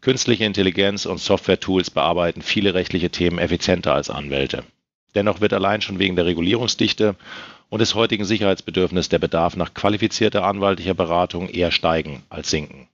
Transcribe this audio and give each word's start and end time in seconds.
Künstliche 0.00 0.44
Intelligenz 0.44 1.04
und 1.04 1.18
Software-Tools 1.18 1.90
bearbeiten 1.90 2.40
viele 2.40 2.72
rechtliche 2.72 3.10
Themen 3.10 3.38
effizienter 3.38 3.92
als 3.92 4.08
Anwälte. 4.08 4.64
Dennoch 5.14 5.42
wird 5.42 5.52
allein 5.52 5.82
schon 5.82 5.98
wegen 5.98 6.16
der 6.16 6.24
Regulierungsdichte 6.24 7.16
und 7.68 7.80
des 7.80 7.94
heutigen 7.94 8.24
Sicherheitsbedürfnisses 8.24 9.10
der 9.10 9.18
Bedarf 9.18 9.56
nach 9.56 9.74
qualifizierter 9.74 10.44
anwaltlicher 10.44 10.94
Beratung 10.94 11.50
eher 11.50 11.70
steigen 11.70 12.22
als 12.30 12.48
sinken. 12.48 12.88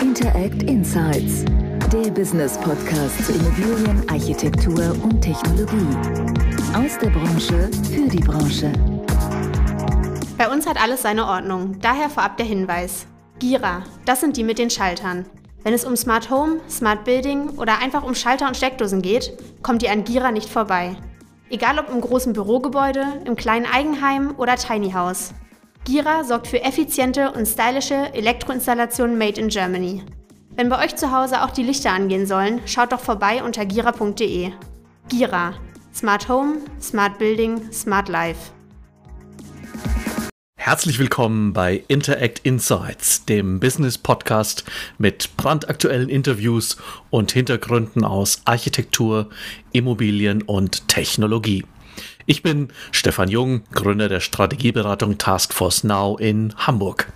Interact 0.00 0.62
Insights, 0.62 1.44
der 1.92 2.10
Business 2.10 2.58
Podcast 2.58 3.26
zu 3.26 3.32
Immobilien, 3.32 4.08
Architektur 4.08 4.96
und 5.02 5.20
Technologie. 5.20 5.96
Aus 6.74 6.96
der 6.98 7.10
Branche 7.10 7.70
für 7.90 8.08
die 8.08 8.18
Branche. 8.18 8.72
Bei 10.38 10.48
uns 10.48 10.66
hat 10.66 10.82
alles 10.82 11.02
seine 11.02 11.26
Ordnung, 11.26 11.78
daher 11.80 12.08
vorab 12.08 12.38
der 12.38 12.46
Hinweis. 12.46 13.06
Gira, 13.42 13.82
das 14.04 14.20
sind 14.20 14.36
die 14.36 14.44
mit 14.44 14.60
den 14.60 14.70
Schaltern. 14.70 15.26
Wenn 15.64 15.74
es 15.74 15.84
um 15.84 15.96
Smart 15.96 16.30
Home, 16.30 16.60
Smart 16.70 17.04
Building 17.04 17.48
oder 17.58 17.80
einfach 17.80 18.04
um 18.04 18.14
Schalter 18.14 18.46
und 18.46 18.56
Steckdosen 18.56 19.02
geht, 19.02 19.36
kommt 19.64 19.82
ihr 19.82 19.90
an 19.90 20.04
Gira 20.04 20.30
nicht 20.30 20.48
vorbei. 20.48 20.94
Egal 21.50 21.80
ob 21.80 21.90
im 21.90 22.00
großen 22.00 22.34
Bürogebäude, 22.34 23.04
im 23.24 23.34
kleinen 23.34 23.66
Eigenheim 23.66 24.36
oder 24.38 24.54
Tiny 24.54 24.92
House. 24.92 25.34
Gira 25.84 26.22
sorgt 26.22 26.46
für 26.46 26.62
effiziente 26.62 27.32
und 27.32 27.46
stylische 27.46 28.14
Elektroinstallationen 28.14 29.18
made 29.18 29.40
in 29.40 29.48
Germany. 29.48 30.04
Wenn 30.54 30.68
bei 30.68 30.84
euch 30.84 30.94
zu 30.94 31.10
Hause 31.10 31.42
auch 31.42 31.50
die 31.50 31.64
Lichter 31.64 31.90
angehen 31.90 32.26
sollen, 32.26 32.60
schaut 32.66 32.92
doch 32.92 33.00
vorbei 33.00 33.42
unter 33.42 33.66
gira.de. 33.66 34.52
Gira. 35.08 35.54
Smart 35.92 36.28
Home, 36.28 36.58
Smart 36.80 37.18
Building, 37.18 37.72
Smart 37.72 38.08
Life. 38.08 38.52
Herzlich 40.64 41.00
willkommen 41.00 41.52
bei 41.52 41.82
Interact 41.88 42.38
Insights, 42.44 43.24
dem 43.24 43.58
Business 43.58 43.98
Podcast 43.98 44.62
mit 44.96 45.36
brandaktuellen 45.36 46.08
Interviews 46.08 46.76
und 47.10 47.32
Hintergründen 47.32 48.04
aus 48.04 48.42
Architektur, 48.44 49.28
Immobilien 49.72 50.42
und 50.42 50.86
Technologie. 50.86 51.64
Ich 52.26 52.44
bin 52.44 52.68
Stefan 52.92 53.28
Jung, 53.28 53.62
Gründer 53.72 54.08
der 54.08 54.20
Strategieberatung 54.20 55.18
Taskforce 55.18 55.82
Now 55.82 56.16
in 56.16 56.54
Hamburg. 56.56 57.12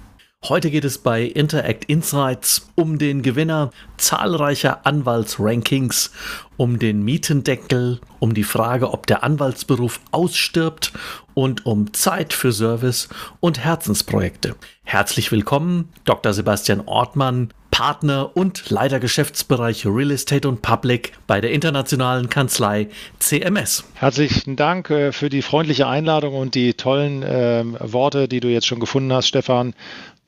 Heute 0.48 0.70
geht 0.70 0.84
es 0.84 0.98
bei 0.98 1.22
Interact 1.22 1.86
Insights 1.86 2.70
um 2.76 2.98
den 2.98 3.22
Gewinner 3.22 3.72
zahlreicher 3.96 4.86
Anwaltsrankings, 4.86 6.12
um 6.56 6.78
den 6.78 7.02
Mietendeckel, 7.02 8.00
um 8.20 8.32
die 8.32 8.44
Frage, 8.44 8.92
ob 8.92 9.08
der 9.08 9.24
Anwaltsberuf 9.24 9.98
ausstirbt 10.12 10.92
und 11.34 11.66
um 11.66 11.92
Zeit 11.94 12.32
für 12.32 12.52
Service 12.52 13.08
und 13.40 13.58
Herzensprojekte. 13.58 14.54
Herzlich 14.84 15.32
willkommen, 15.32 15.88
Dr. 16.04 16.32
Sebastian 16.32 16.82
Ortmann, 16.86 17.52
Partner 17.72 18.30
und 18.36 18.70
Leiter 18.70 19.00
Geschäftsbereich 19.00 19.84
Real 19.84 20.12
Estate 20.12 20.48
und 20.48 20.62
Public 20.62 21.12
bei 21.26 21.40
der 21.40 21.50
internationalen 21.50 22.30
Kanzlei 22.30 22.88
CMS. 23.18 23.84
Herzlichen 23.94 24.54
Dank 24.54 24.90
äh, 24.90 25.12
für 25.12 25.28
die 25.28 25.42
freundliche 25.42 25.88
Einladung 25.88 26.36
und 26.36 26.54
die 26.54 26.74
tollen 26.74 27.22
äh, 27.22 27.64
Worte, 27.80 28.28
die 28.28 28.40
du 28.40 28.48
jetzt 28.48 28.66
schon 28.66 28.80
gefunden 28.80 29.12
hast, 29.12 29.26
Stefan. 29.26 29.74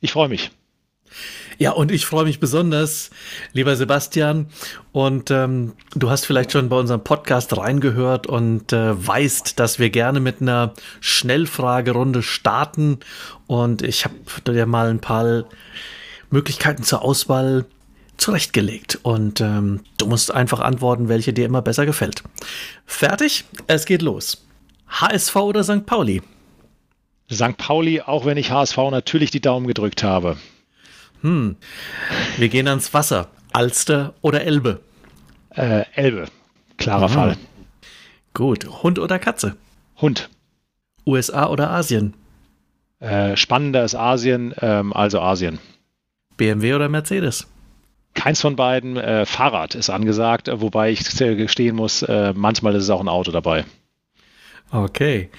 Ich 0.01 0.13
freue 0.13 0.29
mich. 0.29 0.51
Ja, 1.59 1.73
und 1.73 1.91
ich 1.91 2.07
freue 2.07 2.25
mich 2.25 2.39
besonders, 2.39 3.11
lieber 3.53 3.75
Sebastian. 3.75 4.47
Und 4.93 5.33
ähm, 5.33 5.73
du 5.97 6.09
hast 6.09 6.25
vielleicht 6.25 6.53
schon 6.53 6.69
bei 6.69 6.77
unserem 6.77 7.03
Podcast 7.03 7.57
reingehört 7.57 8.29
und 8.29 8.73
äh, 8.73 9.07
weißt, 9.07 9.59
dass 9.59 9.81
wir 9.81 9.91
gerne 9.91 10.21
mit 10.21 10.41
einer 10.41 10.75
Schnellfragerunde 11.01 12.23
starten. 12.23 13.01
Und 13.49 13.83
ich 13.83 14.05
habe 14.05 14.15
dir 14.47 14.67
mal 14.67 14.89
ein 14.89 15.01
paar 15.01 15.47
Möglichkeiten 16.31 16.85
zur 16.85 17.03
Auswahl 17.03 17.65
zurechtgelegt. 18.19 19.01
Und 19.03 19.41
ähm, 19.41 19.81
du 19.97 20.07
musst 20.07 20.33
einfach 20.33 20.61
antworten, 20.61 21.09
welche 21.09 21.33
dir 21.33 21.47
immer 21.47 21.63
besser 21.63 21.87
gefällt. 21.87 22.23
Fertig? 22.87 23.45
Es 23.67 23.85
geht 23.85 24.03
los. 24.03 24.45
HSV 24.89 25.35
oder 25.37 25.65
St. 25.65 25.87
Pauli? 25.87 26.23
St. 27.31 27.57
Pauli, 27.57 28.01
auch 28.01 28.25
wenn 28.25 28.37
ich 28.37 28.51
HSV 28.51 28.77
natürlich 28.91 29.31
die 29.31 29.41
Daumen 29.41 29.67
gedrückt 29.67 30.03
habe. 30.03 30.37
Hm. 31.23 31.57
Wir 32.37 32.49
gehen 32.49 32.69
ans 32.69 32.95
Wasser. 32.95 33.29
Alster 33.53 34.15
oder 34.23 34.43
Elbe? 34.43 34.81
Äh, 35.51 35.85
Elbe. 35.95 36.27
Klarer 36.77 37.07
Aha. 37.07 37.09
Fall. 37.09 37.37
Gut. 38.35 38.83
Hund 38.83 38.99
oder 38.99 39.19
Katze? 39.19 39.57
Hund. 40.01 40.31
USA 41.07 41.49
oder 41.49 41.71
Asien? 41.71 42.15
Äh, 43.01 43.37
spannender 43.37 43.85
ist 43.85 43.95
Asien, 43.95 44.55
ähm, 44.61 44.93
also 44.93 45.21
Asien. 45.21 45.59
BMW 46.37 46.75
oder 46.75 46.89
Mercedes? 46.89 47.47
Keins 48.15 48.41
von 48.41 48.57
beiden. 48.57 48.97
Äh, 48.97 49.27
Fahrrad 49.27 49.75
ist 49.75 49.91
angesagt, 49.91 50.51
wobei 50.53 50.91
ich 50.91 51.05
gestehen 51.17 51.77
muss, 51.77 52.03
äh, 52.03 52.33
manchmal 52.35 52.75
ist 52.75 52.85
es 52.85 52.91
auch 52.91 53.01
ein 53.01 53.09
Auto 53.09 53.31
dabei. 53.31 53.65
Okay. 54.71 55.31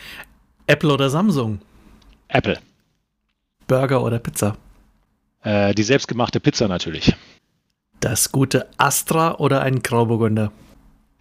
Apple 0.67 0.93
oder 0.93 1.09
Samsung? 1.09 1.61
Apple. 2.29 2.59
Burger 3.67 4.03
oder 4.03 4.19
Pizza? 4.19 4.55
Äh, 5.43 5.73
die 5.73 5.83
selbstgemachte 5.83 6.39
Pizza 6.39 6.67
natürlich. 6.67 7.13
Das 7.99 8.31
gute 8.31 8.67
Astra 8.77 9.35
oder 9.35 9.61
ein 9.61 9.81
Grauburgunder? 9.81 10.51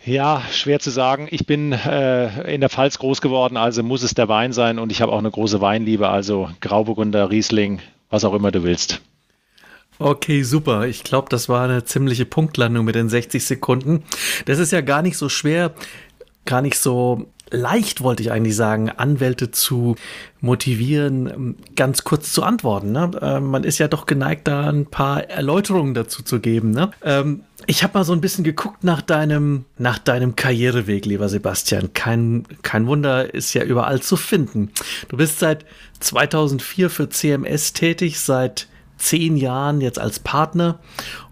Ja, 0.04 0.42
schwer 0.52 0.78
zu 0.78 0.90
sagen. 0.90 1.26
Ich 1.30 1.46
bin 1.46 1.72
äh, 1.72 2.54
in 2.54 2.60
der 2.60 2.70
Pfalz 2.70 2.98
groß 2.98 3.20
geworden, 3.20 3.56
also 3.56 3.82
muss 3.82 4.02
es 4.02 4.14
der 4.14 4.28
Wein 4.28 4.52
sein 4.52 4.78
und 4.78 4.92
ich 4.92 5.02
habe 5.02 5.12
auch 5.12 5.18
eine 5.18 5.30
große 5.30 5.60
Weinliebe, 5.60 6.08
also 6.08 6.50
Grauburgunder, 6.60 7.30
Riesling, 7.30 7.80
was 8.10 8.24
auch 8.24 8.34
immer 8.34 8.52
du 8.52 8.62
willst. 8.62 9.00
Okay, 9.98 10.44
super. 10.44 10.86
Ich 10.86 11.02
glaube, 11.02 11.28
das 11.30 11.48
war 11.48 11.64
eine 11.64 11.84
ziemliche 11.84 12.26
Punktlandung 12.26 12.84
mit 12.84 12.94
den 12.94 13.08
60 13.08 13.44
Sekunden. 13.44 14.04
Das 14.44 14.60
ist 14.60 14.70
ja 14.70 14.82
gar 14.82 15.02
nicht 15.02 15.16
so 15.16 15.28
schwer, 15.28 15.72
gar 16.44 16.62
nicht 16.62 16.78
so 16.78 17.26
leicht, 17.50 18.02
wollte 18.02 18.22
ich 18.22 18.32
eigentlich 18.32 18.56
sagen, 18.56 18.90
Anwälte 18.90 19.50
zu 19.50 19.96
motivieren, 20.40 21.56
ganz 21.76 22.04
kurz 22.04 22.32
zu 22.32 22.42
antworten. 22.42 22.92
Ne? 22.92 23.10
Äh, 23.20 23.40
man 23.40 23.64
ist 23.64 23.78
ja 23.78 23.88
doch 23.88 24.06
geneigt, 24.06 24.46
da 24.48 24.68
ein 24.68 24.86
paar 24.86 25.24
Erläuterungen 25.24 25.94
dazu 25.94 26.22
zu 26.22 26.40
geben. 26.40 26.70
Ne? 26.70 26.90
Ähm, 27.02 27.42
ich 27.66 27.82
habe 27.82 27.98
mal 27.98 28.04
so 28.04 28.12
ein 28.12 28.20
bisschen 28.20 28.44
geguckt 28.44 28.84
nach 28.84 29.02
deinem, 29.02 29.64
nach 29.76 29.98
deinem 29.98 30.36
Karriereweg, 30.36 31.04
lieber 31.06 31.28
Sebastian. 31.28 31.92
Kein, 31.92 32.44
kein 32.62 32.86
Wunder, 32.86 33.34
ist 33.34 33.52
ja 33.54 33.62
überall 33.62 34.00
zu 34.00 34.16
finden. 34.16 34.70
Du 35.08 35.16
bist 35.16 35.38
seit 35.38 35.64
2004 36.00 36.90
für 36.90 37.08
CMS 37.08 37.72
tätig, 37.72 38.20
seit 38.20 38.68
zehn 38.96 39.36
Jahren 39.36 39.80
jetzt 39.80 39.98
als 39.98 40.18
Partner. 40.18 40.78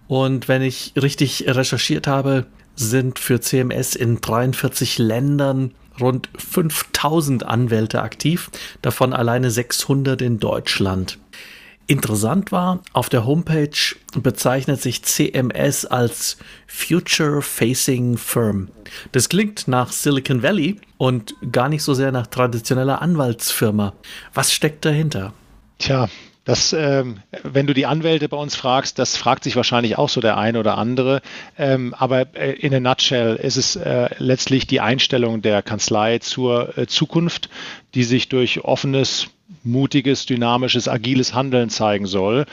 Und 0.07 0.47
wenn 0.47 0.61
ich 0.61 0.93
richtig 0.95 1.45
recherchiert 1.47 2.07
habe, 2.07 2.45
sind 2.75 3.19
für 3.19 3.41
CMS 3.41 3.95
in 3.95 4.21
43 4.21 4.99
Ländern 4.99 5.73
rund 5.99 6.29
5000 6.37 7.45
Anwälte 7.45 8.01
aktiv, 8.01 8.49
davon 8.81 9.13
alleine 9.13 9.51
600 9.51 10.21
in 10.21 10.39
Deutschland. 10.39 11.19
Interessant 11.89 12.51
war, 12.51 12.81
auf 12.91 13.07
der 13.07 13.25
Homepage 13.25 13.95
bezeichnet 14.13 14.81
sich 14.81 15.03
CMS 15.03 15.85
als 15.85 16.37
Future 16.67 17.41
Facing 17.41 18.17
Firm. 18.17 18.67
Das 19.13 19.29
klingt 19.29 19.69
nach 19.69 19.93
Silicon 19.93 20.43
Valley 20.43 20.81
und 20.97 21.33
gar 21.53 21.69
nicht 21.69 21.83
so 21.83 21.93
sehr 21.93 22.11
nach 22.11 22.27
traditioneller 22.27 23.01
Anwaltsfirma. 23.01 23.93
Was 24.33 24.51
steckt 24.51 24.83
dahinter? 24.83 25.33
Tja, 25.79 26.09
das, 26.47 26.71
ähm, 26.71 27.19
wenn 27.43 27.67
du 27.67 27.73
die 27.73 27.85
Anwälte 27.85 28.29
bei 28.29 28.37
uns 28.37 28.55
fragst, 28.55 28.97
das 28.99 29.17
fragt 29.17 29.43
sich 29.43 29.57
wahrscheinlich 29.57 29.97
auch 29.97 30.07
so 30.07 30.21
der 30.21 30.37
eine 30.37 30.61
oder 30.61 30.77
andere. 30.77 31.21
Ähm, 31.57 31.93
aber 31.93 32.33
äh, 32.37 32.53
in 32.53 32.73
a 32.73 32.79
nutshell 32.79 33.35
ist 33.35 33.57
es 33.57 33.75
äh, 33.75 34.07
letztlich 34.17 34.65
die 34.65 34.79
Einstellung 34.79 35.41
der 35.41 35.61
Kanzlei 35.61 36.19
zur 36.19 36.77
äh, 36.77 36.87
Zukunft, 36.87 37.49
die 37.95 38.05
sich 38.05 38.29
durch 38.29 38.63
offenes, 38.63 39.27
mutiges, 39.65 40.25
dynamisches, 40.25 40.87
agiles 40.87 41.33
Handeln 41.33 41.69
zeigen 41.69 42.07
soll. 42.07 42.45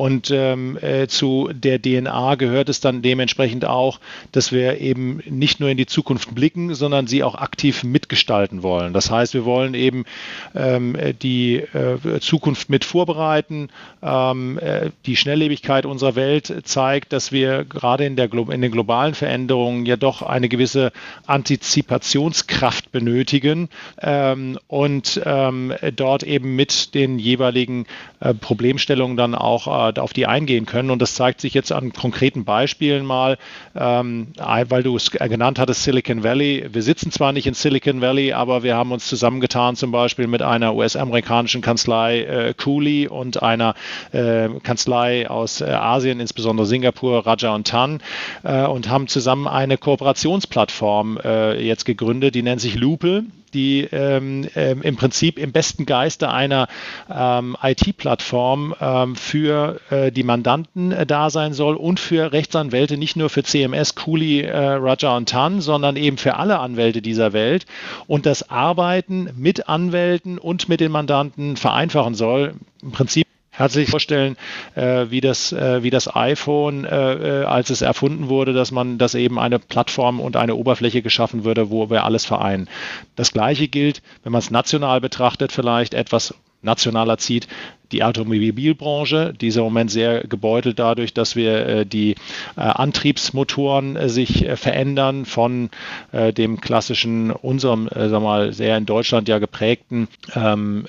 Und 0.00 0.30
ähm, 0.30 0.78
äh, 0.80 1.08
zu 1.08 1.50
der 1.52 1.78
DNA 1.78 2.36
gehört 2.36 2.70
es 2.70 2.80
dann 2.80 3.02
dementsprechend 3.02 3.66
auch, 3.66 4.00
dass 4.32 4.50
wir 4.50 4.80
eben 4.80 5.22
nicht 5.28 5.60
nur 5.60 5.68
in 5.68 5.76
die 5.76 5.84
Zukunft 5.84 6.34
blicken, 6.34 6.74
sondern 6.74 7.06
sie 7.06 7.22
auch 7.22 7.34
aktiv 7.34 7.84
mitgestalten 7.84 8.62
wollen. 8.62 8.94
Das 8.94 9.10
heißt, 9.10 9.34
wir 9.34 9.44
wollen 9.44 9.74
eben 9.74 10.06
ähm, 10.54 10.96
die 11.20 11.56
äh, 11.56 12.18
Zukunft 12.20 12.70
mit 12.70 12.86
vorbereiten. 12.86 13.68
Ähm, 14.02 14.58
äh, 14.60 14.88
die 15.04 15.16
Schnelllebigkeit 15.16 15.84
unserer 15.84 16.16
Welt 16.16 16.50
zeigt, 16.64 17.12
dass 17.12 17.30
wir 17.30 17.66
gerade 17.66 18.06
in, 18.06 18.16
der, 18.16 18.32
in 18.32 18.62
den 18.62 18.72
globalen 18.72 19.12
Veränderungen 19.12 19.84
ja 19.84 19.98
doch 19.98 20.22
eine 20.22 20.48
gewisse 20.48 20.92
Antizipationskraft 21.26 22.90
benötigen 22.90 23.68
ähm, 24.00 24.58
und 24.66 25.20
ähm, 25.26 25.74
dort 25.94 26.22
eben 26.22 26.56
mit 26.56 26.94
den 26.94 27.18
jeweiligen 27.18 27.84
äh, 28.20 28.32
Problemstellungen 28.32 29.18
dann 29.18 29.34
auch 29.34 29.89
auf 29.98 30.12
die 30.12 30.26
eingehen 30.26 30.66
können. 30.66 30.90
Und 30.90 31.00
das 31.00 31.14
zeigt 31.14 31.40
sich 31.40 31.54
jetzt 31.54 31.72
an 31.72 31.92
konkreten 31.92 32.44
Beispielen 32.44 33.04
mal, 33.04 33.38
ähm, 33.74 34.28
weil 34.38 34.82
du 34.82 34.96
es 34.96 35.10
genannt 35.10 35.58
hattest, 35.58 35.84
Silicon 35.84 36.22
Valley. 36.22 36.66
Wir 36.72 36.82
sitzen 36.82 37.10
zwar 37.10 37.32
nicht 37.32 37.46
in 37.46 37.54
Silicon 37.54 38.00
Valley, 38.00 38.32
aber 38.32 38.62
wir 38.62 38.76
haben 38.76 38.92
uns 38.92 39.06
zusammengetan, 39.06 39.76
zum 39.76 39.90
Beispiel 39.90 40.26
mit 40.26 40.42
einer 40.42 40.74
US-amerikanischen 40.74 41.62
Kanzlei 41.62 42.20
äh, 42.22 42.54
Cooley 42.54 43.08
und 43.08 43.42
einer 43.42 43.74
äh, 44.12 44.48
Kanzlei 44.62 45.28
aus 45.28 45.60
äh, 45.60 45.64
Asien, 45.64 46.20
insbesondere 46.20 46.66
Singapur, 46.66 47.26
Raja 47.26 47.54
und 47.54 47.66
Tan, 47.66 48.02
äh, 48.42 48.64
und 48.64 48.88
haben 48.88 49.08
zusammen 49.08 49.48
eine 49.48 49.78
Kooperationsplattform 49.78 51.18
äh, 51.24 51.62
jetzt 51.62 51.84
gegründet, 51.84 52.34
die 52.34 52.42
nennt 52.42 52.60
sich 52.60 52.74
Loople 52.74 53.24
die 53.54 53.82
ähm, 53.92 54.48
ähm, 54.54 54.82
im 54.82 54.96
Prinzip 54.96 55.38
im 55.38 55.52
besten 55.52 55.86
Geiste 55.86 56.30
einer 56.30 56.68
ähm, 57.12 57.56
IT-Plattform 57.62 58.74
ähm, 58.80 59.16
für 59.16 59.80
äh, 59.90 60.12
die 60.12 60.22
Mandanten 60.22 60.92
äh, 60.92 61.06
da 61.06 61.30
sein 61.30 61.52
soll 61.52 61.76
und 61.76 62.00
für 62.00 62.32
Rechtsanwälte, 62.32 62.96
nicht 62.96 63.16
nur 63.16 63.30
für 63.30 63.42
CMS, 63.42 63.94
Cooley, 63.94 64.42
äh, 64.42 64.56
Raja 64.56 65.16
und 65.16 65.28
Tan, 65.28 65.60
sondern 65.60 65.96
eben 65.96 66.18
für 66.18 66.36
alle 66.36 66.58
Anwälte 66.58 67.02
dieser 67.02 67.32
Welt 67.32 67.66
und 68.06 68.26
das 68.26 68.50
Arbeiten 68.50 69.30
mit 69.36 69.68
Anwälten 69.68 70.38
und 70.38 70.68
mit 70.68 70.80
den 70.80 70.92
Mandanten 70.92 71.56
vereinfachen 71.56 72.14
soll. 72.14 72.54
Im 72.82 72.92
Prinzip 72.92 73.26
herzlich 73.50 73.90
vorstellen, 73.90 74.36
äh, 74.74 75.06
wie, 75.10 75.20
das, 75.20 75.52
äh, 75.52 75.82
wie 75.82 75.90
das 75.90 76.14
iPhone, 76.14 76.84
äh, 76.84 77.42
äh, 77.42 77.44
als 77.44 77.70
es 77.70 77.82
erfunden 77.82 78.28
wurde, 78.28 78.52
dass 78.52 78.70
man, 78.70 78.98
dass 78.98 79.14
eben 79.14 79.38
eine 79.38 79.58
Plattform 79.58 80.20
und 80.20 80.36
eine 80.36 80.54
Oberfläche 80.54 81.02
geschaffen 81.02 81.44
würde, 81.44 81.70
wo 81.70 81.90
wir 81.90 82.04
alles 82.04 82.24
vereinen. 82.24 82.68
Das 83.16 83.32
Gleiche 83.32 83.68
gilt, 83.68 84.02
wenn 84.22 84.32
man 84.32 84.40
es 84.40 84.50
national 84.50 85.00
betrachtet, 85.00 85.52
vielleicht 85.52 85.94
etwas 85.94 86.34
nationaler 86.62 87.18
zieht, 87.18 87.48
die 87.92 88.04
Automobilbranche, 88.04 89.34
die 89.40 89.48
ist 89.48 89.56
im 89.56 89.64
Moment 89.64 89.90
sehr 89.90 90.22
gebeutelt 90.24 90.78
dadurch, 90.78 91.12
dass 91.12 91.36
wir 91.36 91.66
äh, 91.66 91.86
die 91.86 92.12
äh, 92.56 92.60
Antriebsmotoren 92.60 93.96
äh, 93.96 94.08
sich 94.08 94.46
verändern 94.54 95.24
von 95.24 95.70
dem 96.12 96.60
klassischen, 96.60 97.30
unserem, 97.30 97.88
sag 97.92 98.22
mal, 98.22 98.52
sehr 98.52 98.76
in 98.76 98.86
Deutschland 98.86 99.28
ja 99.28 99.38
geprägten 99.38 100.08
ähm, 100.34 100.86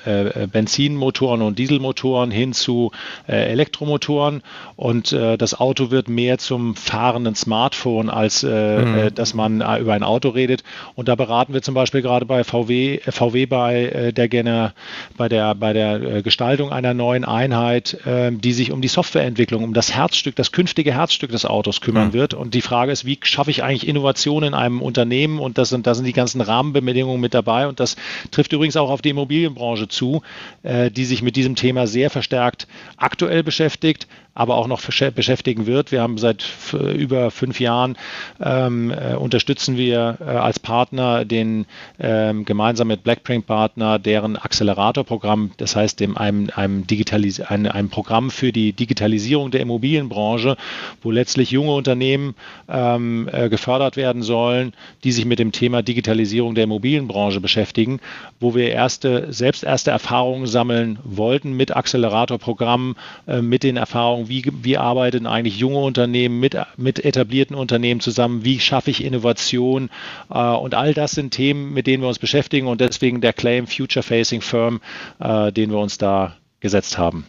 Benzinmotoren 0.51 1.41
und 1.41 1.59
Dieselmotoren 1.59 2.31
hin 2.31 2.53
zu 2.53 2.91
Elektromotoren. 3.27 4.41
Und 4.75 5.11
das 5.11 5.59
Auto 5.59 5.91
wird 5.91 6.09
mehr 6.09 6.37
zum 6.37 6.75
fahrenden 6.75 7.35
Smartphone, 7.35 8.09
als 8.09 8.43
mhm. 8.43 9.09
dass 9.13 9.33
man 9.33 9.61
über 9.79 9.93
ein 9.93 10.03
Auto 10.03 10.29
redet. 10.29 10.63
Und 10.95 11.07
da 11.07 11.15
beraten 11.15 11.53
wir 11.53 11.61
zum 11.61 11.75
Beispiel 11.75 12.01
gerade 12.01 12.25
bei 12.25 12.43
VW, 12.43 12.99
VW 13.07 13.45
bei 13.45 14.11
der, 14.15 14.27
Gener, 14.27 14.73
bei 15.17 15.29
der, 15.29 15.55
bei 15.55 15.73
der 15.73 16.21
Gestaltung 16.21 16.71
einer 16.71 16.90
einer 16.91 17.03
neuen 17.03 17.25
Einheit, 17.25 18.05
äh, 18.05 18.31
die 18.31 18.53
sich 18.53 18.71
um 18.71 18.81
die 18.81 18.87
Softwareentwicklung, 18.87 19.63
um 19.63 19.73
das 19.73 19.93
Herzstück, 19.93 20.35
das 20.35 20.51
künftige 20.51 20.93
Herzstück 20.93 21.31
des 21.31 21.45
Autos 21.45 21.81
kümmern 21.81 22.09
mhm. 22.09 22.13
wird. 22.13 22.33
Und 22.33 22.53
die 22.53 22.61
Frage 22.61 22.91
ist, 22.91 23.05
wie 23.05 23.19
schaffe 23.23 23.51
ich 23.51 23.63
eigentlich 23.63 23.87
Innovation 23.87 24.43
in 24.43 24.53
einem 24.53 24.81
Unternehmen? 24.81 25.39
Und 25.39 25.57
das 25.57 25.69
sind, 25.69 25.87
da 25.87 25.95
sind 25.95 26.05
die 26.05 26.13
ganzen 26.13 26.41
Rahmenbedingungen 26.41 27.21
mit 27.21 27.33
dabei. 27.33 27.67
Und 27.67 27.79
das 27.79 27.95
trifft 28.31 28.53
übrigens 28.53 28.77
auch 28.77 28.89
auf 28.89 29.01
die 29.01 29.09
Immobilienbranche 29.09 29.87
zu, 29.87 30.21
äh, 30.63 30.91
die 30.91 31.05
sich 31.05 31.21
mit 31.21 31.35
diesem 31.35 31.55
Thema 31.55 31.87
sehr 31.87 32.09
verstärkt 32.09 32.67
aktuell 32.97 33.43
beschäftigt, 33.43 34.07
aber 34.33 34.55
auch 34.55 34.67
noch 34.67 34.81
beschäftigen 34.81 35.65
wird. 35.65 35.91
Wir 35.91 36.01
haben 36.01 36.17
seit 36.17 36.45
über 36.73 37.31
fünf 37.31 37.59
Jahren 37.59 37.97
ähm, 38.41 38.91
äh, 38.91 39.15
unterstützen 39.15 39.77
wir 39.77 40.17
äh, 40.21 40.23
als 40.23 40.59
Partner 40.59 41.25
den 41.25 41.65
ähm, 41.99 42.45
gemeinsam 42.45 42.87
mit 42.87 43.03
Blackprint 43.03 43.45
Partner 43.45 43.99
deren 43.99 44.37
Accelerator-Programm, 44.37 45.51
das 45.57 45.75
heißt 45.75 45.99
dem 45.99 46.17
einem, 46.17 46.49
einem, 46.55 46.87
Digitalis 46.87 47.41
ein, 47.41 47.67
einem 47.67 47.89
Programm 47.89 48.31
für 48.31 48.51
die 48.51 48.71
Digitalisierung 48.71 49.51
der 49.51 49.61
Immobilienbranche, 49.61 50.55
wo 51.01 51.11
letztlich 51.11 51.51
junge 51.51 51.73
Unternehmen 51.73 52.35
ähm, 52.69 53.29
äh, 53.31 53.49
gefördert 53.49 53.97
werden 53.97 54.23
sollen, 54.23 54.73
die 55.03 55.11
sich 55.11 55.25
mit 55.25 55.39
dem 55.39 55.51
Thema 55.51 55.81
Digitalisierung 55.81 56.55
der 56.55 56.63
Immobilienbranche 56.65 57.41
beschäftigen, 57.41 57.99
wo 58.39 58.55
wir 58.55 58.69
erste, 58.69 59.31
selbst 59.33 59.63
erste 59.63 59.91
Erfahrungen 59.91 60.47
sammeln 60.47 60.99
wollten 61.03 61.53
mit 61.53 61.75
Accelerator-Programmen, 61.75 62.95
äh, 63.27 63.41
mit 63.41 63.63
den 63.63 63.77
Erfahrungen 63.77 64.20
Erfahrung, 64.21 64.29
wie, 64.29 64.43
wie 64.63 64.77
arbeiten 64.77 65.25
eigentlich 65.27 65.57
junge 65.57 65.79
Unternehmen 65.79 66.39
mit, 66.39 66.57
mit 66.77 67.03
etablierten 67.03 67.55
Unternehmen 67.55 67.99
zusammen, 67.99 68.43
wie 68.43 68.59
schaffe 68.59 68.91
ich 68.91 69.03
Innovation 69.03 69.89
äh, 70.29 70.39
und 70.39 70.75
all 70.75 70.93
das 70.93 71.11
sind 71.11 71.31
Themen, 71.31 71.73
mit 71.73 71.87
denen 71.87 72.03
wir 72.03 72.07
uns 72.07 72.19
beschäftigen 72.19 72.67
und 72.67 72.81
deswegen 72.81 73.21
der 73.21 73.33
Claim 73.33 73.67
Future 73.67 74.03
Facing 74.03 74.41
Firm, 74.41 74.81
äh, 75.19 75.51
den 75.51 75.71
wir 75.71 75.79
uns 75.79 75.97
da 75.97 76.35
gesetzt 76.59 76.97
haben. 76.97 77.25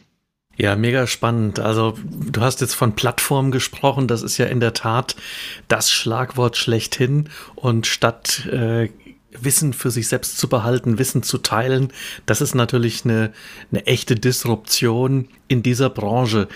Ja, 0.58 0.76
mega 0.76 1.06
spannend. 1.06 1.60
Also 1.60 1.94
du 2.04 2.42
hast 2.42 2.60
jetzt 2.60 2.74
von 2.74 2.94
Plattform 2.94 3.50
gesprochen. 3.50 4.06
Das 4.06 4.22
ist 4.22 4.36
ja 4.36 4.44
in 4.44 4.60
der 4.60 4.74
Tat 4.74 5.16
das 5.66 5.90
Schlagwort 5.90 6.58
schlechthin. 6.58 7.30
Und 7.54 7.86
statt 7.86 8.46
äh, 8.52 8.90
Wissen 9.40 9.72
für 9.72 9.90
sich 9.90 10.08
selbst 10.08 10.38
zu 10.38 10.48
behalten, 10.48 10.98
Wissen 10.98 11.22
zu 11.22 11.38
teilen, 11.38 11.92
das 12.26 12.40
ist 12.40 12.54
natürlich 12.54 13.04
eine, 13.04 13.32
eine 13.70 13.86
echte 13.86 14.14
Disruption 14.14 15.28
in 15.48 15.62
dieser 15.62 15.90
Branche. 15.90 16.48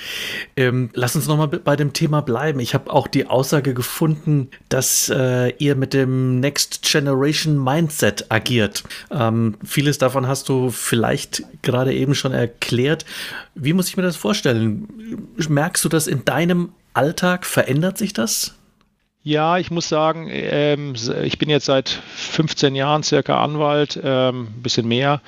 Ähm, 0.57 0.91
lass 0.95 1.17
uns 1.17 1.27
nochmal 1.27 1.49
bei 1.49 1.77
dem 1.77 1.93
Thema 1.93 2.23
bleiben. 2.23 2.61
Ich 2.61 2.75
habe 2.75 2.93
auch 2.93 3.07
die 3.07 3.27
Aussage 3.27 3.75
gefunden, 3.75 4.49
dass 4.69 5.09
äh, 5.09 5.51
ihr 5.59 5.77
mit 5.77 5.93
dem 5.93 6.41
Next 6.41 6.83
Generation 6.83 7.63
Mindset 7.63 8.27
agiert. 8.31 8.85
Ähm, 9.11 9.57
vieles 9.65 9.99
davon 9.99 10.27
hast 10.27 10.49
du 10.49 10.71
vielleicht 10.71 11.45
gerade 11.63 11.95
eben 11.95 12.15
schon 12.15 12.33
erklärt. 12.33 13.05
Wie 13.55 13.73
muss 13.73 13.89
ich 13.89 13.97
mir 13.97 14.03
das 14.03 14.17
vorstellen? 14.17 14.89
Merkst 15.49 15.85
du 15.85 15.89
das 15.89 16.07
in 16.07 16.25
deinem 16.25 16.71
Alltag? 16.95 17.45
Verändert 17.45 17.99
sich 17.99 18.13
das? 18.13 18.55
Ja, 19.27 19.59
ich 19.59 19.73
muss 19.73 19.89
sagen, 19.89 20.29
ähm, 20.31 20.95
ich 21.25 21.37
bin 21.37 21.51
jetzt 21.51 21.65
seit 21.65 21.89
15 21.89 22.77
Jahren 22.77 23.03
circa 23.03 23.43
Anwalt, 23.43 23.99
ähm, 24.01 24.43
ein 24.57 24.63
bisschen 24.63 24.87
mehr. 24.87 25.21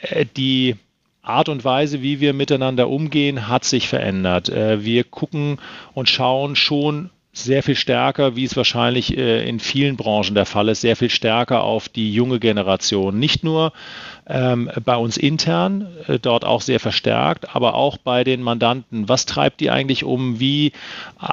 Äh, 0.00 0.26
die 0.36 0.74
Art 1.22 1.48
und 1.48 1.64
Weise, 1.64 2.02
wie 2.02 2.18
wir 2.18 2.32
miteinander 2.32 2.88
umgehen, 2.88 3.46
hat 3.46 3.64
sich 3.64 3.86
verändert. 3.86 4.48
Äh, 4.48 4.84
wir 4.84 5.04
gucken 5.04 5.60
und 5.94 6.08
schauen 6.08 6.56
schon 6.56 7.10
sehr 7.32 7.62
viel 7.62 7.76
stärker, 7.76 8.34
wie 8.34 8.42
es 8.42 8.56
wahrscheinlich 8.56 9.16
äh, 9.16 9.48
in 9.48 9.60
vielen 9.60 9.96
Branchen 9.96 10.34
der 10.34 10.46
Fall 10.46 10.68
ist, 10.68 10.80
sehr 10.80 10.96
viel 10.96 11.10
stärker 11.10 11.62
auf 11.62 11.88
die 11.88 12.12
junge 12.12 12.40
Generation. 12.40 13.16
Nicht 13.16 13.44
nur 13.44 13.72
ähm, 14.28 14.70
bei 14.84 14.96
uns 14.96 15.16
intern, 15.16 15.86
äh, 16.08 16.18
dort 16.18 16.44
auch 16.44 16.60
sehr 16.60 16.80
verstärkt, 16.80 17.54
aber 17.54 17.74
auch 17.74 17.96
bei 17.96 18.24
den 18.24 18.42
Mandanten. 18.42 19.08
Was 19.08 19.24
treibt 19.24 19.60
die 19.60 19.70
eigentlich 19.70 20.04
um? 20.04 20.40
Wie 20.40 20.68
äh, 20.68 20.72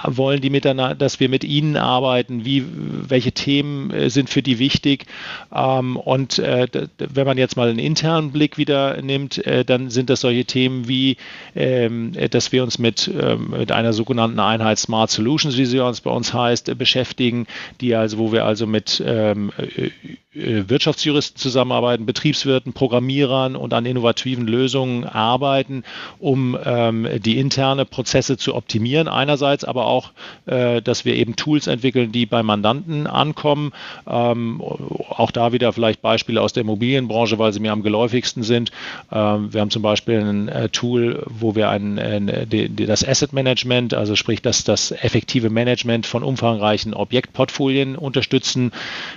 wollen 0.05 0.41
die 0.41 0.51
miteinander, 0.51 0.95
dass 0.95 1.19
wir 1.19 1.29
mit 1.29 1.43
ihnen 1.43 1.75
arbeiten? 1.75 2.45
Wie, 2.45 2.63
welche 2.67 3.31
Themen 3.31 3.89
äh, 3.91 4.09
sind 4.09 4.29
für 4.29 4.43
die 4.43 4.59
wichtig? 4.59 5.05
Ähm, 5.53 5.97
und 5.97 6.37
äh, 6.37 6.67
wenn 6.97 7.25
man 7.25 7.37
jetzt 7.37 7.57
mal 7.57 7.69
einen 7.69 7.79
internen 7.79 8.31
Blick 8.31 8.57
wieder 8.57 9.01
nimmt, 9.01 9.43
äh, 9.45 9.65
dann 9.65 9.89
sind 9.89 10.11
das 10.11 10.21
solche 10.21 10.45
Themen 10.45 10.87
wie, 10.87 11.17
ähm, 11.55 12.13
dass 12.29 12.51
wir 12.51 12.61
uns 12.61 12.77
mit, 12.77 13.09
ähm, 13.19 13.51
mit 13.57 13.71
einer 13.71 13.93
sogenannten 13.93 14.39
Einheit 14.39 14.77
Smart 14.77 15.09
Solutions, 15.09 15.57
wie 15.57 15.65
sie 15.65 15.79
uns 15.79 16.01
bei 16.01 16.11
uns 16.11 16.33
heißt, 16.33 16.69
äh, 16.69 16.75
beschäftigen, 16.75 17.47
die 17.81 17.95
also, 17.95 18.19
wo 18.19 18.31
wir 18.31 18.45
also 18.45 18.67
mit 18.67 19.03
ähm, 19.05 19.51
äh, 19.57 19.89
Wirtschaftsjuristen 20.67 21.37
zusammenarbeiten, 21.37 22.05
Betriebswirten, 22.05 22.73
Programmierern 22.83 23.55
und 23.55 23.73
an 23.73 23.85
innovativen 23.85 24.47
Lösungen 24.47 25.05
arbeiten, 25.05 25.83
um 26.19 26.57
ähm, 26.63 27.07
die 27.23 27.37
interne 27.39 27.85
Prozesse 27.85 28.37
zu 28.37 28.55
optimieren 28.55 29.07
einerseits, 29.07 29.63
aber 29.63 29.87
auch, 29.87 30.11
äh, 30.45 30.81
dass 30.81 31.05
wir 31.05 31.15
eben 31.15 31.35
Tools 31.35 31.67
entwickeln, 31.67 32.11
die 32.11 32.25
bei 32.25 32.43
Mandanten 32.43 33.07
ankommen. 33.07 33.71
Ähm, 34.07 34.61
auch 34.61 35.31
da 35.31 35.51
wieder 35.51 35.73
vielleicht 35.73 36.01
Beispiele 36.01 36.41
aus 36.41 36.53
der 36.53 36.61
Immobilienbranche, 36.61 37.39
weil 37.39 37.53
sie 37.53 37.59
mir 37.59 37.71
am 37.71 37.83
geläufigsten 37.83 38.43
sind. 38.43 38.71
Ähm, 39.11 39.53
wir 39.53 39.61
haben 39.61 39.69
zum 39.69 39.81
Beispiel 39.81 40.19
ein 40.19 40.47
äh, 40.47 40.69
Tool, 40.69 41.23
wo 41.27 41.55
wir 41.55 41.69
ein, 41.69 41.99
ein, 41.99 42.47
die, 42.49 42.69
das 42.85 43.07
Asset 43.07 43.33
Management, 43.33 43.93
also 43.93 44.15
sprich 44.15 44.41
das, 44.41 44.63
das 44.63 44.91
effektive 44.91 45.49
Management 45.49 46.05
von 46.05 46.23
umfangreichen 46.23 46.93
Objektportfolien 46.93 47.95
unterstützen. 47.95 48.71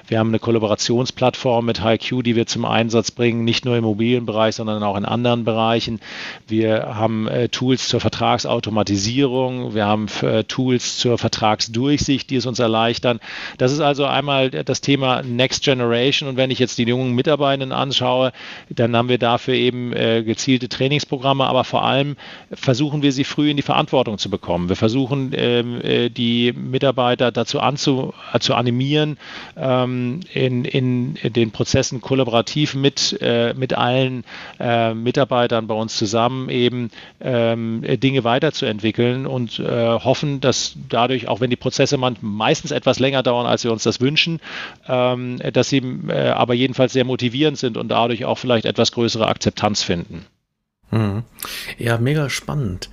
Wir 0.09 0.19
haben 0.19 0.29
eine 0.29 0.39
Kollaboration 0.39 0.97
Kommunikationsplattform 0.97 1.67
mit 1.67 1.83
HiQ, 1.83 2.23
die 2.23 2.37
wir 2.37 2.47
zum 2.47 2.65
Einsatz 2.65 3.11
bringen, 3.11 3.45
nicht 3.45 3.56
nur 3.65 3.77
im 3.77 3.85
Immobilienbereich, 3.85 4.55
sondern 4.55 4.83
auch 4.83 4.97
in 4.97 5.05
anderen 5.05 5.45
Bereichen. 5.45 6.01
Wir 6.47 6.95
haben 6.95 7.29
äh, 7.29 7.49
Tools 7.49 7.89
zur 7.89 8.01
Vertragsautomatisierung, 8.01 9.75
wir 9.75 9.87
haben 9.87 10.07
äh, 10.23 10.45
Tools 10.45 10.99
zur 10.99 11.19
Vertragsdurchsicht, 11.19 12.29
die 12.31 12.37
es 12.37 12.47
uns 12.47 12.59
erleichtern. 12.59 13.21
Das 13.59 13.73
ist 13.73 13.81
also 13.81 14.05
einmal 14.05 14.51
das 14.51 14.81
Thema 14.81 15.23
Next 15.23 15.65
Generation 15.65 16.29
und 16.29 16.37
wenn 16.37 16.51
ich 16.51 16.59
jetzt 16.59 16.79
die 16.79 16.85
jungen 16.85 17.15
Mitarbeitenden 17.15 17.73
anschaue, 17.73 18.33
dann 18.69 18.97
haben 18.97 19.09
wir 19.09 19.19
dafür 19.19 19.55
eben 19.55 19.93
äh, 19.93 20.23
gezielte 20.23 20.69
Trainingsprogramme, 20.69 21.45
aber 21.45 21.65
vor 21.65 21.85
allem 21.85 22.17
versuchen 22.53 23.03
wir 23.03 23.13
sie 23.13 23.25
früh 23.25 23.51
in 23.51 23.57
die 23.57 23.63
Verantwortung 23.63 24.19
zu 24.19 24.31
bekommen. 24.31 24.69
Wir 24.69 24.77
versuchen 24.77 25.33
ähm, 25.35 25.81
äh, 25.83 26.09
die 26.09 26.53
Mitarbeiter 26.53 27.33
dazu 27.33 27.61
anzu, 27.61 28.13
äh, 28.33 28.39
zu 28.39 28.55
animieren, 28.55 29.19
ähm, 29.57 30.21
in, 30.33 30.65
in 30.65 31.15
den 31.23 31.51
Prozessen 31.51 32.01
kollaborativ 32.01 32.75
mit 32.75 33.21
äh, 33.21 33.46
äh, 33.51 33.55
mit 33.55 33.75
allen 33.75 34.25
äh, 34.59 34.95
Mitarbeitern 34.95 35.67
bei 35.67 35.75
uns 35.75 35.97
zusammen 35.97 36.49
eben 36.49 36.91
ähm, 37.21 37.83
Dinge 37.83 38.25
weiterzuentwickeln 38.25 39.27
und 39.27 39.59
äh, 39.59 39.65
hoffen, 39.99 40.41
dass 40.41 40.77
dadurch, 40.89 41.29
auch 41.29 41.41
wenn 41.41 41.51
die 41.51 41.57
Prozesse 41.57 41.99
meistens 42.21 42.71
etwas 42.71 42.99
länger 42.99 43.23
dauern, 43.23 43.47
als 43.47 43.65
wir 43.65 43.73
uns 43.73 43.83
das 43.83 44.01
wünschen, 44.01 44.41
ähm, 44.89 45.39
dass 45.53 45.69
sie 45.69 45.83
äh, 46.09 46.29
aber 46.31 46.55
jedenfalls 46.55 46.93
sehr 46.93 47.05
motivierend 47.05 47.59
sind 47.59 47.77
und 47.77 47.89
dadurch 47.89 48.25
auch 48.25 48.39
vielleicht 48.39 48.67
etwas 48.67 48.93
größere 48.93 49.27
Akzeptanz 49.27 49.83
finden. 49.83 50.27
Mhm. 50.91 51.25
Ja, 51.79 51.99
mega 51.99 52.31
spannend. 52.31 52.91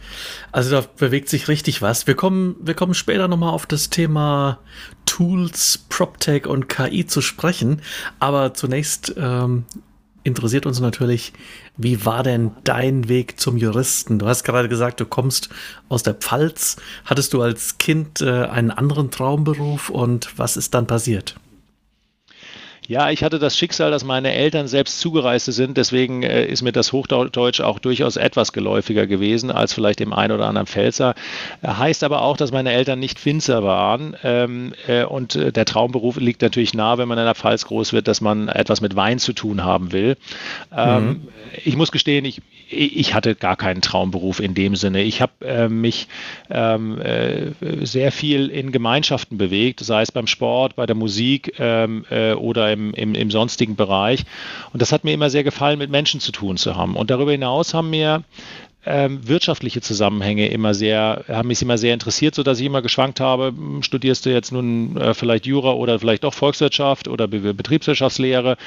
Also 0.51 0.71
da 0.71 0.87
bewegt 0.97 1.29
sich 1.29 1.47
richtig 1.47 1.81
was. 1.81 2.07
Wir 2.07 2.15
kommen, 2.15 2.55
wir 2.59 2.73
kommen 2.73 2.95
später 2.95 3.27
nochmal 3.27 3.53
auf 3.53 3.65
das 3.65 3.89
Thema 3.89 4.59
Tools, 5.05 5.85
PropTech 5.89 6.47
und 6.47 6.69
KI 6.69 7.05
zu 7.05 7.21
sprechen. 7.21 7.81
Aber 8.19 8.53
zunächst 8.53 9.13
ähm, 9.17 9.65
interessiert 10.23 10.65
uns 10.65 10.79
natürlich, 10.79 11.33
wie 11.77 12.05
war 12.05 12.23
denn 12.23 12.51
dein 12.63 13.09
Weg 13.09 13.39
zum 13.39 13.57
Juristen? 13.57 14.19
Du 14.19 14.27
hast 14.27 14.43
gerade 14.43 14.69
gesagt, 14.69 14.99
du 14.99 15.05
kommst 15.05 15.49
aus 15.89 16.03
der 16.03 16.13
Pfalz. 16.13 16.77
Hattest 17.05 17.33
du 17.33 17.41
als 17.41 17.77
Kind 17.77 18.21
äh, 18.21 18.45
einen 18.45 18.71
anderen 18.71 19.11
Traumberuf 19.11 19.89
und 19.89 20.37
was 20.37 20.57
ist 20.57 20.73
dann 20.73 20.87
passiert? 20.87 21.35
Ja, 22.87 23.09
ich 23.09 23.23
hatte 23.23 23.39
das 23.39 23.57
Schicksal, 23.57 23.91
dass 23.91 24.03
meine 24.03 24.33
Eltern 24.33 24.67
selbst 24.67 24.99
Zugereiste 24.99 25.51
sind. 25.51 25.77
Deswegen 25.77 26.23
äh, 26.23 26.45
ist 26.45 26.61
mir 26.61 26.71
das 26.73 26.91
Hochdeutsch 26.91 27.61
auch 27.61 27.79
durchaus 27.79 28.17
etwas 28.17 28.51
geläufiger 28.51 29.07
gewesen 29.07 29.51
als 29.51 29.73
vielleicht 29.73 29.99
dem 29.99 30.11
einen 30.11 30.33
oder 30.33 30.47
anderen 30.47 30.67
Pfälzer. 30.67 31.15
Äh, 31.61 31.69
heißt 31.69 32.03
aber 32.03 32.21
auch, 32.21 32.35
dass 32.35 32.51
meine 32.51 32.73
Eltern 32.73 32.99
nicht 32.99 33.25
Winzer 33.25 33.63
waren. 33.63 34.17
Ähm, 34.23 34.73
äh, 34.87 35.05
und 35.05 35.35
äh, 35.35 35.51
der 35.51 35.65
Traumberuf 35.65 36.17
liegt 36.17 36.41
natürlich 36.41 36.73
nah, 36.73 36.97
wenn 36.97 37.07
man 37.07 37.17
in 37.17 37.25
der 37.25 37.35
Pfalz 37.35 37.65
groß 37.65 37.93
wird, 37.93 38.07
dass 38.07 38.19
man 38.19 38.49
etwas 38.49 38.81
mit 38.81 38.95
Wein 38.95 39.19
zu 39.19 39.33
tun 39.33 39.63
haben 39.63 39.91
will. 39.93 40.17
Ähm, 40.75 41.05
mhm. 41.05 41.27
Ich 41.63 41.77
muss 41.77 41.91
gestehen, 41.91 42.25
ich, 42.25 42.41
ich 42.73 43.13
hatte 43.13 43.35
gar 43.35 43.55
keinen 43.55 43.81
Traumberuf 43.81 44.39
in 44.39 44.53
dem 44.53 44.75
Sinne. 44.75 45.03
Ich 45.03 45.21
habe 45.21 45.33
äh, 45.45 45.69
mich 45.69 46.07
ähm, 46.49 46.99
äh, 46.99 47.51
sehr 47.83 48.11
viel 48.11 48.47
in 48.49 48.71
Gemeinschaften 48.71 49.37
bewegt, 49.37 49.79
sei 49.79 50.01
es 50.01 50.11
beim 50.11 50.27
Sport, 50.27 50.75
bei 50.75 50.85
der 50.85 50.95
Musik 50.95 51.53
ähm, 51.59 52.05
oder 52.37 52.71
im, 52.71 52.93
im, 52.93 53.15
im 53.15 53.31
sonstigen 53.31 53.75
Bereich. 53.75 54.25
Und 54.71 54.81
das 54.81 54.91
hat 54.91 55.03
mir 55.03 55.13
immer 55.13 55.29
sehr 55.29 55.43
gefallen, 55.43 55.79
mit 55.79 55.89
Menschen 55.89 56.19
zu 56.19 56.31
tun 56.31 56.57
zu 56.57 56.75
haben. 56.75 56.95
Und 56.95 57.09
darüber 57.09 57.31
hinaus 57.31 57.73
haben 57.73 57.89
mir 57.89 58.23
ähm, 58.85 59.27
wirtschaftliche 59.27 59.81
Zusammenhänge 59.81 60.49
immer 60.49 60.73
sehr, 60.73 61.23
haben 61.29 61.47
mich 61.47 61.61
immer 61.61 61.77
sehr 61.77 61.93
interessiert, 61.93 62.35
sodass 62.35 62.59
ich 62.59 62.65
immer 62.65 62.81
geschwankt 62.81 63.19
habe, 63.19 63.47
hm, 63.47 63.83
studierst 63.83 64.25
du 64.25 64.29
jetzt 64.29 64.51
nun 64.51 64.97
äh, 64.97 65.13
vielleicht 65.13 65.45
Jura 65.45 65.71
oder 65.71 65.99
vielleicht 65.99 66.23
doch 66.23 66.33
Volkswirtschaft 66.33 67.07
oder 67.07 67.27
Be 67.27 67.53
Betriebswirtschaftslehre. 67.53 68.57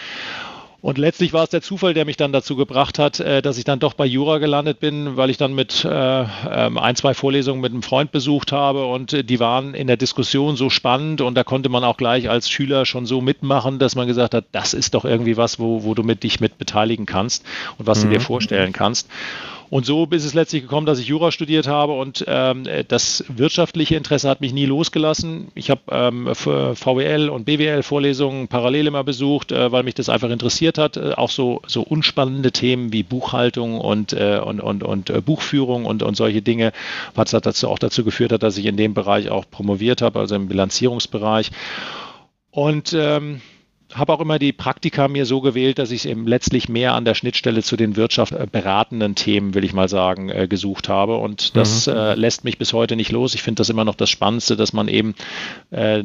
Und 0.87 0.99
letztlich 0.99 1.33
war 1.33 1.43
es 1.43 1.51
der 1.51 1.63
Zufall, 1.63 1.95
der 1.95 2.05
mich 2.05 2.17
dann 2.17 2.31
dazu 2.31 2.55
gebracht 2.55 3.01
hat, 3.01 3.19
äh, 3.19 3.43
dass 3.43 3.59
ich 3.59 3.65
dann 3.65 3.81
doch 3.81 3.95
bei 3.95 4.07
Jura 4.07 4.39
gelandet 4.39 4.79
bin, 4.79 5.17
weil 5.17 5.31
ich 5.31 5.37
dann 5.37 5.53
mit 5.53 5.85
äh, 5.85 5.89
ähm, 6.49 6.79
ein, 6.79 6.95
zwei 6.95 7.13
Vorlesungen 7.13 7.61
mit 7.61 7.73
einem 7.73 7.83
Freund 7.83 8.13
besucht 8.13 8.53
habe 8.53 8.87
und 8.87 9.13
äh, 9.13 9.25
die 9.25 9.41
waren 9.41 9.75
in 9.75 9.89
der 9.89 9.97
Diskussion 9.97 10.55
so 10.55 10.71
spannend 10.71 11.23
und 11.23 11.35
da 11.35 11.43
konnte 11.43 11.71
man 11.71 11.83
auch 11.83 11.97
gleich 11.97 12.31
als 12.31 12.49
Schüler 12.49 12.87
schon 12.87 13.05
so 13.05 13.21
mitmachen, 13.21 13.81
dass 13.81 13.97
man 13.97 14.07
gesagt 14.07 14.33
hat, 14.33 14.45
das 14.53 14.75
ist 14.75 14.95
doch 14.95 15.05
irgendwie 15.05 15.37
was, 15.37 15.59
wo, 15.59 15.83
wo 15.83 15.95
du 15.95 16.05
mit 16.05 16.23
dich 16.23 16.39
mit 16.39 16.57
beteiligen 16.57 17.05
kannst 17.05 17.45
und 17.79 17.89
was 17.89 17.99
mhm. 17.99 18.03
du 18.05 18.09
dir 18.11 18.21
mhm. 18.21 18.25
vorstellen 18.25 18.73
kannst. 18.73 19.09
Und 19.69 19.85
so 19.85 20.07
ist 20.11 20.25
es 20.25 20.35
letztlich 20.35 20.63
gekommen, 20.63 20.87
dass 20.87 20.99
ich 20.99 21.09
Jura 21.09 21.33
studiert 21.33 21.67
habe 21.67 21.93
und 21.93 22.25
ähm, 22.29 22.65
das 22.89 23.25
wirtschaftliche 23.29 23.97
Interesse 23.97 24.29
hat 24.29 24.41
mich 24.41 24.53
nie 24.53 24.67
losgelassen. 24.67 25.49
Ich 25.55 25.71
habe 25.71 25.81
ähm, 25.91 26.35
VWL 26.35 27.29
und 27.29 27.45
BWL 27.45 27.83
Vorlesungen 27.83 28.49
parallel 28.49 28.87
immer 28.87 29.03
besucht, 29.03 29.53
äh, 29.53 29.73
weil 29.73 29.83
mich 29.83 29.95
das 29.95 30.09
einfach 30.09 30.31
interessiert 30.31 30.79
hat. 30.79 30.97
Äh, 30.97 31.13
auch 31.15 31.31
so, 31.31 31.63
so 31.67 31.83
unspannende 31.83 32.53
Themen 32.53 32.93
wie 32.93 33.03
Buchhaltung 33.03 33.81
und, 33.81 34.13
äh, 34.13 34.41
und, 34.45 34.61
und, 34.61 34.83
und 34.83 35.11
äh, 35.11 35.21
Buchführung 35.21 35.85
und, 35.85 36.03
und 36.03 36.17
solche 36.17 36.43
Dinge, 36.43 36.73
was 37.15 37.31
dazu 37.31 37.69
auch 37.69 37.79
dazu 37.79 38.05
geführt 38.05 38.33
hat, 38.33 38.43
dass 38.43 38.59
ich 38.59 38.67
in 38.67 38.77
dem 38.77 38.95
Bereich 38.95 39.31
auch 39.31 39.45
promoviert 39.51 40.03
habe, 40.03 40.19
also 40.21 40.35
im 40.37 40.49
Bilanzierungsbereich. 40.49 41.51
Und 42.51 42.95
ähm, 42.97 43.41
habe 43.97 44.13
auch 44.13 44.21
immer 44.21 44.39
die 44.39 44.53
Praktika 44.53 45.09
mir 45.09 45.27
so 45.27 45.41
gewählt, 45.41 45.79
dass 45.79 45.91
ich 45.91 46.09
eben 46.09 46.27
letztlich 46.27 46.69
mehr 46.69 46.95
an 46.95 47.05
der 47.05 47.15
Schnittstelle 47.15 47.63
zu 47.63 47.77
den 47.77 47.97
wirtschaftsberatenden 47.97 49.15
Themen, 49.15 49.55
will 49.55 49.65
ich 49.65 49.73
mal 49.73 49.89
sagen, 49.89 50.29
äh, 50.29 50.47
gesucht 50.49 50.89
habe. 50.89 51.17
Und 51.17 51.57
das 51.57 51.87
mhm. 51.87 51.95
äh, 51.95 52.15
lässt 52.15 52.45
mich 52.45 52.59
bis 52.59 52.73
heute 52.73 52.97
nicht 52.97 53.13
los. 53.13 53.35
Ich 53.35 53.43
finde 53.43 53.61
das 53.61 53.69
immer 53.69 53.85
noch 53.85 53.95
das 53.95 54.11
Spannendste, 54.11 54.57
dass 54.57 54.73
man 54.73 54.89
eben 54.89 55.15
äh, 55.71 56.03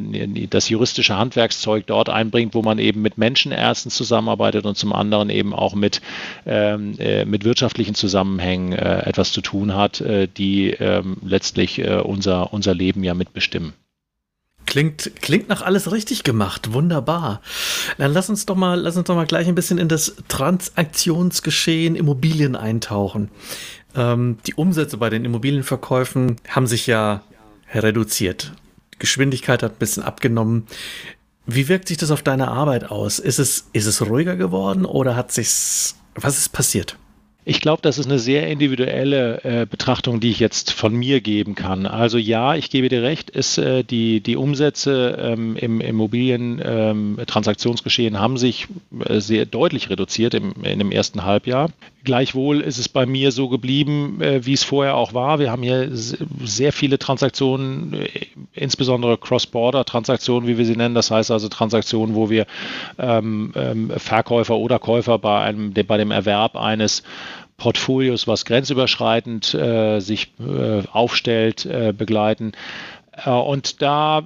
das 0.50 0.70
juristische 0.70 1.18
Handwerkszeug 1.18 1.86
dort 1.88 2.10
einbringt, 2.10 2.54
wo 2.54 2.62
man 2.62 2.80
eben 2.80 3.02
mit 3.02 3.18
Menschenärzten 3.18 3.92
zusammenarbeitet 3.92 4.66
und 4.66 4.78
zum 4.78 4.94
anderen 4.94 5.30
eben 5.30 5.54
auch 5.54 5.76
mit, 5.76 6.02
ähm, 6.46 6.96
äh, 7.00 7.26
mit 7.26 7.44
wirtschaftlichen 7.44 7.96
Zusammenhängen 7.96 8.74
äh, 8.74 9.02
etwas 9.02 9.32
zu 9.32 9.42
tun 9.42 9.76
hat, 9.76 10.02
äh, 10.02 10.28
die 10.28 10.72
ähm, 10.72 11.18
letztlich 11.24 11.82
unser, 11.82 12.54
unser 12.54 12.74
Leben 12.74 13.04
ja 13.04 13.14
mitbestimmen. 13.14 13.74
Klingt, 14.72 15.12
klingt 15.22 15.50
nach 15.50 15.64
alles 15.64 15.92
richtig 15.92 16.24
gemacht. 16.24 16.72
Wunderbar. 16.72 17.42
Dann 17.98 18.14
lass 18.14 18.30
uns 18.30 18.46
doch 18.46 18.56
mal, 18.56 18.80
lass 18.80 18.96
uns 18.96 19.06
doch 19.06 19.16
mal 19.16 19.26
gleich 19.26 19.50
ein 19.50 19.54
bisschen 19.54 19.78
in 19.78 19.90
das 19.90 20.16
Transaktionsgeschehen 20.30 21.98
Immobilien 21.98 22.56
eintauchen. 22.56 23.32
Ähm, 23.98 24.38
die 24.48 24.54
Umsätze 24.54 24.96
bei 24.96 25.10
den 25.10 25.26
Immobilienverkäufen 25.26 26.38
haben 26.48 26.68
sich 26.68 26.88
ja 26.88 27.22
reduziert. 27.74 28.54
Geschwindigkeit 28.98 29.62
hat 29.62 29.74
ein 29.74 29.80
bisschen 29.80 30.04
abgenommen. 30.04 30.68
Wie 31.46 31.68
wirkt 31.68 31.90
sich 31.90 31.98
das 31.98 32.10
auf 32.10 32.22
deine 32.22 32.48
Arbeit 32.48 32.90
aus? 32.92 33.20
Ist 33.20 33.40
es, 33.40 33.68
ist 33.74 33.88
es 33.88 34.02
ruhiger 34.02 34.38
geworden 34.38 34.86
oder 34.86 35.18
hat 35.18 35.34
sich's, 35.34 35.98
was 36.16 36.38
ist 36.38 36.54
passiert? 36.54 36.96
Ich 37.44 37.60
glaube, 37.60 37.82
das 37.82 37.98
ist 37.98 38.06
eine 38.06 38.20
sehr 38.20 38.48
individuelle 38.50 39.44
äh, 39.44 39.66
Betrachtung, 39.66 40.20
die 40.20 40.30
ich 40.30 40.40
jetzt 40.40 40.74
von 40.74 40.94
mir 40.94 41.22
geben 41.22 41.56
kann. 41.56 41.88
Also 41.88 42.20
ja, 42.20 42.54
ich 42.54 42.70
gebe 42.70 42.88
dir 42.88 43.02
recht, 43.02 43.32
ist, 43.32 43.58
äh, 43.58 43.84
die, 43.84 44.22
die 44.22 44.36
Umsätze 44.36 45.18
ähm, 45.20 45.56
im 45.56 45.82
Immobilientransaktionsgeschehen 45.82 48.14
ähm, 48.14 48.20
haben 48.20 48.38
sich 48.38 48.68
äh, 49.04 49.20
sehr 49.20 49.48
deutlich 49.48 49.90
reduziert 49.90 50.36
im, 50.36 50.54
in 50.64 50.78
dem 50.78 50.92
ersten 50.92 51.26
Halbjahr. 51.26 51.72
Gleichwohl 52.04 52.62
ist 52.62 52.80
es 52.80 52.90
bei 52.90 53.06
mir 53.06 53.32
so 53.32 53.48
geblieben, 53.48 54.22
äh, 54.22 54.46
wie 54.46 54.54
es 54.54 54.64
vorher 54.64 54.96
auch 54.96 55.14
war. 55.14 55.40
Wir 55.40 55.52
haben 55.52 55.62
hier 55.62 55.90
sehr 55.92 56.74
viele 56.74 56.98
Transaktionen, 56.98 57.94
äh, 57.94 58.08
insbesondere 58.54 59.18
Cross-Border-Transaktionen, 59.18 60.48
wie 60.48 60.58
wir 60.58 60.66
sie 60.66 60.76
nennen. 60.76 60.96
Das 60.96 61.12
heißt 61.12 61.30
also 61.30 61.48
Transaktionen, 61.48 62.16
wo 62.16 62.30
wir 62.30 62.48
ähm, 62.98 63.54
ähm 63.56 63.92
Verkäufer 63.98 64.58
oder 64.58 64.80
Käufer 64.80 65.20
bei, 65.20 65.42
einem, 65.42 65.74
bei 65.74 65.98
dem 65.98 66.12
Erwerb 66.12 66.56
eines 66.56 67.04
Portfolios, 67.58 68.28
was 68.28 68.46
grenzüberschreitend 68.46 69.54
äh, 69.54 70.00
sich 70.00 70.34
äh, 70.40 70.82
aufstellt, 70.92 71.66
äh, 71.66 71.94
begleiten. 71.96 72.54
Äh, 73.26 73.30
und 73.30 73.82
da 73.82 74.24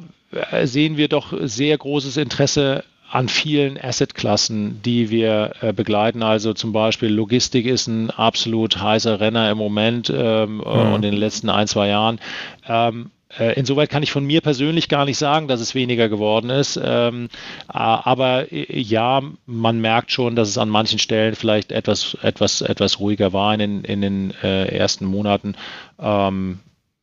sehen 0.63 0.97
wir 0.97 1.07
doch 1.07 1.33
sehr 1.43 1.77
großes 1.77 2.17
Interesse 2.17 2.83
an 3.15 3.29
vielen 3.29 3.81
Assetklassen, 3.81 4.81
die 4.83 5.09
wir 5.09 5.53
äh, 5.61 5.71
begleiten. 5.71 6.21
Also 6.21 6.53
zum 6.53 6.73
Beispiel 6.73 7.09
Logistik 7.09 7.65
ist 7.65 7.87
ein 7.87 8.11
absolut 8.11 8.81
heißer 8.81 9.21
Renner 9.21 9.49
im 9.49 9.57
Moment 9.57 10.11
ähm, 10.13 10.57
mhm. 10.57 10.63
und 10.63 10.95
in 11.05 11.11
den 11.11 11.19
letzten 11.19 11.49
ein, 11.49 11.67
zwei 11.67 11.87
Jahren. 11.87 12.19
Ähm, 12.67 13.11
äh, 13.39 13.57
insoweit 13.57 13.89
kann 13.89 14.03
ich 14.03 14.11
von 14.11 14.25
mir 14.25 14.41
persönlich 14.41 14.89
gar 14.89 15.05
nicht 15.05 15.17
sagen, 15.17 15.47
dass 15.47 15.61
es 15.61 15.75
weniger 15.75 16.09
geworden 16.09 16.49
ist. 16.49 16.77
Ähm, 16.83 17.29
aber 17.67 18.51
äh, 18.51 18.79
ja, 18.81 19.21
man 19.45 19.79
merkt 19.79 20.11
schon, 20.11 20.35
dass 20.35 20.49
es 20.49 20.57
an 20.57 20.69
manchen 20.69 20.99
Stellen 20.99 21.35
vielleicht 21.35 21.71
etwas, 21.71 22.17
etwas, 22.21 22.61
etwas 22.61 22.99
ruhiger 22.99 23.31
war 23.31 23.53
in 23.53 23.59
den, 23.59 23.83
in 23.85 24.01
den 24.01 24.33
äh, 24.43 24.65
ersten 24.75 25.05
Monaten. 25.05 25.55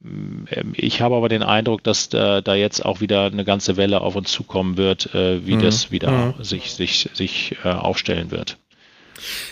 Ähm, 0.04 0.72
ich 0.74 1.00
habe 1.00 1.16
aber 1.16 1.28
den 1.28 1.42
Eindruck, 1.42 1.82
dass 1.82 2.08
da, 2.08 2.40
da, 2.40 2.54
jetzt 2.54 2.84
auch 2.84 3.00
wieder 3.00 3.26
eine 3.26 3.44
ganze 3.44 3.76
Welle 3.76 4.00
auf 4.00 4.16
uns 4.16 4.32
zukommen 4.32 4.76
wird, 4.76 5.14
äh, 5.14 5.46
wie 5.46 5.56
mhm. 5.56 5.62
das 5.62 5.90
wieder 5.90 6.10
mhm. 6.10 6.44
sich, 6.44 6.72
sich, 6.72 7.10
sich 7.12 7.56
äh, 7.64 7.68
aufstellen 7.68 8.30
wird. 8.30 8.58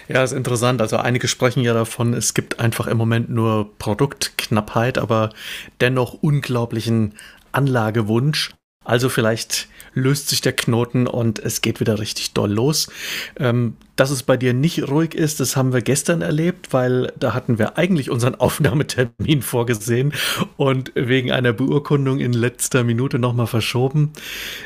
Ja, 0.08 0.24
ist 0.24 0.32
interessant. 0.32 0.80
Also 0.80 0.96
einige 0.96 1.28
sprechen 1.28 1.62
ja 1.62 1.74
davon, 1.74 2.14
es 2.14 2.34
gibt 2.34 2.58
einfach 2.58 2.86
im 2.86 2.96
Moment 2.96 3.30
nur 3.30 3.70
Produktknappheit, 3.78 4.98
aber 4.98 5.30
dennoch 5.80 6.14
unglaublichen 6.14 7.14
Anlagewunsch. 7.52 8.50
Also 8.84 9.08
vielleicht 9.08 9.68
löst 9.94 10.28
sich 10.28 10.40
der 10.40 10.52
Knoten 10.52 11.06
und 11.06 11.38
es 11.38 11.60
geht 11.62 11.80
wieder 11.80 11.98
richtig 11.98 12.32
doll 12.32 12.52
los. 12.52 12.88
Ähm, 13.38 13.76
dass 13.96 14.10
es 14.10 14.22
bei 14.22 14.36
dir 14.36 14.54
nicht 14.54 14.88
ruhig 14.88 15.14
ist, 15.14 15.40
das 15.40 15.56
haben 15.56 15.72
wir 15.72 15.82
gestern 15.82 16.22
erlebt, 16.22 16.72
weil 16.72 17.12
da 17.18 17.34
hatten 17.34 17.58
wir 17.58 17.76
eigentlich 17.76 18.10
unseren 18.10 18.34
Aufnahmetermin 18.36 19.42
vorgesehen 19.42 20.12
und 20.56 20.92
wegen 20.94 21.32
einer 21.32 21.52
Beurkundung 21.52 22.20
in 22.20 22.32
letzter 22.32 22.84
Minute 22.84 23.18
nochmal 23.18 23.46
verschoben. 23.46 24.12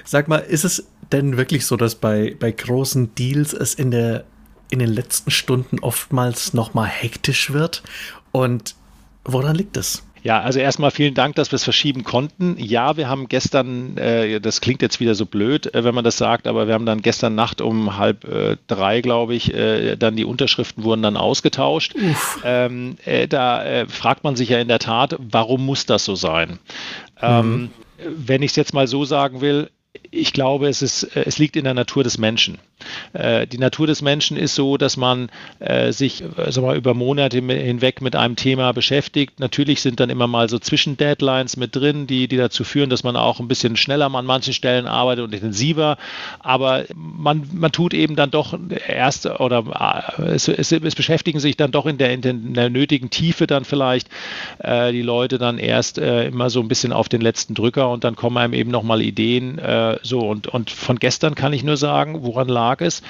Sag 0.05 0.29
mal, 0.29 0.39
ist 0.39 0.65
es 0.65 0.87
denn 1.13 1.37
wirklich 1.37 1.67
so, 1.67 1.77
dass 1.77 1.95
bei, 1.97 2.37
bei 2.39 2.53
großen 2.53 3.15
Deals 3.15 3.53
es 3.53 3.75
in 3.75 3.91
der 3.91 4.25
in 4.71 4.79
den 4.79 4.93
letzten 4.93 5.31
Stunden 5.31 5.79
oftmals 5.81 6.53
nochmal 6.55 6.89
hektisch 6.89 7.53
wird. 7.53 7.83
Und 8.33 8.75
woran 9.25 9.55
liegt 9.55 9.77
es? 9.77 10.03
Ja, 10.25 10.41
also 10.41 10.59
erstmal 10.59 10.91
vielen 10.91 11.13
Dank, 11.13 11.35
dass 11.35 11.53
wir 11.53 11.57
es 11.57 11.65
verschieben 11.65 12.03
konnten. 12.03 12.57
Ja, 12.59 12.97
wir 12.97 13.11
haben 13.11 13.29
gestern, 13.29 13.99
äh, 13.99 14.41
das 14.41 14.63
klingt 14.63 14.81
jetzt 14.81 14.99
wieder 14.99 15.15
so 15.15 15.27
blöd, 15.27 15.75
äh, 15.75 15.85
wenn 15.85 15.95
man 15.95 16.03
das 16.03 16.17
sagt, 16.17 16.47
aber 16.47 16.67
wir 16.67 16.73
haben 16.73 16.87
dann 16.87 17.03
gestern 17.03 17.35
Nacht 17.35 17.61
um 17.61 17.99
halb 17.99 18.25
äh, 18.25 18.57
drei, 18.67 19.03
glaube 19.03 19.35
ich, 19.35 19.53
äh, 19.53 19.97
dann 19.97 20.17
die 20.17 20.25
Unterschriften 20.25 20.83
wurden 20.83 21.03
dann 21.03 21.19
ausgetauscht. 21.19 21.95
Ähm, 22.43 22.97
äh, 23.05 23.29
da 23.29 23.65
äh, 23.65 23.87
fragt 23.87 24.25
man 24.25 24.35
sich 24.35 24.49
ja 24.49 24.59
in 24.59 24.69
der 24.69 24.79
Tat, 24.79 25.17
warum 25.19 25.65
muss 25.65 25.85
das 25.87 26.05
so 26.05 26.15
sein? 26.15 26.59
Ähm, 27.21 27.55
mhm. 27.55 27.71
wenn 28.17 28.43
ich 28.43 28.53
es 28.53 28.57
jetzt 28.57 28.73
mal 28.73 28.87
so 28.87 29.05
sagen 29.05 29.41
will, 29.41 29.71
ich 30.15 30.33
glaube, 30.33 30.69
es, 30.69 30.83
ist, 30.83 31.03
äh, 31.17 31.25
es 31.27 31.39
liegt 31.39 31.57
in 31.57 31.65
der 31.65 31.75
Natur 31.75 32.05
des 32.05 32.19
Menschen. 32.19 32.59
Äh, 33.13 33.47
die 33.47 33.59
Natur 33.59 33.87
des 33.87 34.03
Menschen 34.03 34.37
ist 34.37 34.55
so, 34.55 34.77
dass 34.77 34.97
man 34.97 35.31
äh, 35.59 35.93
sich 35.93 36.23
also 36.37 36.63
mal, 36.63 36.77
über 36.77 36.95
Monate 36.95 37.39
hinweg 37.39 38.01
mit 38.01 38.17
einem 38.17 38.37
Thema 38.37 38.73
beschäftigt. 38.73 39.41
Natürlich 39.41 39.81
sind 39.81 40.01
dann 40.01 40.11
immer 40.11 40.27
mal 40.27 40.49
so 40.49 40.59
Zwischendeadlines 40.59 41.57
mit 41.57 41.75
drin, 41.75 42.07
die, 42.07 42.29
die 42.29 42.37
dazu 42.37 42.65
führen, 42.65 42.91
dass 42.91 43.05
man 43.05 43.17
auch 43.17 43.41
ein 43.41 43.49
bisschen 43.49 43.77
schneller 43.77 44.05
an 44.15 44.27
manchen 44.27 44.53
Stellen 44.53 44.87
arbeitet 44.87 45.25
und 45.25 45.35
intensiver. 45.35 45.97
Aber 46.41 46.85
man, 46.95 47.49
man 47.53 47.73
tut 47.73 47.95
eben 47.95 48.17
dann 48.17 48.31
doch 48.31 48.57
erst 48.87 49.27
oder 49.27 49.65
es, 50.19 50.47
es, 50.49 50.71
es 50.71 50.95
beschäftigen 50.95 51.41
sich 51.41 51.57
dann 51.57 51.73
doch 51.73 51.87
in 51.87 51.99
der, 51.99 52.13
in 52.13 52.55
der 52.55 52.71
nötigen 52.71 53.11
Tiefe 53.11 53.47
dann 53.47 53.65
vielleicht 53.65 54.09
die 54.63 55.03
Leute 55.03 55.39
dann 55.39 55.59
erst 55.59 55.99
immer 55.99 56.51
so 56.51 56.61
ein 56.61 56.69
bisschen 56.69 56.93
auf 56.93 57.09
den 57.09 57.21
letzten 57.21 57.55
Drücker 57.55 57.91
und 57.91 58.05
dann 58.05 58.15
kommen 58.15 58.37
einem 58.37 58.53
eben 58.53 58.71
nochmal 58.71 59.01
Ideen. 59.03 59.59
Äh, 59.59 59.99
so 60.05 60.21
und, 60.21 60.47
und 60.47 60.71
von 60.71 60.99
gestern 60.99 61.35
kann 61.35 61.53
ich 61.53 61.65
nur 61.65 61.77
sagen, 61.77 62.19
woran 62.23 62.49
lag 62.49 62.81
ist. 62.81 63.05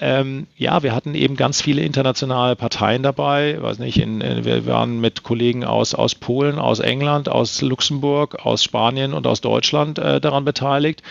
Ähm, 0.00 0.46
ja, 0.56 0.82
wir 0.82 0.94
hatten 0.94 1.14
eben 1.14 1.36
ganz 1.36 1.60
viele 1.62 1.82
internationale 1.82 2.56
Parteien 2.56 3.02
dabei. 3.02 3.60
Weiß 3.60 3.78
nicht, 3.78 3.98
in, 3.98 4.20
in, 4.20 4.44
wir 4.44 4.66
waren 4.66 5.00
mit 5.00 5.22
Kollegen 5.22 5.64
aus, 5.64 5.94
aus 5.94 6.14
Polen, 6.14 6.58
aus 6.58 6.80
England, 6.80 7.28
aus 7.28 7.60
Luxemburg, 7.62 8.44
aus 8.44 8.64
Spanien 8.64 9.12
und 9.12 9.26
aus 9.26 9.40
Deutschland 9.40 9.98
äh, 9.98 10.20
daran 10.20 10.44
beteiligt. 10.44 11.02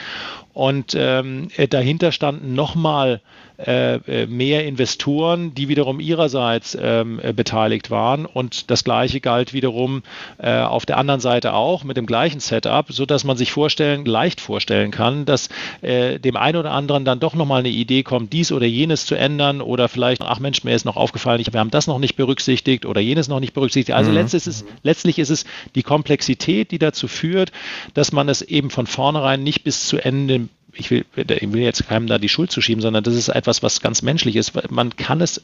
Und 0.53 0.95
ähm, 0.97 1.49
dahinter 1.69 2.11
standen 2.11 2.55
nochmal 2.55 3.13
äh, 3.15 3.19
äh, 3.19 3.46
mehr 3.57 4.65
Investoren, 4.65 5.55
die 5.55 5.67
wiederum 5.67 5.99
ihrerseits 5.99 6.77
ähm, 6.79 7.19
äh, 7.21 7.33
beteiligt 7.33 7.89
waren. 7.89 8.25
Und 8.25 8.69
das 8.69 8.83
Gleiche 8.83 9.19
galt 9.19 9.53
wiederum 9.53 10.03
äh, 10.37 10.59
auf 10.59 10.85
der 10.85 10.97
anderen 10.97 11.19
Seite 11.19 11.53
auch 11.53 11.83
mit 11.83 11.97
dem 11.97 12.05
gleichen 12.05 12.39
Setup, 12.39 12.85
sodass 12.89 13.23
man 13.23 13.37
sich 13.37 13.51
vorstellen, 13.51 14.05
leicht 14.05 14.41
vorstellen 14.41 14.91
kann, 14.91 15.25
dass 15.25 15.49
äh, 15.81 16.19
dem 16.19 16.37
einen 16.37 16.57
oder 16.57 16.71
anderen 16.71 17.05
dann 17.05 17.19
doch 17.19 17.35
nochmal 17.35 17.59
eine 17.59 17.69
Idee 17.69 18.03
kommt, 18.03 18.33
dies 18.33 18.51
oder 18.51 18.65
jenes 18.65 19.05
zu 19.05 19.15
ändern 19.15 19.61
oder 19.61 19.87
vielleicht, 19.87 20.21
ach 20.21 20.39
Mensch, 20.39 20.63
mir 20.63 20.75
ist 20.75 20.85
noch 20.85 20.97
aufgefallen, 20.97 21.43
wir 21.51 21.59
haben 21.59 21.71
das 21.71 21.87
noch 21.87 21.99
nicht 21.99 22.15
berücksichtigt 22.15 22.85
oder 22.85 23.01
jenes 23.01 23.27
noch 23.27 23.39
nicht 23.39 23.53
berücksichtigt. 23.53 23.95
Also 23.95 24.11
mhm. 24.11 24.17
letztlich, 24.17 24.45
ist 24.45 24.47
es, 24.47 24.65
letztlich 24.83 25.19
ist 25.19 25.29
es 25.29 25.45
die 25.75 25.83
Komplexität, 25.83 26.71
die 26.71 26.79
dazu 26.79 27.07
führt, 27.07 27.51
dass 27.93 28.11
man 28.11 28.29
es 28.29 28.41
eben 28.41 28.69
von 28.69 28.87
vornherein 28.87 29.43
nicht 29.43 29.63
bis 29.63 29.87
zu 29.87 29.97
Ende 29.97 30.49
ich 30.73 30.91
will, 30.91 31.05
ich 31.15 31.53
will 31.53 31.61
jetzt 31.61 31.87
keinem 31.87 32.07
da 32.07 32.17
die 32.17 32.29
Schuld 32.29 32.51
zuschieben, 32.51 32.81
sondern 32.81 33.03
das 33.03 33.15
ist 33.15 33.29
etwas, 33.29 33.63
was 33.63 33.81
ganz 33.81 34.01
menschlich 34.01 34.35
ist. 34.35 34.53
Man 34.69 34.95
kann 34.95 35.21
es 35.21 35.43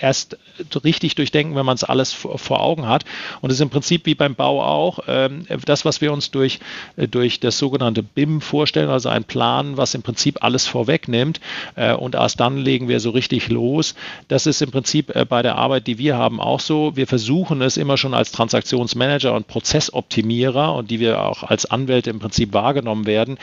erst 0.00 0.38
richtig 0.82 1.14
durchdenken, 1.14 1.54
wenn 1.54 1.66
man 1.66 1.74
es 1.74 1.84
alles 1.84 2.12
vor 2.12 2.60
Augen 2.60 2.88
hat. 2.88 3.04
Und 3.40 3.50
es 3.50 3.56
ist 3.56 3.62
im 3.62 3.70
Prinzip 3.70 4.06
wie 4.06 4.14
beim 4.14 4.34
Bau 4.34 4.62
auch. 4.62 5.00
Ähm, 5.08 5.46
das, 5.64 5.84
was 5.84 6.00
wir 6.00 6.12
uns 6.12 6.30
durch, 6.30 6.58
durch 6.96 7.38
das 7.40 7.58
sogenannte 7.58 8.02
BIM 8.02 8.40
vorstellen, 8.40 8.88
also 8.88 9.08
ein 9.08 9.24
Plan, 9.24 9.76
was 9.76 9.94
im 9.94 10.02
Prinzip 10.02 10.42
alles 10.42 10.66
vorwegnimmt. 10.66 11.40
Äh, 11.74 11.94
und 11.94 12.14
erst 12.14 12.40
dann 12.40 12.58
legen 12.58 12.88
wir 12.88 13.00
so 13.00 13.10
richtig 13.10 13.48
los. 13.48 13.94
Das 14.28 14.46
ist 14.46 14.62
im 14.62 14.70
Prinzip 14.70 15.14
äh, 15.14 15.24
bei 15.24 15.42
der 15.42 15.56
Arbeit, 15.56 15.86
die 15.86 15.98
wir 15.98 16.16
haben, 16.16 16.40
auch 16.40 16.60
so. 16.60 16.96
Wir 16.96 17.06
versuchen 17.06 17.62
es 17.62 17.76
immer 17.76 17.96
schon 17.96 18.14
als 18.14 18.32
Transaktionsmanager 18.32 19.34
und 19.34 19.48
Prozessoptimierer 19.48 20.74
und 20.74 20.90
die 20.90 20.98
wir 21.00 21.22
auch 21.22 21.42
als 21.42 21.66
Anwälte 21.66 22.10
im 22.10 22.18
Prinzip 22.18 22.52
wahrgenommen 22.52 23.06
werden, 23.06 23.38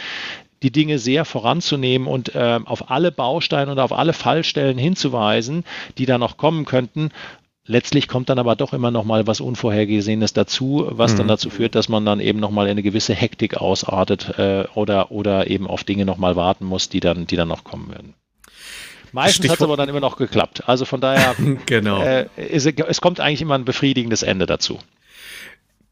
die 0.63 0.71
Dinge 0.71 0.97
sehr 0.97 1.25
voranzunehmen 1.25 2.07
und 2.07 2.33
äh, 2.35 2.59
auf 2.65 2.89
alle 2.89 3.11
Bausteine 3.11 3.71
und 3.71 3.79
auf 3.79 3.91
alle 3.91 4.13
Fallstellen 4.13 4.77
hinzuweisen, 4.77 5.65
die 5.97 6.05
da 6.05 6.17
noch 6.17 6.37
kommen 6.37 6.65
könnten. 6.65 7.11
Letztlich 7.65 8.09
kommt 8.09 8.29
dann 8.29 8.39
aber 8.39 8.55
doch 8.55 8.73
immer 8.73 8.91
noch 8.91 9.05
mal 9.05 9.25
was 9.25 9.39
Unvorhergesehenes 9.39 10.33
dazu, 10.33 10.87
was 10.89 11.13
mhm. 11.13 11.17
dann 11.17 11.27
dazu 11.29 11.49
führt, 11.49 11.75
dass 11.75 11.87
man 11.87 12.05
dann 12.05 12.19
eben 12.19 12.39
noch 12.39 12.51
mal 12.51 12.65
in 12.65 12.71
eine 12.71 12.83
gewisse 12.83 13.13
Hektik 13.13 13.57
ausartet 13.57 14.37
äh, 14.37 14.65
oder, 14.73 15.11
oder 15.11 15.47
eben 15.47 15.67
auf 15.67 15.83
Dinge 15.83 16.05
noch 16.05 16.17
mal 16.17 16.35
warten 16.35 16.65
muss, 16.65 16.89
die 16.89 16.99
dann, 16.99 17.27
die 17.27 17.35
dann 17.35 17.47
noch 17.47 17.63
kommen 17.63 17.89
werden. 17.91 18.15
Meistens 19.13 19.49
hat 19.49 19.57
es 19.57 19.61
aber 19.61 19.77
dann 19.77 19.89
immer 19.89 19.99
noch 19.99 20.17
geklappt. 20.17 20.63
Also 20.67 20.85
von 20.85 20.99
daher, 20.99 21.35
genau. 21.65 22.01
äh, 22.01 22.27
es, 22.35 22.65
es 22.65 22.99
kommt 22.99 23.19
eigentlich 23.19 23.41
immer 23.41 23.55
ein 23.55 23.63
befriedigendes 23.65 24.23
Ende 24.23 24.45
dazu. 24.45 24.79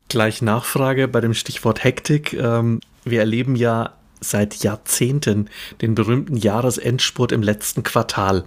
Gleich 0.10 0.42
Nachfrage 0.42 1.08
bei 1.08 1.22
dem 1.22 1.34
Stichwort 1.34 1.84
Hektik. 1.86 2.34
Ähm, 2.34 2.82
wir 3.06 3.20
erleben 3.20 3.56
ja 3.56 3.94
seit 4.22 4.64
Jahrzehnten 4.64 5.50
den 5.82 5.96
berühmten 5.96 6.38
Jahresendspurt 6.38 7.32
im 7.32 7.44
letzten 7.44 7.84
Quartal. 7.84 8.46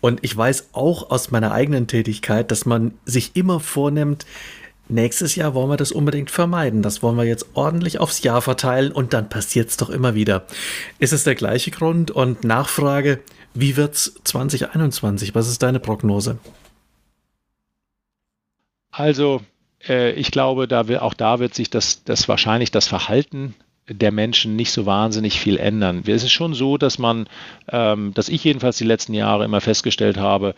Und 0.00 0.20
ich 0.22 0.36
weiß 0.36 0.68
auch 0.72 1.10
aus 1.10 1.30
meiner 1.30 1.50
eigenen 1.52 1.86
Tätigkeit, 1.88 2.50
dass 2.50 2.66
man 2.66 2.92
sich 3.04 3.34
immer 3.34 3.58
vornimmt, 3.58 4.26
nächstes 4.88 5.34
Jahr 5.34 5.54
wollen 5.54 5.70
wir 5.70 5.76
das 5.76 5.92
unbedingt 5.92 6.30
vermeiden. 6.30 6.82
Das 6.82 7.02
wollen 7.02 7.16
wir 7.16 7.24
jetzt 7.24 7.46
ordentlich 7.54 7.98
aufs 7.98 8.22
Jahr 8.22 8.42
verteilen 8.42 8.92
und 8.92 9.12
dann 9.12 9.28
passiert 9.28 9.70
es 9.70 9.76
doch 9.76 9.90
immer 9.90 10.14
wieder. 10.14 10.46
Ist 10.98 11.12
es 11.12 11.24
der 11.24 11.34
gleiche 11.34 11.70
Grund? 11.70 12.10
Und 12.10 12.44
Nachfrage, 12.44 13.20
wie 13.54 13.76
wird 13.76 13.94
es 13.94 14.14
2021? 14.24 15.34
Was 15.34 15.48
ist 15.48 15.62
deine 15.62 15.80
Prognose? 15.80 16.38
Also, 18.90 19.42
äh, 19.86 20.12
ich 20.12 20.30
glaube, 20.30 20.68
da 20.68 20.88
wir, 20.88 21.02
auch 21.02 21.14
da 21.14 21.38
wird 21.38 21.54
sich 21.54 21.70
das, 21.70 22.04
das 22.04 22.28
wahrscheinlich 22.28 22.70
das 22.70 22.88
Verhalten 22.88 23.54
der 23.88 24.12
Menschen 24.12 24.56
nicht 24.56 24.72
so 24.72 24.86
wahnsinnig 24.86 25.40
viel 25.40 25.56
ändern. 25.56 26.02
Es 26.06 26.22
ist 26.22 26.32
schon 26.32 26.54
so, 26.54 26.76
dass 26.76 26.98
man, 26.98 27.28
ähm, 27.70 28.12
dass 28.14 28.28
ich 28.28 28.44
jedenfalls 28.44 28.78
die 28.78 28.84
letzten 28.84 29.14
Jahre 29.14 29.44
immer 29.44 29.60
festgestellt 29.60 30.18
habe, 30.18 30.54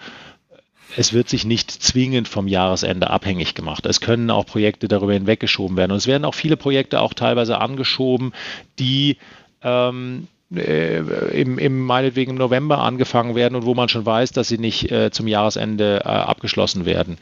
es 0.96 1.12
wird 1.12 1.28
sich 1.28 1.44
nicht 1.44 1.70
zwingend 1.70 2.26
vom 2.26 2.48
Jahresende 2.48 3.10
abhängig 3.10 3.54
gemacht. 3.54 3.86
Es 3.86 4.00
können 4.00 4.30
auch 4.30 4.44
Projekte 4.44 4.88
darüber 4.88 5.12
hinweggeschoben 5.12 5.76
werden. 5.76 5.92
Und 5.92 5.98
es 5.98 6.06
werden 6.06 6.24
auch 6.24 6.34
viele 6.34 6.56
Projekte 6.56 7.00
auch 7.00 7.14
teilweise 7.14 7.60
angeschoben, 7.60 8.32
die 8.78 9.16
ähm, 9.62 10.26
äh, 10.54 10.98
im, 11.40 11.58
im 11.58 11.80
meinetwegen 11.86 12.32
im 12.32 12.38
November 12.38 12.78
angefangen 12.78 13.36
werden 13.36 13.54
und 13.54 13.66
wo 13.66 13.74
man 13.74 13.88
schon 13.88 14.04
weiß, 14.04 14.32
dass 14.32 14.48
sie 14.48 14.58
nicht 14.58 14.90
äh, 14.90 15.10
zum 15.12 15.28
Jahresende 15.28 16.00
äh, 16.04 16.08
abgeschlossen 16.08 16.86
werden. 16.86 17.18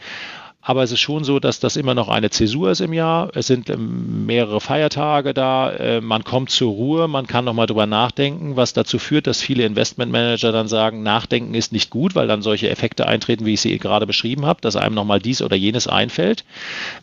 Aber 0.61 0.83
es 0.83 0.93
ist 0.93 1.01
schon 1.01 1.25
so, 1.25 1.39
dass 1.39 1.61
das 1.61 1.77
immer 1.77 1.95
noch 1.95 2.09
eine 2.09 2.31
Zäsur 2.31 2.71
ist 2.71 2.81
im 2.81 2.93
Jahr. 2.93 3.31
Es 3.35 3.47
sind 3.47 3.71
ähm, 3.71 4.27
mehrere 4.27 4.61
Feiertage 4.61 5.33
da. 5.33 5.71
Äh, 5.71 6.01
man 6.01 6.25
kommt 6.25 6.51
zur 6.51 6.73
Ruhe. 6.73 7.09
Man 7.09 7.27
kann 7.27 7.45
nochmal 7.45 7.67
drüber 7.67 7.87
nachdenken, 7.87 8.57
was 8.57 8.73
dazu 8.73 8.99
führt, 8.99 9.29
dass 9.29 9.41
viele 9.41 9.65
Investmentmanager 9.65 10.51
dann 10.51 10.67
sagen, 10.69 11.03
Nachdenken 11.03 11.55
ist 11.55 11.73
nicht 11.73 11.91
gut, 11.91 12.17
weil 12.17 12.27
dann 12.27 12.43
solche 12.43 12.69
Effekte 12.69 13.07
eintreten, 13.07 13.47
wie 13.47 13.55
ich 13.55 13.61
sie 13.61 13.79
gerade 13.79 14.07
beschrieben 14.07 14.47
habe, 14.47 14.61
dass 14.61 14.77
einem 14.77 14.95
nochmal 14.95 15.21
dies 15.21 15.43
oder 15.43 15.55
jenes 15.57 15.87
einfällt. 15.87 16.45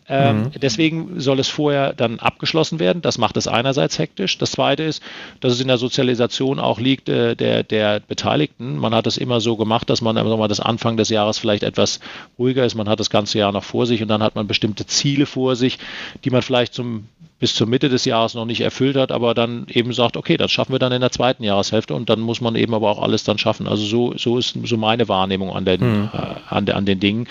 Ähm, 0.08 0.44
mhm. 0.44 0.52
Deswegen 0.62 1.20
soll 1.20 1.40
es 1.40 1.48
vorher 1.48 1.94
dann 1.94 2.20
abgeschlossen 2.20 2.80
werden. 2.80 3.02
Das 3.02 3.18
macht 3.18 3.38
es 3.38 3.48
einerseits 3.48 3.98
hektisch. 3.98 4.38
Das 4.38 4.52
zweite 4.52 4.84
ist, 4.84 5.02
dass 5.40 5.54
es 5.54 5.62
in 5.62 5.70
der 5.70 5.78
Sozialisation 5.78 6.60
auch 6.60 6.80
liegt 6.80 7.08
äh, 7.08 7.36
der, 7.36 7.64
der 7.64 8.02
Beteiligten. 8.02 8.78
Man 8.78 8.94
hat 8.94 9.08
es 9.08 9.18
immer 9.18 9.40
so 9.40 9.56
gemacht, 9.56 9.90
dass 9.90 10.02
man 10.02 10.18
immer 10.18 10.38
mal 10.38 10.50
das 10.50 10.60
Anfang 10.60 10.98
des 10.98 11.10
Jahres 11.10 11.40
vielleicht 11.40 11.64
etwas 11.64 12.00
ruhiger 12.38 12.66
ist. 12.66 12.76
Man 12.76 12.90
hat 12.90 13.00
das 13.00 13.10
ganze 13.10 13.40
Jahr 13.40 13.45
noch 13.52 13.64
vor 13.64 13.86
sich 13.86 14.02
und 14.02 14.08
dann 14.08 14.24
hat 14.24 14.36
man 14.36 14.48
bestimmte 14.48 14.86
Ziele 14.86 15.26
vor 15.26 15.56
sich, 15.56 15.80
die 16.24 16.30
man 16.30 16.42
vielleicht 16.42 16.74
zum, 16.74 17.08
bis 17.40 17.56
zur 17.56 17.68
Mitte 17.68 17.90
des 17.90 18.06
Jahres 18.06 18.34
noch 18.34 18.46
nicht 18.46 18.62
erfüllt 18.62 18.96
hat, 18.96 19.12
aber 19.12 19.34
dann 19.34 19.68
eben 19.70 19.94
sagt, 19.94 20.18
okay, 20.18 20.38
das 20.38 20.52
schaffen 20.52 20.74
wir 20.74 20.80
dann 20.80 20.92
in 20.92 21.02
der 21.02 21.12
zweiten 21.12 21.44
Jahreshälfte 21.44 21.94
und 21.94 22.10
dann 22.10 22.20
muss 22.20 22.42
man 22.42 22.56
eben 22.56 22.74
aber 22.74 22.90
auch 22.90 23.02
alles 23.02 23.24
dann 23.24 23.38
schaffen. 23.38 23.68
Also 23.68 23.86
so, 23.86 24.18
so 24.18 24.38
ist 24.38 24.58
so 24.64 24.78
meine 24.78 25.08
Wahrnehmung 25.08 25.52
an 25.52 25.66
den, 25.66 25.82
mhm. 25.82 26.10
äh, 26.14 26.18
an, 26.50 26.70
an 26.70 26.86
den 26.86 27.00
Dingen. 27.00 27.28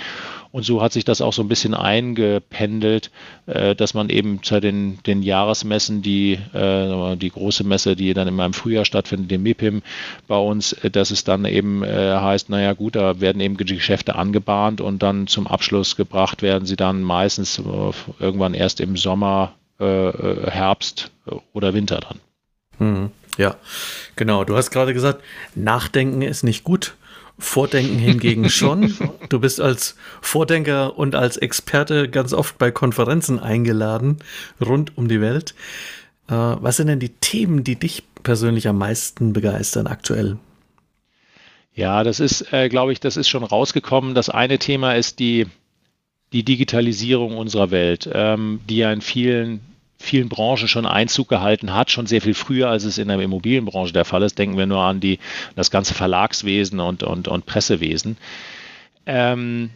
Und 0.54 0.62
so 0.62 0.80
hat 0.80 0.92
sich 0.92 1.04
das 1.04 1.20
auch 1.20 1.32
so 1.32 1.42
ein 1.42 1.48
bisschen 1.48 1.74
eingependelt, 1.74 3.10
äh, 3.46 3.74
dass 3.74 3.92
man 3.92 4.08
eben 4.08 4.40
zu 4.44 4.60
den, 4.60 5.00
den 5.02 5.24
Jahresmessen, 5.24 6.00
die, 6.00 6.34
äh, 6.52 7.16
die 7.16 7.30
große 7.30 7.64
Messe, 7.64 7.96
die 7.96 8.14
dann 8.14 8.28
immer 8.28 8.46
im 8.46 8.52
Frühjahr 8.52 8.84
stattfindet, 8.84 9.32
dem 9.32 9.42
MIPIM 9.42 9.82
bei 10.28 10.36
uns, 10.36 10.72
äh, 10.72 10.92
dass 10.92 11.10
es 11.10 11.24
dann 11.24 11.44
eben 11.44 11.82
äh, 11.82 11.88
heißt, 11.88 12.50
naja 12.50 12.72
gut, 12.74 12.94
da 12.94 13.18
werden 13.18 13.40
eben 13.40 13.56
die 13.56 13.74
Geschäfte 13.74 14.14
angebahnt 14.14 14.80
und 14.80 15.02
dann 15.02 15.26
zum 15.26 15.48
Abschluss 15.48 15.96
gebracht 15.96 16.40
werden 16.40 16.66
sie 16.66 16.76
dann 16.76 17.02
meistens 17.02 17.58
äh, 17.58 17.92
irgendwann 18.20 18.54
erst 18.54 18.78
im 18.78 18.96
Sommer, 18.96 19.54
äh, 19.80 20.12
Herbst 20.52 21.10
oder 21.52 21.74
Winter 21.74 21.98
dann. 21.98 22.20
Mhm. 22.78 23.10
Ja, 23.38 23.56
genau. 24.14 24.44
Du 24.44 24.56
hast 24.56 24.70
gerade 24.70 24.94
gesagt, 24.94 25.20
Nachdenken 25.56 26.22
ist 26.22 26.44
nicht 26.44 26.62
gut. 26.62 26.94
Vordenken 27.38 27.98
hingegen 27.98 28.48
schon. 28.48 28.94
Du 29.28 29.40
bist 29.40 29.60
als 29.60 29.96
Vordenker 30.20 30.96
und 30.98 31.14
als 31.14 31.36
Experte 31.36 32.08
ganz 32.08 32.32
oft 32.32 32.58
bei 32.58 32.70
Konferenzen 32.70 33.40
eingeladen, 33.40 34.18
rund 34.64 34.96
um 34.96 35.08
die 35.08 35.20
Welt. 35.20 35.54
Äh, 36.28 36.34
was 36.34 36.76
sind 36.76 36.86
denn 36.86 37.00
die 37.00 37.08
Themen, 37.08 37.64
die 37.64 37.76
dich 37.76 38.04
persönlich 38.22 38.68
am 38.68 38.78
meisten 38.78 39.32
begeistern 39.32 39.86
aktuell? 39.86 40.38
Ja, 41.74 42.04
das 42.04 42.20
ist, 42.20 42.52
äh, 42.52 42.68
glaube 42.68 42.92
ich, 42.92 43.00
das 43.00 43.16
ist 43.16 43.28
schon 43.28 43.42
rausgekommen. 43.42 44.14
Das 44.14 44.30
eine 44.30 44.58
Thema 44.58 44.94
ist 44.94 45.18
die 45.18 45.46
die 46.34 46.42
Digitalisierung 46.42 47.38
unserer 47.38 47.70
Welt, 47.70 48.10
ähm, 48.12 48.60
die 48.68 48.78
ja 48.78 48.92
in 48.92 49.00
vielen 49.00 49.60
vielen 50.04 50.28
Branchen 50.28 50.68
schon 50.68 50.86
Einzug 50.86 51.28
gehalten 51.28 51.74
hat, 51.74 51.90
schon 51.90 52.06
sehr 52.06 52.20
viel 52.20 52.34
früher, 52.34 52.68
als 52.68 52.84
es 52.84 52.98
in 52.98 53.08
der 53.08 53.18
Immobilienbranche 53.18 53.92
der 53.92 54.04
Fall 54.04 54.22
ist. 54.22 54.38
Denken 54.38 54.56
wir 54.56 54.66
nur 54.66 54.82
an 54.82 55.00
die, 55.00 55.18
das 55.56 55.70
ganze 55.70 55.94
Verlagswesen 55.94 56.78
und, 56.80 57.02
und, 57.02 57.26
und 57.26 57.46
Pressewesen. 57.46 58.16
Ähm, 59.06 59.70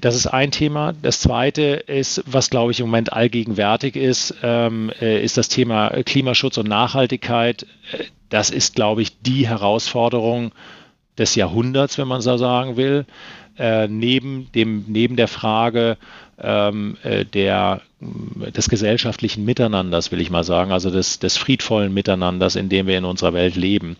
das 0.00 0.16
ist 0.16 0.26
ein 0.26 0.50
Thema. 0.50 0.94
Das 1.00 1.20
zweite 1.20 1.62
ist, 1.62 2.22
was 2.26 2.50
glaube 2.50 2.72
ich 2.72 2.80
im 2.80 2.86
Moment 2.86 3.12
allgegenwärtig 3.12 3.94
ist, 3.94 4.34
ähm, 4.42 4.90
äh, 5.00 5.22
ist 5.22 5.36
das 5.36 5.48
Thema 5.48 5.90
Klimaschutz 6.04 6.58
und 6.58 6.68
Nachhaltigkeit. 6.68 7.66
Das 8.28 8.50
ist, 8.50 8.74
glaube 8.74 9.02
ich, 9.02 9.20
die 9.20 9.46
Herausforderung 9.46 10.52
des 11.18 11.34
Jahrhunderts, 11.34 11.98
wenn 11.98 12.08
man 12.08 12.20
so 12.20 12.36
sagen 12.36 12.76
will. 12.76 13.06
Äh, 13.58 13.88
neben, 13.88 14.52
dem, 14.52 14.84
neben 14.86 15.16
der 15.16 15.28
Frage 15.28 15.96
ähm, 16.38 16.98
äh, 17.02 17.24
der, 17.24 17.80
des 18.00 18.68
gesellschaftlichen 18.68 19.46
Miteinanders, 19.46 20.12
will 20.12 20.20
ich 20.20 20.30
mal 20.30 20.44
sagen, 20.44 20.72
also 20.72 20.90
des, 20.90 21.18
des 21.18 21.38
friedvollen 21.38 21.94
Miteinanders, 21.94 22.56
in 22.56 22.68
dem 22.68 22.86
wir 22.86 22.98
in 22.98 23.06
unserer 23.06 23.32
Welt 23.32 23.56
leben. 23.56 23.96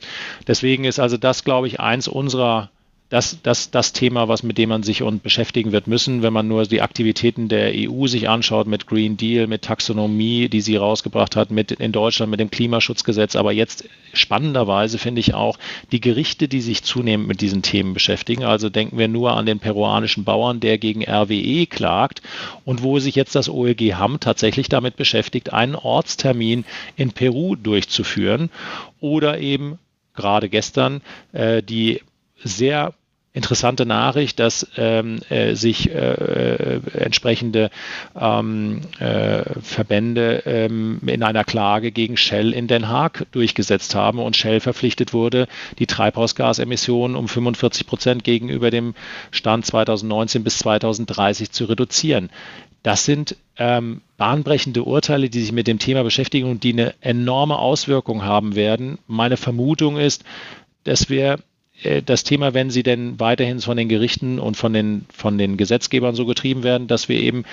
Deswegen 0.47 0.85
ist 0.85 0.99
also 0.99 1.17
das, 1.17 1.43
glaube 1.45 1.69
ich, 1.69 1.81
eins 1.81 2.07
unserer 2.07 2.69
das, 3.09 3.39
das, 3.43 3.71
das 3.71 3.93
Thema, 3.93 4.27
was 4.27 4.43
mit 4.43 4.59
dem 4.59 4.71
man 4.71 4.83
sich 4.83 5.03
und 5.03 5.23
beschäftigen 5.23 5.71
wird 5.71 5.87
müssen, 5.87 6.23
wenn 6.23 6.33
man 6.33 6.49
nur 6.49 6.65
die 6.65 6.83
Aktivitäten 6.83 7.49
der 7.49 7.71
EU 7.73 8.09
sich 8.09 8.29
anschaut 8.29 8.67
mit 8.67 8.89
Green 8.89 9.17
Deal, 9.17 9.47
mit 9.47 9.63
Taxonomie, 9.63 10.49
die 10.49 10.61
sie 10.61 10.75
rausgebracht 10.75 11.37
hat, 11.37 11.53
mit 11.53 11.71
in 11.71 11.93
Deutschland 11.93 12.31
mit 12.31 12.41
dem 12.41 12.51
Klimaschutzgesetz. 12.51 13.37
Aber 13.37 13.53
jetzt 13.53 13.85
spannenderweise 14.13 14.99
finde 14.99 15.21
ich 15.21 15.35
auch 15.35 15.57
die 15.93 16.01
Gerichte, 16.01 16.49
die 16.49 16.61
sich 16.61 16.83
zunehmend 16.83 17.29
mit 17.29 17.41
diesen 17.41 17.63
Themen 17.63 17.95
beschäftigen. 17.95 18.43
Also 18.43 18.71
denken 18.71 18.99
wir 18.99 19.07
nur 19.07 19.37
an 19.37 19.47
den 19.47 19.61
peruanischen 19.61 20.25
Bauern, 20.25 20.59
der 20.59 20.77
gegen 20.77 21.05
RWE 21.09 21.67
klagt 21.67 22.23
und 22.65 22.83
wo 22.83 22.99
sich 22.99 23.15
jetzt 23.15 23.37
das 23.37 23.49
OLG 23.49 23.95
Hamm 23.95 24.19
tatsächlich 24.19 24.69
damit 24.69 24.97
beschäftigt, 24.97 25.53
einen 25.53 25.77
Ortstermin 25.77 26.65
in 26.97 27.13
Peru 27.13 27.55
durchzuführen 27.55 28.51
oder 28.99 29.39
eben 29.39 29.79
gerade 30.17 30.49
gestern 30.49 31.03
äh, 31.33 31.63
die 31.63 32.01
sehr 32.43 32.95
interessante 33.37 33.85
Nachricht, 33.85 34.41
dass 34.41 34.67
ähm, 34.79 35.21
äh, 35.29 35.55
sich 35.55 35.91
äh, 35.91 35.95
äh, 35.95 36.81
entsprechende 36.95 37.71
ähm, 38.19 38.81
äh, 38.99 39.43
Verbände 39.61 40.43
ähm, 40.47 41.03
in 41.07 41.23
einer 41.23 41.45
Klage 41.45 41.93
gegen 41.93 42.17
Shell 42.17 42.55
in 42.55 42.67
Den 42.67 42.89
Haag 42.89 43.27
durchgesetzt 43.33 43.95
haben 43.95 44.21
und 44.21 44.37
Shell 44.37 44.61
verpflichtet 44.61 45.13
wurde, 45.13 45.49
die 45.79 45.87
Treibhausgasemissionen 45.87 47.15
um 47.15 47.29
45 47.29 47.87
Prozent 47.87 48.25
gegenüber 48.25 48.71
dem 48.71 48.95
Stand 49.33 49.67
2019 49.67 50.43
bis 50.43 50.57
2030 50.59 51.51
zu 51.51 51.67
reduzieren. 51.67 52.31
Das 52.83 53.05
sind 53.05 53.37
ähm, 53.59 54.01
bahnbrechende 54.17 54.83
Urteile, 54.85 55.29
die 55.29 55.43
sich 55.43 55.53
mit 55.53 55.67
dem 55.67 55.79
Thema 55.79 56.05
beschäftigen 56.05 56.49
und 56.49 56.65
die 56.65 56.73
eine 56.73 56.95
enorme 57.03 57.59
Auswirkung 57.59 58.25
haben 58.25 58.55
werden. 58.55 58.97
Meine 59.07 59.37
Vermutung 59.37 59.99
ist, 59.99 60.25
dass 60.85 61.11
wir 61.11 61.39
das 62.05 62.25
Thema, 62.25 62.55
wenn 62.55 62.71
sie 62.71 62.83
denn 62.83 63.21
weiterhin 63.21 63.61
von 63.61 63.77
den 63.77 63.89
Gerichten 63.89 64.39
und 64.39 64.57
von 64.57 64.73
den, 64.73 65.05
von 65.13 65.37
den 65.37 65.57
Gesetzgebern 65.57 66.15
so 66.15 66.25
getrieben 66.25 66.63
werden, 66.63 66.89
dass 66.89 67.09
wir 67.09 67.21
eben 67.21 67.45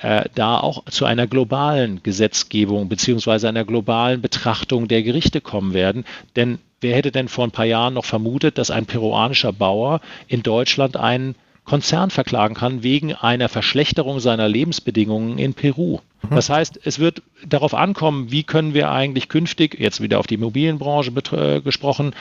äh, 0.00 0.24
da 0.34 0.58
auch 0.58 0.84
zu 0.86 1.04
einer 1.04 1.26
globalen 1.26 2.02
Gesetzgebung 2.02 2.88
beziehungsweise 2.88 3.48
einer 3.48 3.64
globalen 3.64 4.22
Betrachtung 4.22 4.86
der 4.86 5.02
Gerichte 5.02 5.40
kommen 5.40 5.74
werden. 5.74 6.04
Denn 6.36 6.58
wer 6.80 6.94
hätte 6.94 7.10
denn 7.10 7.28
vor 7.28 7.44
ein 7.44 7.50
paar 7.50 7.64
Jahren 7.64 7.94
noch 7.94 8.04
vermutet, 8.04 8.56
dass 8.56 8.70
ein 8.70 8.86
peruanischer 8.86 9.52
Bauer 9.52 10.00
in 10.28 10.42
Deutschland 10.42 10.96
einen 10.96 11.34
Konzern 11.64 12.10
verklagen 12.10 12.54
kann 12.54 12.82
wegen 12.82 13.14
einer 13.14 13.48
Verschlechterung 13.48 14.18
seiner 14.18 14.48
Lebensbedingungen 14.48 15.38
in 15.38 15.54
Peru. 15.54 16.00
Mhm. 16.22 16.34
Das 16.34 16.50
heißt, 16.50 16.80
es 16.84 16.98
wird 16.98 17.22
darauf 17.46 17.74
ankommen, 17.74 18.32
wie 18.32 18.42
können 18.42 18.74
wir 18.74 18.90
eigentlich 18.90 19.28
künftig, 19.28 19.76
jetzt 19.78 20.00
wieder 20.00 20.18
auf 20.18 20.26
die 20.26 20.34
Immobilienbranche 20.34 21.12
äh, 21.32 21.60
gesprochen, 21.60 22.14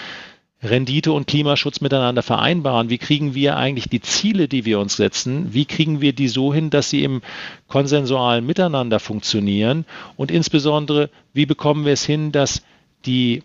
Rendite 0.64 1.12
und 1.12 1.28
Klimaschutz 1.28 1.82
miteinander 1.82 2.22
vereinbaren? 2.22 2.90
Wie 2.90 3.00
kriegen 3.00 3.34
wir 3.34 3.58
eigentlich 3.58 3.90
die 3.90 4.02
Ziele, 4.02 4.48
die 4.48 4.66
wir 4.66 4.80
uns 4.80 4.96
setzen, 4.96 5.54
wie 5.54 5.66
kriegen 5.66 6.02
wir 6.02 6.14
die 6.14 6.28
so 6.28 6.54
hin, 6.54 6.70
dass 6.70 6.90
sie 6.90 7.04
im 7.04 7.22
konsensualen 7.68 8.46
Miteinander 8.46 9.00
funktionieren? 9.00 9.86
Und 10.18 10.30
insbesondere, 10.30 11.10
wie 11.34 11.46
bekommen 11.46 11.86
wir 11.86 11.94
es 11.94 12.06
hin, 12.06 12.32
dass 12.32 12.62
die 13.06 13.44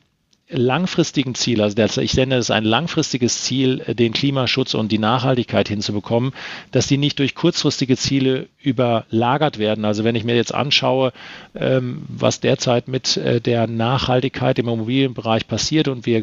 langfristigen 0.48 1.34
Ziel, 1.34 1.60
also 1.60 1.74
das, 1.74 1.96
ich 1.96 2.14
nenne 2.14 2.36
es 2.36 2.52
ein 2.52 2.64
langfristiges 2.64 3.42
Ziel, 3.42 3.82
äh, 3.84 3.94
den 3.94 4.12
Klimaschutz 4.12 4.74
und 4.74 4.92
die 4.92 4.98
Nachhaltigkeit 4.98 5.68
hinzubekommen, 5.68 6.32
dass 6.70 6.86
die 6.86 6.98
nicht 6.98 7.18
durch 7.18 7.34
kurzfristige 7.34 7.96
Ziele 7.96 8.46
überlagert 8.62 9.58
werden. 9.58 9.84
Also 9.84 10.04
wenn 10.04 10.14
ich 10.14 10.22
mir 10.22 10.36
jetzt 10.36 10.54
anschaue, 10.54 11.12
ähm, 11.56 12.02
was 12.08 12.38
derzeit 12.38 12.86
mit 12.86 13.16
äh, 13.16 13.40
der 13.40 13.66
Nachhaltigkeit 13.66 14.58
im 14.60 14.68
Immobilienbereich 14.68 15.48
passiert 15.48 15.88
und 15.88 16.06
wir 16.06 16.22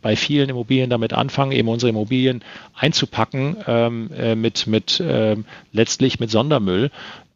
bei 0.00 0.14
vielen 0.14 0.50
Immobilien 0.50 0.90
damit 0.90 1.12
anfangen, 1.12 1.50
eben 1.50 1.68
unsere 1.68 1.90
Immobilien 1.90 2.44
einzupacken 2.76 3.56
ähm, 3.66 4.10
äh, 4.16 4.36
mit, 4.36 4.68
mit 4.68 5.02
ähm, 5.04 5.46
letztlich 5.72 6.20
mit 6.20 6.30
Sondermüll, 6.30 6.90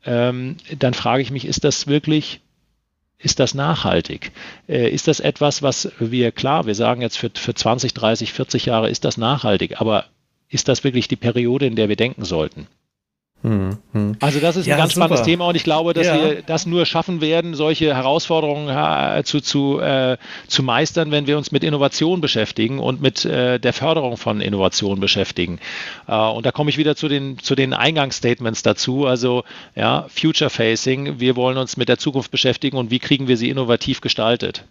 dann 0.04 0.94
frage 0.94 1.22
ich 1.22 1.32
mich, 1.32 1.44
ist 1.44 1.64
das 1.64 1.86
wirklich 1.86 2.40
ist 3.18 3.40
das 3.40 3.54
nachhaltig? 3.54 4.32
Äh, 4.68 4.90
ist 4.90 5.08
das 5.08 5.20
etwas, 5.20 5.62
was 5.62 5.90
wir, 5.98 6.32
klar, 6.32 6.66
wir 6.66 6.74
sagen 6.74 7.02
jetzt 7.02 7.18
für, 7.18 7.30
für 7.34 7.54
20, 7.54 7.94
30, 7.94 8.32
40 8.32 8.66
Jahre 8.66 8.88
ist 8.88 9.04
das 9.04 9.16
nachhaltig, 9.16 9.80
aber 9.80 10.06
ist 10.48 10.68
das 10.68 10.84
wirklich 10.84 11.08
die 11.08 11.16
Periode, 11.16 11.66
in 11.66 11.76
der 11.76 11.88
wir 11.88 11.96
denken 11.96 12.24
sollten? 12.24 12.68
Hm, 13.42 13.78
hm. 13.92 14.16
Also 14.18 14.40
das 14.40 14.56
ist 14.56 14.66
ja, 14.66 14.74
ein 14.74 14.80
ganz 14.80 14.94
super. 14.94 15.06
spannendes 15.06 15.26
Thema 15.26 15.46
und 15.46 15.54
ich 15.54 15.62
glaube, 15.62 15.94
dass 15.94 16.08
ja. 16.08 16.14
wir 16.14 16.42
das 16.42 16.66
nur 16.66 16.84
schaffen 16.86 17.20
werden, 17.20 17.54
solche 17.54 17.94
Herausforderungen 17.94 18.68
äh, 18.68 19.22
zu, 19.22 19.40
zu, 19.40 19.78
äh, 19.78 20.16
zu 20.48 20.64
meistern, 20.64 21.12
wenn 21.12 21.28
wir 21.28 21.38
uns 21.38 21.52
mit 21.52 21.62
Innovation 21.62 22.20
beschäftigen 22.20 22.80
und 22.80 23.00
mit 23.00 23.24
äh, 23.24 23.60
der 23.60 23.72
Förderung 23.72 24.16
von 24.16 24.40
Innovation 24.40 24.98
beschäftigen. 24.98 25.60
Äh, 26.08 26.16
und 26.16 26.46
da 26.46 26.50
komme 26.50 26.70
ich 26.70 26.78
wieder 26.78 26.96
zu 26.96 27.06
den, 27.06 27.38
zu 27.38 27.54
den 27.54 27.74
Eingangsstatements 27.74 28.64
dazu. 28.64 29.06
Also 29.06 29.44
ja, 29.76 30.06
Future 30.08 30.50
Facing, 30.50 31.20
wir 31.20 31.36
wollen 31.36 31.58
uns 31.58 31.76
mit 31.76 31.88
der 31.88 31.98
Zukunft 31.98 32.32
beschäftigen 32.32 32.76
und 32.76 32.90
wie 32.90 32.98
kriegen 32.98 33.28
wir 33.28 33.36
sie 33.36 33.50
innovativ 33.50 34.00
gestaltet. 34.00 34.64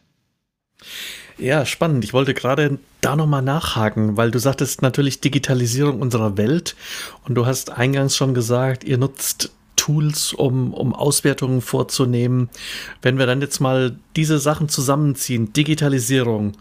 Ja, 1.37 1.65
spannend. 1.65 2.03
Ich 2.03 2.13
wollte 2.13 2.33
gerade 2.33 2.79
da 3.01 3.15
nochmal 3.15 3.43
nachhaken, 3.43 4.17
weil 4.17 4.31
du 4.31 4.39
sagtest 4.39 4.81
natürlich 4.81 5.21
Digitalisierung 5.21 6.01
unserer 6.01 6.35
Welt 6.35 6.75
und 7.27 7.35
du 7.35 7.45
hast 7.45 7.71
eingangs 7.71 8.15
schon 8.15 8.33
gesagt, 8.33 8.83
ihr 8.83 8.97
nutzt 8.97 9.51
Tools, 9.75 10.33
um, 10.33 10.73
um 10.73 10.95
Auswertungen 10.95 11.61
vorzunehmen. 11.61 12.49
Wenn 13.03 13.19
wir 13.19 13.27
dann 13.27 13.41
jetzt 13.41 13.59
mal 13.59 13.95
diese 14.15 14.39
Sachen 14.39 14.67
zusammenziehen, 14.67 15.53
Digitalisierung, 15.53 16.53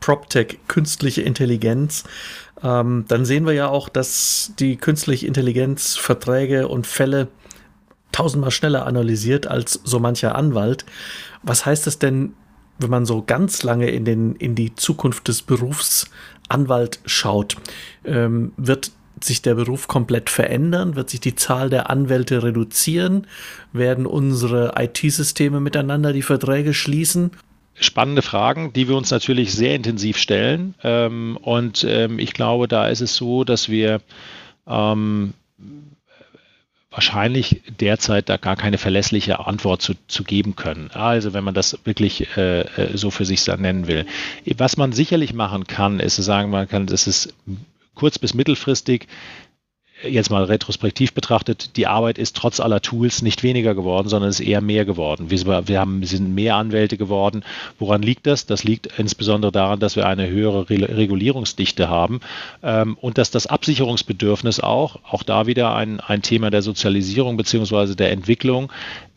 PropTech, 0.00 0.58
künstliche 0.66 1.20
Intelligenz, 1.20 2.04
ähm, 2.62 3.04
dann 3.08 3.26
sehen 3.26 3.44
wir 3.44 3.52
ja 3.52 3.68
auch, 3.68 3.90
dass 3.90 4.52
die 4.58 4.76
künstliche 4.76 5.26
Intelligenz 5.26 5.96
Verträge 5.96 6.68
und 6.68 6.86
Fälle 6.86 7.28
tausendmal 8.12 8.50
schneller 8.50 8.86
analysiert 8.86 9.46
als 9.46 9.80
so 9.84 9.98
mancher 9.98 10.34
Anwalt. 10.34 10.86
Was 11.42 11.66
heißt 11.66 11.86
das 11.86 11.98
denn 11.98 12.34
wenn 12.78 12.90
man 12.90 13.06
so 13.06 13.22
ganz 13.22 13.62
lange 13.62 13.90
in, 13.90 14.04
den, 14.04 14.36
in 14.36 14.54
die 14.54 14.74
Zukunft 14.74 15.28
des 15.28 15.42
Berufs 15.42 16.10
Anwalt 16.48 17.00
schaut, 17.06 17.56
ähm, 18.04 18.52
wird 18.56 18.92
sich 19.20 19.42
der 19.42 19.54
Beruf 19.54 19.88
komplett 19.88 20.30
verändern? 20.30 20.96
Wird 20.96 21.10
sich 21.10 21.20
die 21.20 21.34
Zahl 21.34 21.70
der 21.70 21.90
Anwälte 21.90 22.42
reduzieren? 22.42 23.26
Werden 23.72 24.06
unsere 24.06 24.74
IT-Systeme 24.76 25.60
miteinander 25.60 26.12
die 26.12 26.22
Verträge 26.22 26.74
schließen? 26.74 27.30
Spannende 27.74 28.22
Fragen, 28.22 28.72
die 28.72 28.88
wir 28.88 28.96
uns 28.96 29.10
natürlich 29.10 29.54
sehr 29.54 29.74
intensiv 29.74 30.18
stellen. 30.18 30.74
Ähm, 30.82 31.38
und 31.40 31.84
ähm, 31.88 32.18
ich 32.18 32.34
glaube, 32.34 32.68
da 32.68 32.88
ist 32.88 33.00
es 33.00 33.16
so, 33.16 33.44
dass 33.44 33.68
wir 33.68 34.00
ähm, 34.66 35.32
wahrscheinlich 36.92 37.62
derzeit 37.80 38.28
da 38.28 38.36
gar 38.36 38.54
keine 38.54 38.78
verlässliche 38.78 39.46
Antwort 39.46 39.82
zu, 39.82 39.94
zu 40.06 40.22
geben 40.22 40.54
können. 40.54 40.90
Also 40.92 41.32
wenn 41.32 41.42
man 41.42 41.54
das 41.54 41.78
wirklich 41.84 42.36
äh, 42.36 42.60
äh 42.60 42.96
so 42.96 43.10
für 43.10 43.24
sich 43.24 43.44
nennen 43.46 43.86
will. 43.86 44.06
Was 44.56 44.76
man 44.76 44.92
sicherlich 44.92 45.32
machen 45.32 45.66
kann, 45.66 45.98
ist 45.98 46.16
zu 46.16 46.22
sagen, 46.22 46.50
man 46.50 46.68
kann, 46.68 46.86
das 46.86 47.06
ist 47.06 47.34
kurz- 47.94 48.18
bis 48.18 48.34
mittelfristig 48.34 49.08
jetzt 50.08 50.30
mal 50.30 50.44
retrospektiv 50.44 51.12
betrachtet, 51.12 51.76
die 51.76 51.86
Arbeit 51.86 52.18
ist 52.18 52.36
trotz 52.36 52.60
aller 52.60 52.80
Tools 52.80 53.22
nicht 53.22 53.42
weniger 53.42 53.74
geworden, 53.74 54.08
sondern 54.08 54.30
ist 54.30 54.40
eher 54.40 54.60
mehr 54.60 54.84
geworden. 54.84 55.30
Wir, 55.30 55.68
wir 55.68 55.80
haben, 55.80 56.04
sind 56.04 56.34
mehr 56.34 56.56
Anwälte 56.56 56.96
geworden. 56.96 57.44
Woran 57.78 58.02
liegt 58.02 58.26
das? 58.26 58.46
Das 58.46 58.64
liegt 58.64 58.98
insbesondere 58.98 59.52
daran, 59.52 59.80
dass 59.80 59.96
wir 59.96 60.06
eine 60.06 60.28
höhere 60.28 60.68
Regulierungsdichte 60.68 61.88
haben 61.88 62.20
ähm, 62.62 62.96
und 63.00 63.18
dass 63.18 63.30
das 63.30 63.46
Absicherungsbedürfnis 63.46 64.60
auch, 64.60 64.96
auch 65.04 65.22
da 65.22 65.46
wieder 65.46 65.74
ein, 65.74 66.00
ein 66.00 66.22
Thema 66.22 66.50
der 66.50 66.62
Sozialisierung 66.62 67.36
bzw. 67.36 67.94
der 67.94 68.12
Entwicklung, 68.12 68.72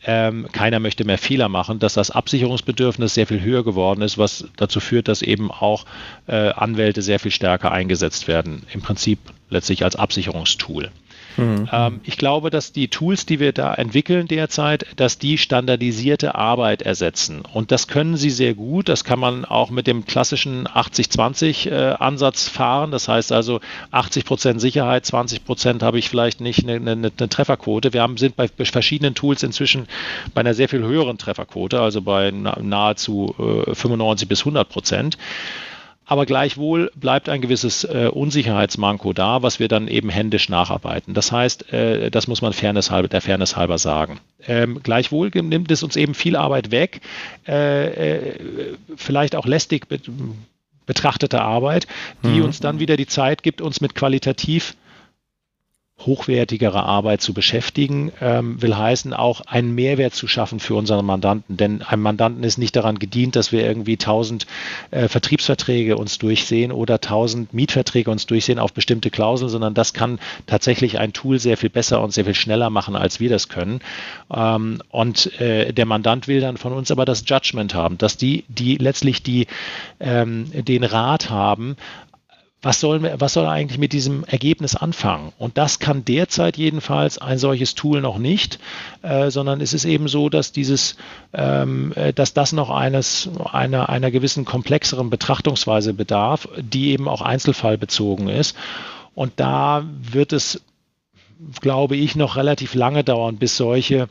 ähm, 0.06 0.46
keiner 0.52 0.78
möchte 0.78 1.04
mehr 1.04 1.18
Fehler 1.18 1.48
machen, 1.48 1.80
dass 1.80 1.94
das 1.94 2.12
Absicherungsbedürfnis 2.12 3.14
sehr 3.14 3.26
viel 3.26 3.42
höher 3.42 3.64
geworden 3.64 4.02
ist, 4.02 4.16
was 4.18 4.46
dazu 4.56 4.78
führt, 4.78 5.08
dass 5.08 5.20
eben 5.20 5.50
auch 5.50 5.84
äh, 6.28 6.50
Anwälte 6.50 7.02
sehr 7.02 7.18
viel 7.18 7.32
stärker 7.32 7.72
eingesetzt 7.72 8.28
werden. 8.28 8.62
Im 8.72 8.82
Prinzip 8.82 9.18
letztlich 9.50 9.84
als 9.84 9.96
Absicherungstool. 9.96 10.90
Mhm. 11.36 11.68
Ähm, 11.72 12.00
ich 12.04 12.16
glaube, 12.16 12.50
dass 12.50 12.72
die 12.72 12.88
Tools, 12.88 13.26
die 13.26 13.40
wir 13.40 13.52
da 13.52 13.74
entwickeln 13.74 14.28
derzeit, 14.28 14.86
dass 14.96 15.18
die 15.18 15.38
standardisierte 15.38 16.34
Arbeit 16.34 16.82
ersetzen. 16.82 17.42
Und 17.52 17.72
das 17.72 17.88
können 17.88 18.16
sie 18.16 18.30
sehr 18.30 18.54
gut. 18.54 18.88
Das 18.88 19.04
kann 19.04 19.18
man 19.18 19.44
auch 19.44 19.70
mit 19.70 19.86
dem 19.86 20.04
klassischen 20.06 20.66
80-20-Ansatz 20.66 22.46
äh, 22.46 22.50
fahren. 22.50 22.90
Das 22.90 23.08
heißt 23.08 23.32
also 23.32 23.60
80 23.90 24.24
Prozent 24.24 24.60
Sicherheit, 24.60 25.06
20 25.06 25.44
Prozent 25.44 25.82
habe 25.82 25.98
ich 25.98 26.08
vielleicht 26.08 26.40
nicht 26.40 26.62
eine, 26.62 26.74
eine, 26.76 27.12
eine 27.16 27.28
Trefferquote. 27.28 27.92
Wir 27.92 28.02
haben, 28.02 28.16
sind 28.16 28.36
bei 28.36 28.48
verschiedenen 28.48 29.14
Tools 29.14 29.42
inzwischen 29.42 29.86
bei 30.34 30.40
einer 30.40 30.54
sehr 30.54 30.68
viel 30.68 30.82
höheren 30.82 31.18
Trefferquote, 31.18 31.80
also 31.80 32.02
bei 32.02 32.30
nahezu 32.30 33.34
äh, 33.66 33.74
95 33.74 34.28
bis 34.28 34.40
100 34.40 34.68
Prozent. 34.68 35.18
Aber 36.08 36.24
gleichwohl 36.24 36.92
bleibt 36.94 37.28
ein 37.28 37.40
gewisses 37.40 37.82
äh, 37.82 38.08
Unsicherheitsmanko 38.12 39.12
da, 39.12 39.42
was 39.42 39.58
wir 39.58 39.66
dann 39.66 39.88
eben 39.88 40.08
händisch 40.08 40.48
nacharbeiten. 40.48 41.14
Das 41.14 41.32
heißt, 41.32 41.72
äh, 41.72 42.10
das 42.12 42.28
muss 42.28 42.42
man 42.42 42.52
Fairness 42.52 42.92
halber, 42.92 43.08
der 43.08 43.20
Fairness 43.20 43.56
halber 43.56 43.76
sagen. 43.78 44.20
Ähm, 44.46 44.80
gleichwohl 44.84 45.30
nimmt 45.34 45.70
es 45.72 45.82
uns 45.82 45.96
eben 45.96 46.14
viel 46.14 46.36
Arbeit 46.36 46.70
weg, 46.70 47.00
äh, 47.46 47.86
äh 47.86 48.76
vielleicht 48.94 49.34
auch 49.34 49.46
lästig 49.46 49.86
betrachtete 50.86 51.42
Arbeit, 51.42 51.88
die 52.22 52.38
mhm. 52.38 52.44
uns 52.44 52.60
dann 52.60 52.78
wieder 52.78 52.96
die 52.96 53.08
Zeit 53.08 53.42
gibt, 53.42 53.60
uns 53.60 53.80
mit 53.80 53.96
qualitativ 53.96 54.76
hochwertigere 56.04 56.82
Arbeit 56.82 57.22
zu 57.22 57.32
beschäftigen, 57.32 58.12
ähm, 58.20 58.60
will 58.60 58.76
heißen, 58.76 59.14
auch 59.14 59.40
einen 59.40 59.74
Mehrwert 59.74 60.14
zu 60.14 60.28
schaffen 60.28 60.60
für 60.60 60.74
unseren 60.74 61.06
Mandanten. 61.06 61.56
Denn 61.56 61.80
einem 61.82 62.02
Mandanten 62.02 62.44
ist 62.44 62.58
nicht 62.58 62.76
daran 62.76 62.98
gedient, 62.98 63.34
dass 63.34 63.50
wir 63.50 63.64
irgendwie 63.64 63.94
1000 63.94 64.46
äh, 64.90 65.08
Vertriebsverträge 65.08 65.96
uns 65.96 66.18
durchsehen 66.18 66.70
oder 66.70 66.94
1000 66.96 67.54
Mietverträge 67.54 68.10
uns 68.10 68.26
durchsehen 68.26 68.58
auf 68.58 68.74
bestimmte 68.74 69.10
Klauseln, 69.10 69.48
sondern 69.48 69.72
das 69.72 69.94
kann 69.94 70.18
tatsächlich 70.46 70.98
ein 70.98 71.14
Tool 71.14 71.38
sehr 71.38 71.56
viel 71.56 71.70
besser 71.70 72.02
und 72.02 72.12
sehr 72.12 72.26
viel 72.26 72.34
schneller 72.34 72.68
machen, 72.68 72.94
als 72.94 73.18
wir 73.18 73.30
das 73.30 73.48
können. 73.48 73.80
Ähm, 74.32 74.82
und 74.90 75.40
äh, 75.40 75.72
der 75.72 75.86
Mandant 75.86 76.28
will 76.28 76.40
dann 76.40 76.58
von 76.58 76.74
uns 76.74 76.90
aber 76.90 77.06
das 77.06 77.24
Judgment 77.26 77.74
haben, 77.74 77.96
dass 77.96 78.18
die, 78.18 78.44
die 78.48 78.76
letztlich 78.76 79.22
die, 79.22 79.46
ähm, 79.98 80.50
den 80.52 80.84
Rat 80.84 81.30
haben, 81.30 81.76
was, 82.62 82.80
sollen 82.80 83.02
wir, 83.02 83.20
was 83.20 83.34
soll 83.34 83.44
er 83.44 83.50
eigentlich 83.50 83.78
mit 83.78 83.92
diesem 83.92 84.24
Ergebnis 84.24 84.74
anfangen? 84.74 85.32
Und 85.38 85.58
das 85.58 85.78
kann 85.78 86.04
derzeit 86.04 86.56
jedenfalls 86.56 87.18
ein 87.18 87.38
solches 87.38 87.74
Tool 87.74 88.00
noch 88.00 88.18
nicht, 88.18 88.58
äh, 89.02 89.30
sondern 89.30 89.60
es 89.60 89.72
ist 89.72 89.84
eben 89.84 90.08
so, 90.08 90.28
dass 90.28 90.52
dieses, 90.52 90.96
ähm, 91.32 91.92
äh, 91.94 92.12
dass 92.12 92.34
das 92.34 92.52
noch 92.52 92.70
eines, 92.70 93.28
einer, 93.52 93.88
einer 93.88 94.10
gewissen 94.10 94.44
komplexeren 94.44 95.10
Betrachtungsweise 95.10 95.92
bedarf, 95.92 96.48
die 96.58 96.90
eben 96.90 97.08
auch 97.08 97.22
einzelfallbezogen 97.22 98.28
ist. 98.28 98.56
Und 99.14 99.34
da 99.36 99.84
wird 100.00 100.32
es, 100.32 100.62
glaube 101.60 101.96
ich, 101.96 102.16
noch 102.16 102.36
relativ 102.36 102.74
lange 102.74 103.04
dauern, 103.04 103.36
bis 103.36 103.56
solche 103.56 104.08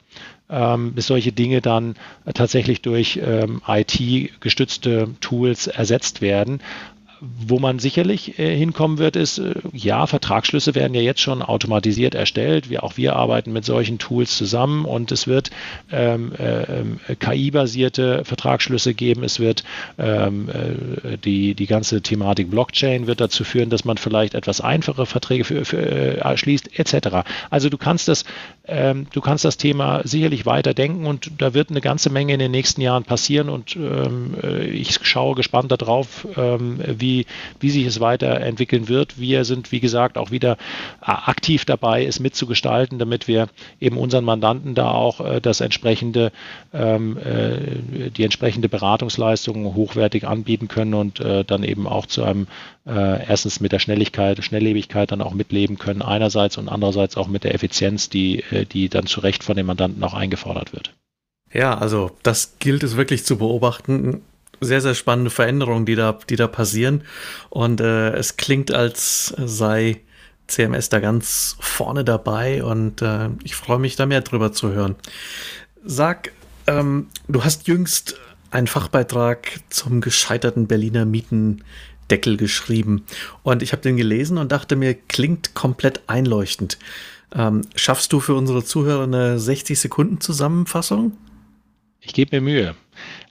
ähm, 0.50 0.94
bis 0.94 1.08
solche 1.08 1.32
Dinge 1.32 1.62
dann 1.62 1.96
tatsächlich 2.34 2.82
durch 2.82 3.20
ähm, 3.24 3.62
IT-gestützte 3.68 5.10
Tools 5.20 5.68
ersetzt 5.68 6.22
werden. 6.22 6.62
Wo 7.22 7.60
man 7.60 7.80
sicherlich 7.80 8.40
äh, 8.40 8.56
hinkommen 8.56 8.98
wird, 8.98 9.16
ist, 9.16 9.38
äh, 9.38 9.54
ja, 9.74 10.06
Vertragsschlüsse 10.06 10.76
werden 10.76 10.94
ja 10.94 11.02
jetzt 11.02 11.22
schon 11.22 11.42
automatisiert 11.42 12.14
erstellt. 12.14 12.70
Wir, 12.70 12.84
auch 12.84 12.98
wir 12.98 13.16
arbeiten 13.16 13.54
mit 13.54 13.64
solchen 13.66 13.98
Tools 14.00 14.36
zusammen 14.36 14.86
und 14.86 15.12
es 15.12 15.28
wird 15.28 15.52
ähm, 15.92 16.34
äh, 16.38 17.16
KI-basierte 17.16 18.26
Vertragsschlüsse 18.26 18.94
geben. 18.94 19.24
Es 19.24 19.40
wird 19.40 19.64
ähm, 19.98 20.50
äh, 20.50 21.18
die, 21.18 21.56
die 21.56 21.68
ganze 21.68 22.02
Thematik 22.02 22.52
Blockchain 22.52 23.08
wird 23.08 23.22
dazu 23.22 23.44
führen, 23.44 23.70
dass 23.70 23.86
man 23.86 23.98
vielleicht 23.98 24.34
etwas 24.34 24.60
einfache 24.60 25.06
Verträge 25.06 25.46
für, 25.46 25.66
für, 25.66 26.36
schließt, 26.36 26.78
etc. 26.80 27.28
Also 27.50 27.70
du 27.70 27.78
kannst 27.78 28.08
das, 28.08 28.26
ähm, 28.68 29.08
du 29.14 29.22
kannst 29.22 29.46
das 29.46 29.58
Thema 29.58 30.02
sicherlich 30.04 30.46
weiter 30.46 30.74
denken 30.74 31.06
und 31.06 31.32
da 31.38 31.54
wird 31.54 31.70
eine 31.70 31.82
ganze 31.82 32.10
Menge 32.10 32.34
in 32.34 32.40
den 32.40 32.52
nächsten 32.52 32.82
Jahren 32.82 33.04
passieren 33.04 33.50
und 33.50 33.76
ähm, 33.76 34.36
äh, 34.44 34.66
ich 34.66 35.00
schaue 35.04 35.36
gespannt 35.36 35.72
darauf, 35.72 36.28
ähm, 36.36 36.80
wie 36.86 37.15
wie, 37.16 37.26
wie 37.60 37.70
sich 37.70 37.86
es 37.86 38.00
weiterentwickeln 38.00 38.88
wird. 38.90 39.20
Wir 39.20 39.46
sind, 39.46 39.72
wie 39.72 39.80
gesagt, 39.80 40.18
auch 40.18 40.32
wieder 40.32 40.54
äh, 41.02 41.06
aktiv 41.06 41.66
dabei, 41.66 42.06
es 42.06 42.20
mitzugestalten, 42.20 43.00
damit 43.00 43.28
wir 43.28 43.48
eben 43.80 43.98
unseren 43.98 44.26
Mandanten 44.26 44.76
da 44.76 44.92
auch 44.92 45.22
äh, 45.22 45.40
das 45.42 45.62
entsprechende, 45.62 46.32
ähm, 46.74 47.18
äh, 47.18 48.10
die 48.10 48.24
entsprechende 48.24 48.70
Beratungsleistung 48.70 49.76
hochwertig 49.76 50.28
anbieten 50.28 50.68
können 50.68 50.94
und 50.94 51.20
dann 51.48 51.64
eben 51.64 51.88
auch 51.88 52.06
zu 52.06 52.24
einem 52.24 52.48
erstens 52.86 53.60
mit 53.60 53.72
der 53.72 53.80
Schnelligkeit, 53.80 54.44
Schnelllebigkeit 54.44 55.12
dann 55.12 55.22
auch 55.22 55.34
mitleben 55.34 55.78
können, 55.78 56.02
einerseits 56.02 56.58
und 56.58 56.70
andererseits 56.70 57.18
auch 57.18 57.28
mit 57.28 57.44
der 57.44 57.56
Effizienz, 57.56 58.10
die, 58.10 58.44
die 58.72 58.90
dann 58.90 59.08
zu 59.08 59.22
Recht 59.22 59.44
von 59.44 59.56
den 59.56 59.66
Mandanten 59.66 60.04
auch 60.04 60.14
eingefordert 60.14 60.74
wird. 60.74 60.94
Ja, 61.52 61.78
also 61.78 62.12
das 62.22 62.56
gilt 62.60 62.84
es 62.84 62.98
wirklich 62.98 63.26
zu 63.26 63.38
beobachten 63.38 64.22
sehr, 64.62 64.82
sehr 64.82 64.96
spannende 64.96 65.30
Veränderungen, 65.30 65.86
die 65.86 65.96
da, 65.96 66.18
die 66.30 66.36
da 66.36 66.48
passieren. 66.48 67.04
Und 67.50 67.82
äh, 67.82 68.12
es 68.12 68.38
klingt, 68.38 68.72
als 68.72 69.34
sei 69.38 70.02
CMS 70.48 70.90
da 70.90 71.00
ganz 71.00 71.58
vorne 71.60 72.04
dabei 72.04 72.64
und 72.64 73.02
äh, 73.02 73.30
ich 73.44 73.56
freue 73.56 73.80
mich 73.80 73.96
da 73.96 74.06
mehr 74.06 74.22
drüber 74.22 74.52
zu 74.52 74.72
hören. 74.72 74.96
Sag, 75.84 76.32
ähm, 76.68 77.08
du 77.28 77.44
hast 77.44 77.68
jüngst 77.68 78.20
einen 78.52 78.68
Fachbeitrag 78.68 79.60
zum 79.70 80.02
gescheiterten 80.02 80.68
Berliner 80.68 81.06
Mietendeckel 81.06 82.38
geschrieben 82.38 83.06
und 83.44 83.64
ich 83.64 83.72
habe 83.72 83.82
den 83.82 83.98
gelesen 83.98 84.38
und 84.38 84.52
dachte 84.52 84.76
mir, 84.76 84.94
klingt 84.94 85.56
komplett 85.56 86.02
einleuchtend. 86.08 86.78
Ähm, 87.34 87.64
schaffst 87.76 88.14
du 88.14 88.20
für 88.20 88.36
unsere 88.36 88.64
Zuhörer 88.64 89.04
eine 89.04 89.40
60 89.40 89.80
Sekunden 89.80 90.22
Zusammenfassung? 90.22 91.18
Ich 92.00 92.14
gebe 92.14 92.36
mir 92.36 92.42
Mühe 92.42 92.76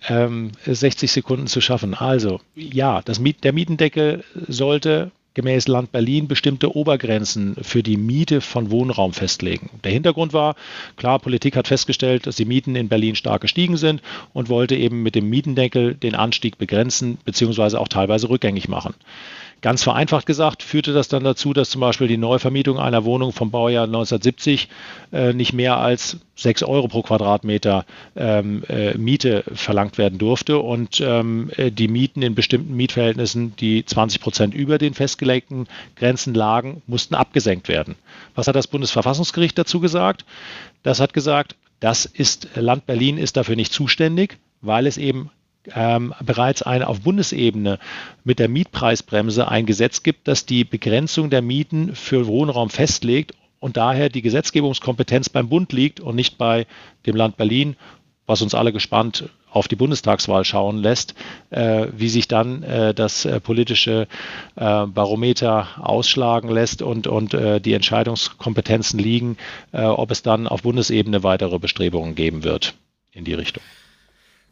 ähm, 0.08 0.52
60 0.64 1.10
Sekunden 1.10 1.46
zu 1.46 1.60
schaffen. 1.60 1.94
Also 1.94 2.40
ja, 2.54 3.02
Miet, 3.20 3.44
der 3.44 3.52
Mietendeckel 3.52 4.24
sollte 4.48 5.10
gemäß 5.34 5.68
Land 5.68 5.92
Berlin 5.92 6.28
bestimmte 6.28 6.74
Obergrenzen 6.74 7.56
für 7.60 7.82
die 7.82 7.96
Miete 7.96 8.40
von 8.40 8.70
Wohnraum 8.70 9.12
festlegen. 9.12 9.68
Der 9.82 9.92
Hintergrund 9.92 10.32
war, 10.32 10.54
klar, 10.96 11.18
Politik 11.18 11.56
hat 11.56 11.68
festgestellt, 11.68 12.26
dass 12.26 12.36
die 12.36 12.44
Mieten 12.44 12.76
in 12.76 12.88
Berlin 12.88 13.16
stark 13.16 13.42
gestiegen 13.42 13.76
sind 13.76 14.00
und 14.32 14.48
wollte 14.48 14.76
eben 14.76 15.02
mit 15.02 15.16
dem 15.16 15.28
Mietendeckel 15.28 15.94
den 15.94 16.14
Anstieg 16.14 16.56
begrenzen 16.56 17.18
bzw. 17.24 17.76
auch 17.76 17.88
teilweise 17.88 18.30
rückgängig 18.30 18.68
machen. 18.68 18.94
Ganz 19.60 19.82
vereinfacht 19.82 20.26
gesagt 20.26 20.62
führte 20.62 20.92
das 20.92 21.08
dann 21.08 21.24
dazu, 21.24 21.52
dass 21.52 21.70
zum 21.70 21.80
Beispiel 21.80 22.06
die 22.06 22.16
Neuvermietung 22.16 22.78
einer 22.78 23.04
Wohnung 23.04 23.32
vom 23.32 23.50
Baujahr 23.50 23.84
1970 23.84 24.68
äh, 25.12 25.32
nicht 25.32 25.52
mehr 25.52 25.78
als 25.78 26.18
6 26.36 26.64
Euro 26.64 26.88
pro 26.88 27.02
Quadratmeter 27.02 27.86
ähm, 28.16 28.62
äh, 28.68 28.94
Miete 28.98 29.44
verlangt 29.54 29.96
werden 29.98 30.18
durfte 30.18 30.58
und 30.58 31.00
ähm, 31.00 31.50
äh, 31.56 31.70
die 31.70 31.88
Mieten 31.88 32.22
in 32.22 32.34
bestimmten 32.34 32.74
Mietverhältnissen, 32.74 33.56
die 33.56 33.84
20 33.84 34.20
Prozent 34.20 34.54
über 34.54 34.78
den 34.78 34.94
festgelegten 34.94 35.66
Grenzen 35.96 36.34
lagen, 36.34 36.82
mussten 36.86 37.14
abgesenkt 37.14 37.68
werden. 37.68 37.94
Was 38.34 38.48
hat 38.48 38.56
das 38.56 38.66
Bundesverfassungsgericht 38.66 39.56
dazu 39.56 39.80
gesagt? 39.80 40.24
Das 40.82 41.00
hat 41.00 41.14
gesagt, 41.14 41.56
das 41.80 42.04
ist 42.04 42.48
Land 42.54 42.86
Berlin 42.86 43.18
ist 43.18 43.36
dafür 43.36 43.56
nicht 43.56 43.72
zuständig, 43.72 44.38
weil 44.60 44.86
es 44.86 44.96
eben 44.96 45.30
ähm, 45.74 46.14
bereits 46.20 46.62
ein, 46.62 46.82
auf 46.82 47.00
Bundesebene 47.00 47.78
mit 48.24 48.38
der 48.38 48.48
Mietpreisbremse 48.48 49.48
ein 49.48 49.66
Gesetz 49.66 50.02
gibt, 50.02 50.28
das 50.28 50.46
die 50.46 50.64
Begrenzung 50.64 51.30
der 51.30 51.42
Mieten 51.42 51.94
für 51.94 52.26
Wohnraum 52.26 52.70
festlegt 52.70 53.34
und 53.60 53.76
daher 53.76 54.08
die 54.10 54.22
Gesetzgebungskompetenz 54.22 55.28
beim 55.30 55.48
Bund 55.48 55.72
liegt 55.72 56.00
und 56.00 56.16
nicht 56.16 56.36
bei 56.36 56.66
dem 57.06 57.16
Land 57.16 57.36
Berlin, 57.36 57.76
was 58.26 58.42
uns 58.42 58.54
alle 58.54 58.72
gespannt 58.72 59.30
auf 59.50 59.68
die 59.68 59.76
Bundestagswahl 59.76 60.44
schauen 60.44 60.78
lässt, 60.78 61.14
äh, 61.50 61.86
wie 61.96 62.08
sich 62.08 62.26
dann 62.26 62.62
äh, 62.64 62.92
das 62.92 63.24
äh, 63.24 63.38
politische 63.40 64.08
äh, 64.56 64.86
Barometer 64.86 65.68
ausschlagen 65.78 66.50
lässt 66.50 66.82
und, 66.82 67.06
und 67.06 67.34
äh, 67.34 67.60
die 67.60 67.72
Entscheidungskompetenzen 67.72 68.98
liegen, 68.98 69.36
äh, 69.72 69.84
ob 69.84 70.10
es 70.10 70.22
dann 70.22 70.48
auf 70.48 70.62
Bundesebene 70.62 71.22
weitere 71.22 71.58
Bestrebungen 71.58 72.16
geben 72.16 72.42
wird 72.42 72.74
in 73.12 73.24
die 73.24 73.34
Richtung. 73.34 73.62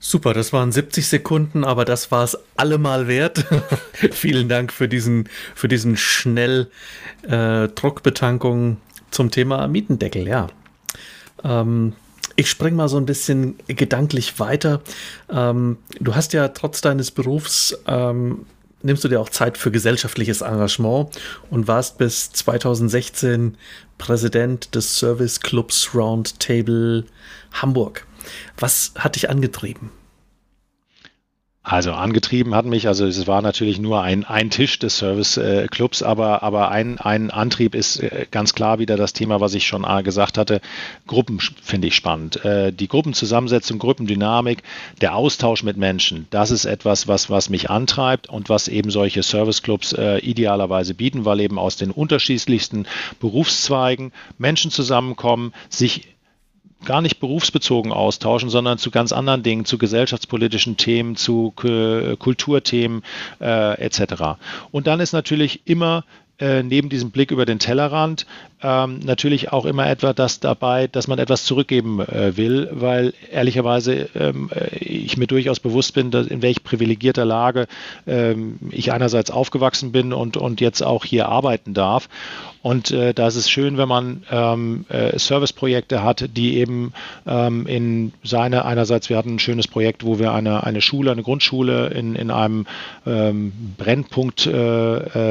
Super, 0.05 0.35
das 0.35 0.53
waren 0.53 0.73
70 0.73 1.07
Sekunden, 1.07 1.63
aber 1.63 1.85
das 1.85 2.11
war 2.11 2.25
es 2.25 2.37
allemal 2.57 3.07
wert. 3.07 3.45
Vielen 4.11 4.49
Dank 4.49 4.73
für 4.73 4.89
diesen, 4.89 5.29
für 5.55 5.69
diesen 5.69 5.97
schnell 5.97 6.67
äh, 7.23 7.69
Druckbetankung 7.69 8.79
zum 9.13 9.31
Thema 9.31 9.69
Mietendeckel, 9.69 10.27
ja. 10.27 10.49
Ähm, 11.45 11.93
ich 12.35 12.51
spring 12.51 12.75
mal 12.75 12.89
so 12.89 12.97
ein 12.97 13.07
bisschen 13.07 13.55
gedanklich 13.69 14.41
weiter. 14.41 14.83
Ähm, 15.31 15.79
du 16.01 16.17
hast 16.17 16.33
ja 16.33 16.49
trotz 16.49 16.81
deines 16.81 17.13
Berufs 17.13 17.79
ähm, 17.87 18.45
nimmst 18.83 19.05
du 19.05 19.09
dir 19.09 19.21
auch 19.21 19.29
Zeit 19.29 19.57
für 19.57 19.71
gesellschaftliches 19.71 20.41
Engagement 20.41 21.17
und 21.49 21.69
warst 21.69 21.99
bis 21.99 22.33
2016 22.33 23.57
Präsident 23.99 24.75
des 24.75 24.97
Service 24.97 25.39
Clubs 25.39 25.95
Roundtable 25.95 27.05
Hamburg. 27.53 28.05
Was 28.57 28.93
hat 28.99 29.17
dich 29.17 29.31
angetrieben? 29.31 29.91
Also 31.65 31.93
angetrieben 31.93 32.57
hat 32.57 32.67
mich, 32.67 32.89
also 32.89 33.07
es 33.07 33.29
war 33.29 33.41
natürlich 33.41 33.79
nur 33.79 34.03
ein, 34.03 34.25
ein 34.25 34.51
Tisch 34.51 34.81
des 34.81 34.99
Service-Clubs, 34.99 36.03
aber, 36.03 36.43
aber 36.43 36.73
ein, 36.73 36.99
ein 36.99 37.31
Antrieb 37.31 37.77
ist 37.77 38.01
äh, 38.01 38.27
ganz 38.29 38.53
klar 38.53 38.81
wieder 38.81 38.97
das 38.97 39.13
Thema, 39.13 39.41
was 39.41 39.55
ich 39.55 39.65
schon 39.65 39.87
gesagt 40.03 40.39
hatte. 40.39 40.61
Gruppen 41.07 41.39
finde 41.63 41.87
ich 41.87 41.95
spannend. 41.95 42.45
Äh, 42.45 42.73
die 42.73 42.89
Gruppenzusammensetzung, 42.89 43.79
Gruppendynamik, 43.79 44.65
der 45.01 45.15
Austausch 45.15 45.63
mit 45.63 45.77
Menschen, 45.77 46.27
das 46.31 46.51
ist 46.51 46.65
etwas, 46.65 47.07
was, 47.07 47.31
was 47.31 47.49
mich 47.49 47.71
antreibt 47.71 48.29
und 48.29 48.49
was 48.49 48.67
eben 48.67 48.91
solche 48.91 49.23
Service-Clubs 49.23 49.93
äh, 49.93 50.19
idealerweise 50.19 50.95
bieten, 50.95 51.25
weil 51.25 51.39
eben 51.39 51.61
aus 51.61 51.77
den 51.77 51.93
unterschiedlichsten 51.93 52.87
Berufszweigen 53.21 54.11
Menschen 54.37 54.73
zusammenkommen, 54.73 55.53
sich 55.69 56.09
gar 56.85 57.01
nicht 57.01 57.21
berufsbezogen 57.21 57.93
austauschen, 57.93 58.51
sondern 58.51 58.79
zu 58.79 58.91
ganz 58.91 59.13
anderen 59.13 59.43
Dingen, 59.43 59.65
zu 59.65 59.79
gesellschaftspolitischen 59.79 60.77
Themen, 60.77 61.17
zu 61.17 61.53
Kulturthemen 61.53 63.03
äh, 63.41 63.81
etc. 63.81 64.39
Und 64.71 64.87
dann 64.87 65.01
ist 65.01 65.13
natürlich 65.13 65.63
immer 65.67 66.05
äh, 66.43 66.63
neben 66.63 66.89
diesem 66.89 67.11
Blick 67.11 67.31
über 67.31 67.47
den 67.47 67.61
Tellerrand 67.61 68.27
ähm, 68.63 68.99
natürlich 69.01 69.53
auch 69.53 69.65
immer 69.65 69.89
etwa 69.89 70.13
das 70.13 70.41
dabei, 70.41 70.89
dass 70.89 71.07
man 71.07 71.19
etwas 71.19 71.45
zurückgeben 71.45 72.01
äh, 72.01 72.37
will, 72.37 72.69
weil 72.73 73.15
ehrlicherweise 73.31 74.09
ähm, 74.15 74.51
äh, 74.53 74.77
ich 74.79 75.17
mir 75.17 75.27
durchaus 75.29 75.61
bewusst 75.61 75.95
bin, 75.95 76.11
dass, 76.11 76.27
in 76.27 76.43
welch 76.43 76.65
privilegierter 76.65 77.25
Lage 77.25 77.69
ähm, 78.07 78.59
ich 78.71 78.93
einerseits 78.93 79.31
aufgewachsen 79.31 79.93
bin 79.93 80.13
und, 80.13 80.37
und 80.37 80.61
jetzt 80.61 80.83
auch 80.83 81.05
hier 81.05 81.29
arbeiten 81.29 81.75
darf. 81.75 82.09
Und 82.63 82.93
äh, 82.93 83.13
da 83.13 83.27
ist 83.27 83.37
es 83.37 83.51
schön, 83.51 83.77
wenn 83.77 83.89
man 83.89 84.23
ähm, 84.31 84.87
äh, 84.89 85.19
Serviceprojekte 85.19 86.03
hat, 86.03 86.37
die 86.37 86.57
eben 86.59 86.93
ähm, 87.27 87.67
in 87.67 88.13
seine, 88.23 88.65
einerseits, 88.65 89.11
wir 89.11 89.17
hatten 89.17 89.35
ein 89.35 89.39
schönes 89.41 89.67
Projekt, 89.67 90.05
wo 90.05 90.21
wir 90.21 90.33
eine, 90.33 90.65
eine 90.65 90.81
Schule, 90.81 91.11
eine 91.11 91.25
Grundschule 91.25 91.89
in, 91.89 92.15
in 92.15 92.31
einem 92.31 92.67
ähm, 93.05 93.53
Brennpunkt 93.77 94.47
äh, 94.47 94.53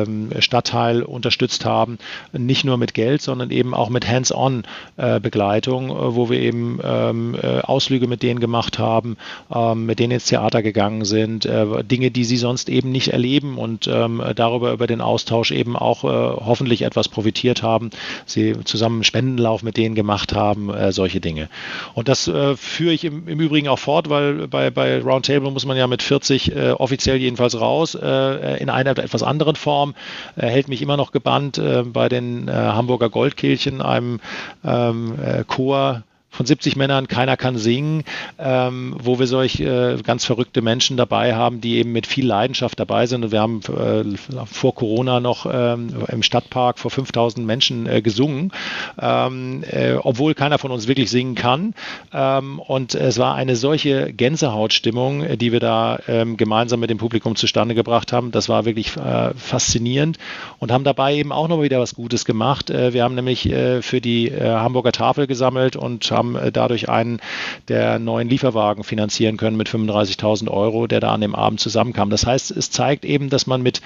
ähm, 0.01 0.31
Stadtteil 0.39 1.03
unterstützt 1.03 1.63
haben, 1.63 1.99
nicht 2.33 2.65
nur 2.65 2.77
mit 2.77 2.93
Geld, 2.93 3.21
sondern 3.21 3.49
eben 3.49 3.73
auch 3.73 3.89
mit 3.89 4.07
Hands-on-Begleitung, 4.07 5.89
äh, 5.89 5.93
äh, 5.93 6.15
wo 6.15 6.29
wir 6.29 6.39
eben 6.39 6.79
ähm, 6.83 7.37
äh, 7.41 7.59
Ausflüge 7.59 8.07
mit 8.07 8.23
denen 8.23 8.41
gemacht 8.41 8.77
haben, 8.77 9.15
ähm, 9.53 9.85
mit 9.85 9.99
denen 9.99 10.11
ins 10.11 10.25
Theater 10.25 10.61
gegangen 10.61 11.05
sind, 11.05 11.47
Dinge, 11.91 12.11
die 12.11 12.25
sie 12.25 12.37
sonst 12.37 12.69
eben 12.69 12.91
nicht 12.91 13.09
erleben 13.09 13.57
und 13.57 13.87
darüber 13.87 14.73
über 14.73 14.87
den 14.87 15.01
Austausch 15.01 15.51
eben 15.51 15.75
auch 15.75 16.03
hoffentlich 16.03 16.81
etwas 16.83 17.07
profitiert 17.21 17.61
haben, 17.61 17.91
sie 18.25 18.55
zusammen 18.63 19.03
Spendenlauf 19.03 19.61
mit 19.61 19.77
denen 19.77 19.93
gemacht 19.93 20.33
haben, 20.33 20.73
äh, 20.73 20.91
solche 20.91 21.19
Dinge. 21.21 21.49
Und 21.93 22.07
das 22.07 22.27
äh, 22.27 22.55
führe 22.55 22.93
ich 22.93 23.03
im, 23.05 23.27
im, 23.27 23.39
Übrigen 23.39 23.67
auch 23.67 23.77
fort, 23.77 24.09
weil 24.09 24.47
bei, 24.47 24.71
bei 24.71 24.99
Roundtable 24.99 25.51
muss 25.51 25.67
man 25.67 25.77
ja 25.77 25.85
mit 25.85 26.01
40 26.01 26.55
äh, 26.55 26.71
offiziell 26.71 27.17
jedenfalls 27.17 27.59
raus, 27.61 27.93
äh, 27.93 28.57
in 28.59 28.71
einer 28.71 28.97
etwas 28.97 29.21
anderen 29.21 29.55
Form, 29.55 29.93
hält 30.35 30.67
mich 30.67 30.81
immer 30.81 30.97
noch 30.97 31.11
gebannt 31.11 31.59
äh, 31.59 31.83
bei 31.83 32.09
den 32.09 32.47
äh, 32.47 32.51
Hamburger 32.51 33.09
Goldkehlchen, 33.09 33.81
einem 33.81 34.19
ähm, 34.63 35.15
Chor 35.47 36.03
von 36.31 36.45
70 36.45 36.77
Männern, 36.77 37.09
keiner 37.09 37.35
kann 37.35 37.57
singen, 37.57 38.03
ähm, 38.39 38.95
wo 38.97 39.19
wir 39.19 39.27
solch 39.27 39.59
äh, 39.59 39.97
ganz 40.01 40.23
verrückte 40.23 40.61
Menschen 40.61 40.95
dabei 40.95 41.35
haben, 41.35 41.59
die 41.59 41.75
eben 41.75 41.91
mit 41.91 42.07
viel 42.07 42.25
Leidenschaft 42.25 42.79
dabei 42.79 43.05
sind. 43.05 43.25
Und 43.25 43.31
wir 43.33 43.41
haben 43.41 43.59
äh, 43.67 44.45
vor 44.45 44.73
Corona 44.73 45.19
noch 45.19 45.45
ähm, 45.51 45.89
im 46.07 46.23
Stadtpark 46.23 46.79
vor 46.79 46.89
5000 46.89 47.45
Menschen 47.45 47.85
äh, 47.85 48.01
gesungen, 48.01 48.53
ähm, 48.99 49.63
äh, 49.69 49.95
obwohl 49.95 50.33
keiner 50.33 50.57
von 50.57 50.71
uns 50.71 50.87
wirklich 50.87 51.11
singen 51.11 51.35
kann. 51.35 51.73
Ähm, 52.13 52.59
und 52.59 52.95
es 52.95 53.19
war 53.19 53.35
eine 53.35 53.57
solche 53.57 54.13
Gänsehautstimmung, 54.13 55.37
die 55.37 55.51
wir 55.51 55.59
da 55.59 55.99
ähm, 56.07 56.37
gemeinsam 56.37 56.79
mit 56.79 56.89
dem 56.89 56.97
Publikum 56.97 57.35
zustande 57.35 57.75
gebracht 57.75 58.13
haben. 58.13 58.31
Das 58.31 58.47
war 58.47 58.63
wirklich 58.63 58.95
äh, 58.95 59.33
faszinierend 59.35 60.17
und 60.59 60.71
haben 60.71 60.85
dabei 60.85 61.15
eben 61.15 61.33
auch 61.33 61.49
noch 61.49 61.61
wieder 61.61 61.81
was 61.81 61.93
Gutes 61.93 62.23
gemacht. 62.23 62.69
Äh, 62.69 62.93
wir 62.93 63.03
haben 63.03 63.15
nämlich 63.15 63.41
für 63.81 64.01
die 64.01 64.31
Hamburger 64.31 64.91
Tafel 64.91 65.27
gesammelt 65.27 65.75
und 65.75 66.09
haben 66.11 66.20
haben 66.21 66.35
äh, 66.35 66.51
dadurch 66.51 66.89
einen 66.89 67.19
der 67.67 67.99
neuen 67.99 68.29
Lieferwagen 68.29 68.83
finanzieren 68.83 69.37
können 69.37 69.57
mit 69.57 69.69
35.000 69.69 70.49
Euro, 70.49 70.87
der 70.87 70.99
da 70.99 71.13
an 71.13 71.21
dem 71.21 71.35
Abend 71.35 71.59
zusammenkam. 71.59 72.09
Das 72.09 72.25
heißt, 72.25 72.51
es 72.51 72.69
zeigt 72.69 73.05
eben, 73.05 73.29
dass 73.29 73.47
man 73.47 73.61
mit 73.61 73.81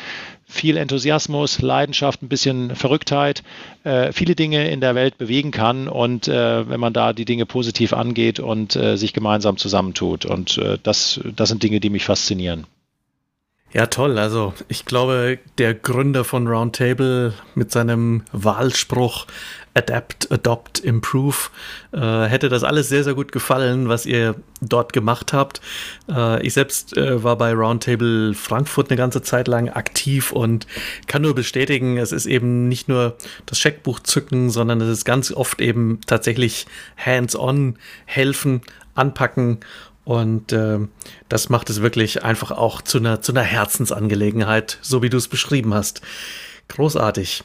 viel 0.48 0.78
Enthusiasmus, 0.78 1.62
Leidenschaft, 1.62 2.22
ein 2.22 2.30
bisschen 2.30 2.76
Verrücktheit 2.76 3.44
äh, 3.84 4.12
viele 4.12 4.36
Dinge 4.36 4.70
in 4.70 4.82
der 4.82 4.96
Welt 4.96 5.18
bewegen 5.18 5.52
kann 5.52 5.88
und 5.88 6.28
äh, 6.28 6.70
wenn 6.70 6.80
man 6.80 6.94
da 6.94 7.14
die 7.14 7.26
Dinge 7.26 7.46
positiv 7.46 7.94
angeht 7.94 8.40
und 8.40 8.74
sich 8.74 9.14
gemeinsam 9.14 9.58
zusammentut. 9.58 10.26
Und 10.26 10.60
das, 10.84 11.20
das 11.36 11.50
sind 11.50 11.64
Dinge, 11.64 11.80
die 11.80 11.90
mich 11.90 12.06
faszinieren. 12.06 12.66
Ja, 13.76 13.88
toll. 13.88 14.18
Also 14.18 14.54
ich 14.70 14.86
glaube, 14.86 15.38
der 15.58 15.74
Gründer 15.74 16.24
von 16.24 16.48
Roundtable 16.48 17.34
mit 17.56 17.74
seinem 17.74 18.24
Wahlspruch 18.32 19.28
Adapt, 19.76 20.32
Adopt, 20.32 20.80
Improve 20.80 21.50
äh, 21.92 22.24
hätte 22.24 22.50
das 22.50 22.64
alles 22.64 22.90
sehr, 22.90 23.04
sehr 23.04 23.14
gut 23.14 23.32
gefallen, 23.32 23.90
was 23.90 24.06
ihr 24.06 24.36
dort 24.62 24.94
gemacht 24.94 25.34
habt. 25.34 25.62
Äh, 26.10 26.46
ich 26.46 26.54
selbst 26.54 26.96
äh, 26.98 27.24
war 27.24 27.38
bei 27.38 27.54
Roundtable 27.54 28.34
Frankfurt 28.34 28.90
eine 28.90 28.98
ganze 28.98 29.22
Zeit 29.22 29.48
lang 29.48 29.70
aktiv 29.70 30.32
und 30.32 30.66
kann 31.08 31.22
nur 31.22 31.36
bestätigen, 31.36 31.98
es 31.98 32.14
ist 32.14 32.26
eben 32.26 32.70
nicht 32.70 32.88
nur 32.88 33.18
das 33.46 33.60
Scheckbuch 33.60 34.00
zücken, 34.00 34.50
sondern 34.50 34.80
es 34.80 34.90
ist 34.90 35.06
ganz 35.06 35.32
oft 35.32 35.60
eben 35.60 36.00
tatsächlich 36.08 36.66
hands-on 36.98 37.78
helfen, 38.06 38.62
anpacken 38.96 39.60
und 40.06 40.54
äh, 40.54 40.80
das 41.28 41.50
macht 41.50 41.70
es 41.70 41.82
wirklich 41.82 42.24
einfach 42.24 42.52
auch 42.52 42.82
zu 42.82 43.00
einer, 43.00 43.22
zu 43.22 43.34
einer 43.34 43.42
Herzensangelegenheit, 43.42 44.78
so 44.82 45.02
wie 45.02 45.10
du 45.10 45.18
es 45.18 45.28
beschrieben 45.28 45.74
hast. 45.74 46.02
Großartig. 46.70 47.44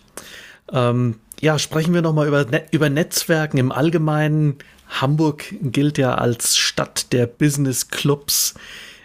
Ähm, 0.72 1.16
ja, 1.40 1.58
sprechen 1.58 1.94
wir 1.94 2.02
nochmal 2.02 2.28
über, 2.28 2.44
ne 2.44 2.64
über 2.70 2.90
Netzwerken 2.90 3.58
im 3.58 3.72
Allgemeinen. 3.72 4.56
Hamburg 4.88 5.54
gilt 5.62 5.98
ja 5.98 6.14
als 6.14 6.56
Stadt 6.56 7.12
der 7.12 7.26
Business 7.26 7.88
Clubs. 7.88 8.54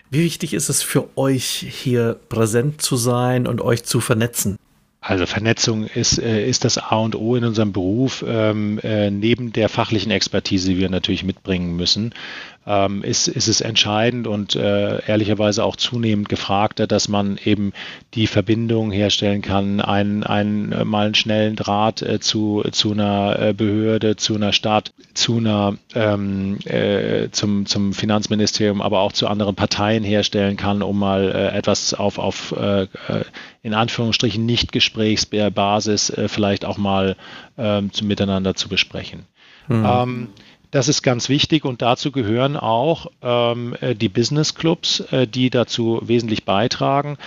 Wie 0.09 0.23
wichtig 0.23 0.53
ist 0.53 0.69
es 0.69 0.83
für 0.83 1.17
euch, 1.17 1.45
hier 1.45 2.19
präsent 2.29 2.81
zu 2.81 2.95
sein 2.95 3.47
und 3.47 3.61
euch 3.61 3.83
zu 3.83 4.01
vernetzen? 4.01 4.57
Also 5.01 5.27
Vernetzung 5.27 5.85
ist, 5.85 6.17
äh, 6.17 6.47
ist 6.47 6.65
das 6.65 6.79
A 6.79 6.95
und 6.95 7.15
O 7.15 7.35
in 7.35 7.43
unserem 7.43 7.71
Beruf, 7.71 8.25
ähm, 8.27 8.79
äh, 8.81 9.11
neben 9.11 9.53
der 9.53 9.69
fachlichen 9.69 10.11
Expertise, 10.11 10.69
die 10.69 10.77
wir 10.79 10.89
natürlich 10.89 11.23
mitbringen 11.23 11.75
müssen 11.75 12.11
ähm, 12.67 13.03
ist, 13.03 13.27
ist 13.27 13.47
es 13.47 13.61
entscheidend 13.61 14.27
und 14.27 14.55
äh, 14.55 15.05
ehrlicherweise 15.05 15.63
auch 15.63 15.75
zunehmend 15.75 16.29
gefragter, 16.29 16.87
dass 16.87 17.07
man 17.07 17.39
eben 17.43 17.73
die 18.13 18.27
Verbindung 18.27 18.91
herstellen 18.91 19.41
kann, 19.41 19.81
einen, 19.81 20.23
einen 20.23 20.71
äh, 20.71 20.85
mal 20.85 21.05
einen 21.05 21.15
schnellen 21.15 21.55
Draht 21.55 22.01
äh, 22.01 22.19
zu, 22.19 22.63
zu 22.71 22.91
einer 22.91 23.39
äh, 23.39 23.53
Behörde, 23.53 24.15
zu 24.15 24.35
einer 24.35 24.51
Stadt, 24.51 24.93
zu 25.13 25.37
einer 25.37 25.77
ähm, 25.93 26.57
äh, 26.65 27.29
zum, 27.31 27.65
zum 27.65 27.93
Finanzministerium, 27.93 28.81
aber 28.81 29.01
auch 29.01 29.13
zu 29.13 29.27
anderen 29.27 29.55
Parteien 29.55 30.03
herstellen 30.03 30.57
kann, 30.57 30.81
um 30.81 30.97
mal 30.97 31.31
äh, 31.31 31.57
etwas 31.57 31.93
auf, 31.93 32.17
auf 32.17 32.51
äh, 32.53 32.87
in 33.61 33.73
Anführungsstrichen 33.73 34.45
nicht 34.45 34.71
Gesprächsbasis 34.71 36.09
äh, 36.09 36.27
vielleicht 36.27 36.65
auch 36.65 36.77
mal 36.77 37.15
ähm, 37.57 37.93
zu, 37.93 38.05
miteinander 38.05 38.55
zu 38.55 38.69
besprechen. 38.69 39.25
Mhm. 39.67 39.85
Ähm, 39.85 40.27
das 40.75 40.89
ist 40.89 41.03
ganz 41.03 41.29
wichtig 41.29 41.63
und 41.63 41.81
dazu 41.81 42.11
gehören 42.11 42.57
auch 42.57 43.09
ähm, 43.21 43.77
äh, 43.79 43.95
die 43.95 44.09
Business 44.09 44.55
Clubs, 44.55 44.99
äh, 44.99 45.25
die 45.25 45.49
dazu 45.49 46.01
wesentlich 46.03 46.43
beitragen 46.43 47.17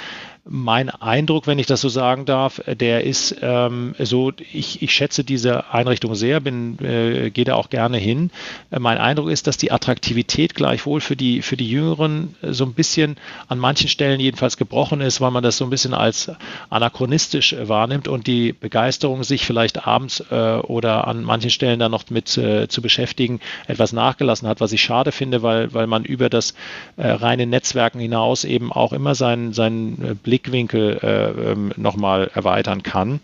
mein 0.51 0.89
Eindruck, 0.89 1.47
wenn 1.47 1.59
ich 1.59 1.67
das 1.67 1.83
so 1.83 1.89
sagen 1.89 2.25
darf, 2.25 2.63
der 2.67 3.05
ist 3.05 3.37
ähm, 3.43 3.95
so, 3.99 4.33
ich, 4.53 4.83
ich 4.83 4.93
schätze 4.93 5.23
diese 5.23 5.73
Einrichtung 5.73 6.15
sehr, 6.15 6.41
bin, 6.41 6.79
äh, 6.83 7.31
gehe 7.31 7.45
da 7.45 7.55
auch 7.55 7.69
gerne 7.69 7.99
hin. 7.99 8.31
Äh, 8.71 8.79
mein 8.79 8.99
Eindruck 8.99 9.29
ist, 9.29 9.47
dass 9.47 9.59
die 9.59 9.71
Attraktivität 9.71 10.55
gleichwohl 10.55 11.01
für 11.01 11.17
die, 11.17 11.43
für 11.43 11.57
die 11.57 11.69
Jüngeren 11.69 12.35
so 12.43 12.65
ein 12.65 12.73
bisschen 12.73 13.17
an 13.49 13.59
manchen 13.59 13.89
Stellen 13.89 14.21
jedenfalls 14.21 14.57
gebrochen 14.57 15.03
ist, 15.03 15.21
weil 15.21 15.31
man 15.31 15.43
das 15.43 15.59
so 15.59 15.65
ein 15.65 15.71
bisschen 15.71 15.93
als 15.93 16.31
anachronistisch 16.71 17.53
äh, 17.53 17.69
wahrnimmt 17.69 18.09
und 18.09 18.27
die 18.27 18.55
Begeisterung, 18.55 19.25
sich 19.25 19.45
vielleicht 19.45 19.87
abends 19.87 20.25
äh, 20.31 20.35
oder 20.35 21.07
an 21.07 21.25
manchen 21.25 21.51
Stellen 21.51 21.79
dann 21.79 21.91
noch 21.91 22.09
mit 22.09 22.39
äh, 22.39 22.69
zu 22.69 22.81
beschäftigen, 22.81 23.41
etwas 23.67 23.93
nachgelassen 23.93 24.49
hat, 24.49 24.61
was 24.61 24.73
ich 24.73 24.81
schade 24.81 25.13
finde, 25.13 25.43
weil, 25.43 25.75
weil 25.75 25.87
man 25.87 26.05
über 26.05 26.31
das 26.31 26.55
äh, 26.97 27.07
reine 27.07 27.47
Netzwerken 27.47 28.01
hinaus 28.01 28.45
eben 28.45 28.73
auch 28.73 28.95
immer 28.95 29.15
seinen, 29.15 29.53
seinen 29.53 30.19
Blick 30.23 30.38
Blickwinkel 30.39 30.99
äh, 31.03 31.51
ähm, 31.53 31.73
nochmal 31.77 32.31
erweitern 32.35 32.83
kann. 32.83 33.21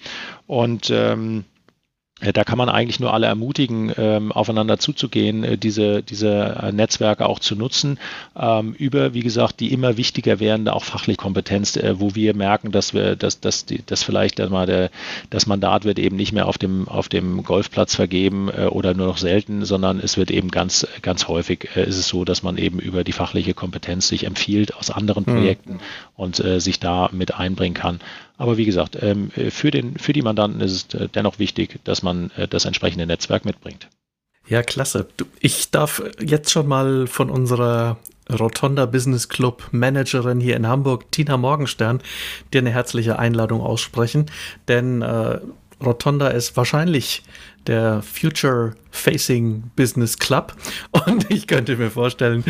Und 0.46 0.90
ähm, 0.90 1.40
äh, 1.40 1.53
da 2.20 2.44
kann 2.44 2.58
man 2.58 2.68
eigentlich 2.68 3.00
nur 3.00 3.12
alle 3.12 3.26
ermutigen, 3.26 3.92
ähm, 3.96 4.30
aufeinander 4.30 4.78
zuzugehen, 4.78 5.42
äh, 5.42 5.58
diese, 5.58 6.02
diese 6.02 6.30
äh, 6.62 6.72
Netzwerke 6.72 7.26
auch 7.26 7.40
zu 7.40 7.56
nutzen, 7.56 7.98
ähm, 8.36 8.72
über, 8.74 9.14
wie 9.14 9.20
gesagt, 9.20 9.58
die 9.58 9.72
immer 9.72 9.96
wichtiger 9.96 10.38
werdende 10.38 10.74
auch 10.74 10.84
fachliche 10.84 11.16
Kompetenz, 11.16 11.76
äh, 11.76 11.98
wo 11.98 12.14
wir 12.14 12.34
merken, 12.34 12.70
dass 12.70 12.94
wir, 12.94 13.16
dass, 13.16 13.40
dass, 13.40 13.66
die, 13.66 13.82
dass 13.84 14.04
vielleicht 14.04 14.38
mal 14.38 14.66
der, 14.66 14.90
das 15.30 15.46
Mandat 15.46 15.84
wird 15.84 15.98
eben 15.98 16.14
nicht 16.14 16.32
mehr 16.32 16.46
auf 16.46 16.56
dem, 16.56 16.86
auf 16.86 17.08
dem 17.08 17.42
Golfplatz 17.42 17.96
vergeben 17.96 18.48
äh, 18.48 18.66
oder 18.66 18.94
nur 18.94 19.08
noch 19.08 19.18
selten, 19.18 19.64
sondern 19.64 19.98
es 19.98 20.16
wird 20.16 20.30
eben 20.30 20.52
ganz, 20.52 20.86
ganz 21.02 21.26
häufig 21.26 21.68
äh, 21.74 21.84
ist 21.84 21.98
es 21.98 22.06
so, 22.06 22.24
dass 22.24 22.44
man 22.44 22.58
eben 22.58 22.78
über 22.78 23.02
die 23.02 23.12
fachliche 23.12 23.54
Kompetenz 23.54 24.06
sich 24.06 24.24
empfiehlt 24.24 24.76
aus 24.76 24.90
anderen 24.90 25.24
mhm. 25.26 25.34
Projekten 25.34 25.80
und 26.16 26.36
sich 26.36 26.78
da 26.78 27.08
mit 27.12 27.34
einbringen 27.34 27.74
kann. 27.74 28.00
Aber 28.36 28.56
wie 28.56 28.64
gesagt, 28.64 28.98
ähm, 29.00 29.30
für, 29.30 29.70
den, 29.70 29.96
für 29.98 30.12
die 30.12 30.22
Mandanten 30.22 30.60
ist 30.60 30.94
es 30.94 31.00
äh, 31.00 31.08
dennoch 31.08 31.38
wichtig, 31.38 31.78
dass 31.84 32.02
man 32.02 32.30
äh, 32.36 32.48
das 32.48 32.64
entsprechende 32.64 33.06
Netzwerk 33.06 33.44
mitbringt. 33.44 33.88
Ja, 34.46 34.62
klasse. 34.62 35.06
Ich 35.40 35.70
darf 35.70 36.02
jetzt 36.20 36.50
schon 36.50 36.66
mal 36.66 37.06
von 37.06 37.30
unserer 37.30 37.96
Rotonda 38.30 38.86
Business 38.86 39.28
Club 39.28 39.68
Managerin 39.70 40.40
hier 40.40 40.56
in 40.56 40.66
Hamburg, 40.66 41.10
Tina 41.12 41.36
Morgenstern, 41.36 42.00
dir 42.52 42.58
eine 42.58 42.70
herzliche 42.70 43.18
Einladung 43.18 43.60
aussprechen, 43.60 44.26
denn 44.68 45.02
äh, 45.02 45.40
Rotonda 45.84 46.28
ist 46.28 46.56
wahrscheinlich 46.56 47.22
der 47.66 48.02
Future 48.02 48.74
Facing 48.90 49.70
Business 49.76 50.18
Club. 50.18 50.54
Und 51.06 51.30
ich 51.30 51.46
könnte 51.46 51.76
mir 51.76 51.90
vorstellen, 51.90 52.44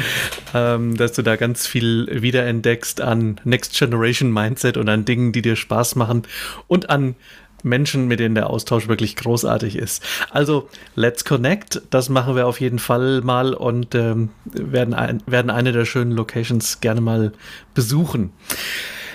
ähm, 0.55 0.97
dass 0.97 1.13
du 1.13 1.23
da 1.23 1.37
ganz 1.37 1.67
viel 1.67 2.09
wiederentdeckst 2.11 3.01
an 3.01 3.41
Next 3.45 3.79
Generation 3.79 4.33
Mindset 4.33 4.77
und 4.77 4.89
an 4.89 5.05
Dingen, 5.05 5.33
die 5.33 5.43
dir 5.43 5.57
Spaß 5.57 5.97
machen 5.97 6.23
und 6.67 6.91
an 6.91 7.17
Menschen, 7.65 8.07
mit 8.07 8.21
denen 8.21 8.35
der 8.35 8.51
Austausch 8.51 8.89
wirklich 8.89 9.17
großartig 9.17 9.77
ist. 9.77 10.03
Also, 10.31 10.69
let's 10.95 11.25
connect. 11.25 11.83
Das 11.91 12.09
machen 12.09 12.37
wir 12.37 12.47
auf 12.47 12.61
jeden 12.61 12.79
Fall 12.79 13.23
mal 13.23 13.55
und 13.55 13.95
ähm, 13.95 14.29
werden, 14.45 14.95
ein, 14.95 15.23
werden 15.27 15.51
eine 15.51 15.73
der 15.73 15.87
schönen 15.87 16.13
Locations 16.13 16.81
gerne 16.81 17.01
mal 17.01 17.33
besuchen. 17.73 18.33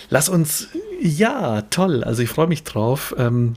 Lass 0.09 0.29
uns, 0.29 0.69
ja, 0.99 1.61
toll. 1.61 2.03
Also, 2.03 2.23
ich 2.23 2.29
freue 2.29 2.47
mich 2.47 2.63
drauf. 2.63 3.13
Ähm, 3.17 3.53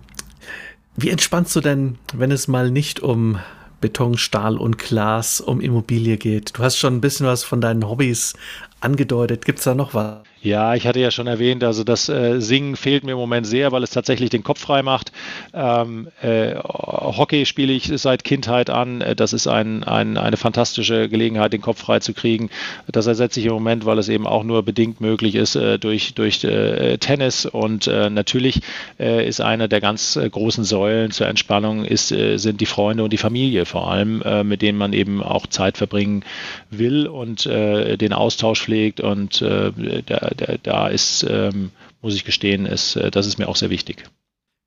wie 0.96 1.10
entspannst 1.10 1.54
du 1.56 1.60
denn, 1.60 1.98
wenn 2.12 2.30
es 2.30 2.48
mal 2.48 2.70
nicht 2.70 3.00
um 3.00 3.38
Beton, 3.80 4.16
Stahl 4.16 4.58
und 4.58 4.78
Glas, 4.78 5.40
um 5.40 5.60
Immobilie 5.60 6.16
geht? 6.16 6.56
Du 6.56 6.62
hast 6.62 6.76
schon 6.76 6.96
ein 6.96 7.00
bisschen 7.00 7.26
was 7.26 7.44
von 7.44 7.60
deinen 7.60 7.88
Hobbys 7.88 8.34
angedeutet. 8.80 9.44
Gibt 9.44 9.58
es 9.58 9.64
da 9.64 9.74
noch 9.74 9.94
was? 9.94 10.22
Ja, 10.44 10.74
ich 10.74 10.88
hatte 10.88 10.98
ja 10.98 11.12
schon 11.12 11.28
erwähnt, 11.28 11.62
also 11.62 11.84
das 11.84 12.08
äh, 12.08 12.40
Singen 12.40 12.74
fehlt 12.74 13.04
mir 13.04 13.12
im 13.12 13.18
Moment 13.18 13.46
sehr, 13.46 13.70
weil 13.70 13.84
es 13.84 13.90
tatsächlich 13.90 14.28
den 14.28 14.42
Kopf 14.42 14.58
frei 14.58 14.82
macht. 14.82 15.12
Ähm, 15.54 16.08
äh, 16.20 16.56
Hockey 16.56 17.46
spiele 17.46 17.72
ich 17.72 17.92
seit 17.94 18.24
Kindheit 18.24 18.68
an. 18.68 19.02
Äh, 19.02 19.14
das 19.14 19.34
ist 19.34 19.46
ein, 19.46 19.84
ein, 19.84 20.18
eine 20.18 20.36
fantastische 20.36 21.08
Gelegenheit, 21.08 21.52
den 21.52 21.60
Kopf 21.60 21.78
frei 21.78 22.00
zu 22.00 22.12
kriegen. 22.12 22.50
Das 22.90 23.06
ersetze 23.06 23.38
ich 23.38 23.46
im 23.46 23.52
Moment, 23.52 23.86
weil 23.86 24.00
es 24.00 24.08
eben 24.08 24.26
auch 24.26 24.42
nur 24.42 24.64
bedingt 24.64 25.00
möglich 25.00 25.36
ist 25.36 25.54
äh, 25.54 25.78
durch, 25.78 26.14
durch 26.14 26.42
äh, 26.42 26.98
Tennis. 26.98 27.46
Und 27.46 27.86
äh, 27.86 28.10
natürlich 28.10 28.62
ist 28.98 29.40
eine 29.40 29.68
der 29.68 29.80
ganz 29.80 30.18
großen 30.30 30.64
Säulen 30.64 31.10
zur 31.10 31.26
Entspannung 31.26 31.84
ist, 31.84 32.08
sind 32.08 32.60
die 32.60 32.66
Freunde 32.66 33.04
und 33.04 33.12
die 33.12 33.18
Familie 33.18 33.64
vor 33.64 33.90
allem, 33.90 34.22
mit 34.44 34.62
denen 34.62 34.78
man 34.78 34.92
eben 34.92 35.22
auch 35.22 35.46
Zeit 35.46 35.76
verbringen 35.76 36.24
will 36.70 37.06
und 37.06 37.44
den 37.44 38.12
Austausch 38.12 38.62
pflegt. 38.62 39.00
Und 39.00 39.40
der, 39.40 40.31
da, 40.34 40.56
da 40.62 40.88
ist, 40.88 41.24
ähm, 41.28 41.70
muss 42.00 42.14
ich 42.14 42.24
gestehen, 42.24 42.66
ist, 42.66 42.96
äh, 42.96 43.10
das 43.10 43.26
ist 43.26 43.38
mir 43.38 43.48
auch 43.48 43.56
sehr 43.56 43.70
wichtig. 43.70 44.04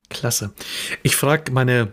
Klasse. 0.09 0.53
Ich 1.03 1.16
frage 1.16 1.51
meine 1.51 1.91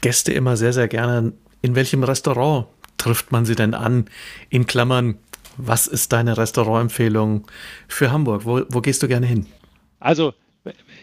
Gäste 0.00 0.32
immer 0.32 0.56
sehr, 0.56 0.72
sehr 0.72 0.88
gerne, 0.88 1.32
in 1.62 1.74
welchem 1.74 2.04
Restaurant 2.04 2.66
trifft 2.96 3.32
man 3.32 3.44
sie 3.44 3.54
denn 3.54 3.74
an? 3.74 4.06
In 4.50 4.66
Klammern, 4.66 5.18
was 5.56 5.86
ist 5.86 6.12
deine 6.12 6.36
Restaurantempfehlung 6.36 7.46
für 7.88 8.10
Hamburg? 8.10 8.44
Wo, 8.44 8.62
wo 8.68 8.80
gehst 8.80 9.02
du 9.02 9.08
gerne 9.08 9.26
hin? 9.26 9.46
Also, 10.00 10.34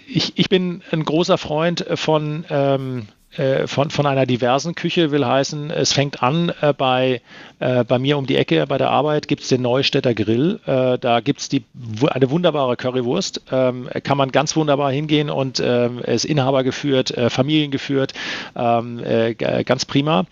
ich, 0.07 0.37
ich 0.37 0.49
bin 0.49 0.81
ein 0.91 1.03
großer 1.03 1.37
Freund 1.37 1.85
von 1.95 2.45
ähm, 2.49 2.99
äh, 2.99 3.03
von, 3.65 3.89
von 3.89 4.05
einer 4.05 4.25
diversen 4.25 4.75
Küche 4.75 5.11
will 5.11 5.25
heißen, 5.25 5.71
es 5.71 5.93
fängt 5.93 6.21
an 6.21 6.51
äh, 6.61 6.73
bei, 6.73 7.21
äh, 7.59 7.83
bei 7.83 7.99
mir 7.99 8.17
um 8.17 8.25
die 8.25 8.35
Ecke 8.35 8.67
bei 8.67 8.77
der 8.77 8.89
Arbeit 8.89 9.27
gibt 9.27 9.43
es 9.43 9.49
den 9.49 9.61
Neustädter 9.61 10.13
Grill. 10.13 10.59
Äh, 10.65 10.97
da 10.99 11.19
gibt 11.19 11.39
es 11.39 11.49
eine 12.11 12.29
wunderbare 12.29 12.75
Currywurst. 12.75 13.41
Ähm, 13.51 13.89
kann 14.03 14.17
man 14.17 14.31
ganz 14.31 14.55
wunderbar 14.55 14.91
hingehen 14.91 15.29
und 15.29 15.61
ähm, 15.63 15.99
ist 15.99 16.25
Inhaber 16.25 16.63
geführt, 16.63 17.11
äh, 17.11 17.29
Familien 17.29 17.71
geführt. 17.71 18.13
Ähm, 18.55 19.01
äh, 19.03 19.33
ganz 19.63 19.85
prima. 19.85 20.25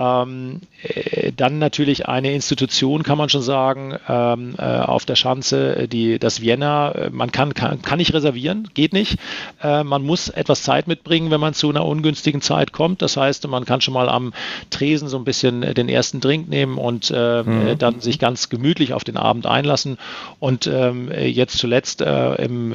Ähm, 0.00 0.62
äh, 0.82 1.30
dann 1.32 1.58
natürlich 1.58 2.08
eine 2.08 2.32
Institution, 2.32 3.02
kann 3.02 3.18
man 3.18 3.28
schon 3.28 3.42
sagen, 3.42 3.98
ähm, 4.08 4.54
äh, 4.56 4.62
auf 4.62 5.04
der 5.04 5.14
Schanze, 5.14 5.88
die, 5.88 6.18
das 6.18 6.40
Vienna. 6.40 6.92
Äh, 6.92 7.10
man 7.10 7.30
kann, 7.30 7.52
kann, 7.52 7.82
kann 7.82 7.98
nicht 7.98 8.14
reservieren, 8.14 8.70
geht 8.72 8.94
nicht. 8.94 9.18
Äh, 9.62 9.84
man 9.84 10.02
muss 10.02 10.30
etwas 10.30 10.62
Zeit 10.62 10.88
mitbringen, 10.88 11.30
wenn 11.30 11.40
man 11.40 11.52
zu 11.52 11.68
einer 11.68 11.84
ungünstigen 11.84 12.39
Zeit 12.40 12.72
kommt. 12.72 13.02
Das 13.02 13.16
heißt, 13.16 13.46
man 13.48 13.64
kann 13.64 13.80
schon 13.80 13.94
mal 13.94 14.08
am 14.08 14.32
Tresen 14.70 15.08
so 15.08 15.16
ein 15.16 15.24
bisschen 15.24 15.60
den 15.74 15.88
ersten 15.88 16.20
Drink 16.20 16.48
nehmen 16.48 16.78
und 16.78 17.12
äh, 17.14 17.42
mhm. 17.42 17.78
dann 17.78 18.00
sich 18.00 18.18
ganz 18.18 18.48
gemütlich 18.48 18.92
auf 18.92 19.04
den 19.04 19.16
Abend 19.16 19.46
einlassen. 19.46 19.98
Und 20.38 20.66
ähm, 20.66 21.10
jetzt 21.12 21.58
zuletzt, 21.58 22.00
äh, 22.00 22.34
im, 22.44 22.74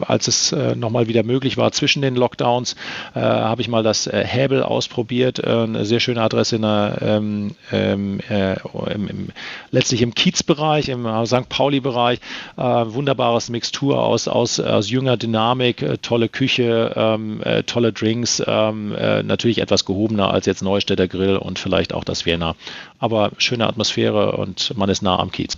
als 0.00 0.28
es 0.28 0.52
äh, 0.52 0.74
nochmal 0.74 1.08
wieder 1.08 1.22
möglich 1.22 1.56
war 1.56 1.72
zwischen 1.72 2.02
den 2.02 2.16
Lockdowns, 2.16 2.76
habe 3.14 3.60
ich 3.60 3.68
mal 3.68 3.82
das 3.82 4.08
Häbel 4.12 4.62
ausprobiert. 4.62 5.44
eine 5.44 5.84
sehr 5.84 6.00
schöne 6.00 6.20
Adresse 6.20 6.56
in 6.56 6.62
der, 6.62 6.98
ähm, 7.02 7.54
ähm, 7.72 8.20
äh, 8.28 8.56
im, 8.92 9.08
im, 9.08 9.28
letztlich 9.70 10.02
im 10.02 10.14
Kiezbereich, 10.14 10.88
im 10.88 11.06
äh, 11.06 11.26
St. 11.26 11.48
Pauli-Bereich. 11.48 12.20
Äh, 12.56 12.62
wunderbares 12.62 13.48
Mixtur 13.48 14.02
aus, 14.02 14.28
aus, 14.28 14.60
aus 14.60 14.90
jünger 14.90 15.16
Dynamik, 15.16 15.82
äh, 15.82 15.98
tolle 15.98 16.28
Küche, 16.28 16.92
ähm, 16.96 17.42
äh, 17.42 17.62
tolle 17.62 17.92
Drinks, 17.92 18.42
ähm, 18.46 18.95
äh, 18.96 19.22
natürlich 19.22 19.58
etwas 19.58 19.84
gehobener 19.84 20.30
als 20.32 20.46
jetzt 20.46 20.62
Neustädter 20.62 21.08
Grill 21.08 21.36
und 21.36 21.58
vielleicht 21.58 21.92
auch 21.92 22.04
das 22.04 22.26
Vienna. 22.26 22.56
Aber 22.98 23.32
schöne 23.38 23.66
Atmosphäre 23.66 24.32
und 24.32 24.76
man 24.76 24.88
ist 24.88 25.02
nah 25.02 25.18
am 25.18 25.30
Kiez. 25.30 25.56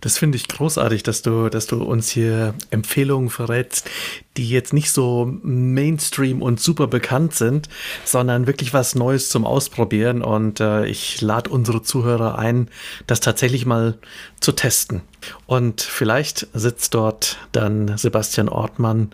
Das 0.00 0.16
finde 0.16 0.36
ich 0.36 0.48
großartig, 0.48 1.02
dass 1.02 1.20
du, 1.22 1.50
dass 1.50 1.66
du 1.66 1.82
uns 1.82 2.08
hier 2.08 2.54
Empfehlungen 2.70 3.28
verrätst, 3.28 3.88
die 4.36 4.48
jetzt 4.48 4.72
nicht 4.72 4.90
so 4.90 5.30
Mainstream 5.42 6.40
und 6.40 6.58
super 6.58 6.86
bekannt 6.86 7.34
sind, 7.34 7.68
sondern 8.04 8.46
wirklich 8.46 8.72
was 8.72 8.94
Neues 8.94 9.28
zum 9.28 9.44
Ausprobieren. 9.44 10.22
Und 10.22 10.60
äh, 10.60 10.86
ich 10.86 11.20
lade 11.20 11.50
unsere 11.50 11.82
Zuhörer 11.82 12.38
ein, 12.38 12.68
das 13.06 13.20
tatsächlich 13.20 13.66
mal 13.66 13.98
zu 14.40 14.52
testen. 14.52 15.02
Und 15.46 15.82
vielleicht 15.82 16.46
sitzt 16.54 16.94
dort 16.94 17.36
dann 17.52 17.98
Sebastian 17.98 18.48
Ortmann 18.48 19.10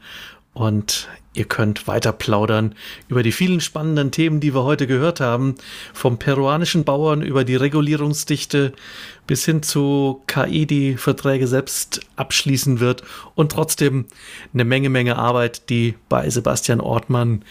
und 0.56 1.08
ihr 1.34 1.44
könnt 1.44 1.86
weiter 1.86 2.12
plaudern 2.12 2.74
über 3.08 3.22
die 3.22 3.30
vielen 3.30 3.60
spannenden 3.60 4.10
Themen, 4.10 4.40
die 4.40 4.54
wir 4.54 4.64
heute 4.64 4.86
gehört 4.86 5.20
haben. 5.20 5.54
Vom 5.92 6.18
peruanischen 6.18 6.84
Bauern 6.84 7.20
über 7.20 7.44
die 7.44 7.56
Regulierungsdichte 7.56 8.72
bis 9.26 9.44
hin 9.44 9.62
zu 9.62 10.22
KI, 10.26 10.64
die 10.64 10.96
Verträge 10.96 11.46
selbst 11.46 12.00
abschließen 12.16 12.80
wird 12.80 13.02
und 13.34 13.52
trotzdem 13.52 14.06
eine 14.54 14.64
Menge, 14.64 14.88
Menge 14.88 15.16
Arbeit, 15.16 15.68
die 15.68 15.94
bei 16.08 16.30
Sebastian 16.30 16.80
Ortmann 16.80 17.44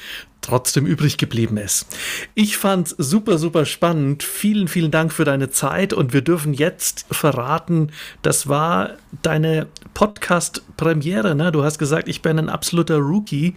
trotzdem 0.46 0.86
übrig 0.86 1.18
geblieben 1.18 1.58
ist. 1.58 1.88
Ich 2.34 2.58
fand's 2.58 2.96
super, 2.98 3.38
super 3.38 3.66
spannend. 3.66 4.24
Vielen, 4.24 4.68
vielen 4.68 4.92
Dank 4.92 5.12
für 5.12 5.26
deine 5.26 5.50
Zeit 5.50 5.94
und 5.94 6.14
wir 6.14 6.22
dürfen 6.22 6.54
jetzt 6.54 7.06
verraten, 7.12 7.92
das 8.22 8.48
war 8.48 8.92
deine 9.22 9.68
Podcast-Premiere. 9.94 11.36
Ne? 11.36 11.52
Du 11.52 11.64
hast 11.64 11.80
gesagt, 11.80 12.08
ich 12.08 12.22
bin 12.22 12.38
ein 12.38 12.50
absoluter 12.50 12.98
Rookie. 12.98 13.56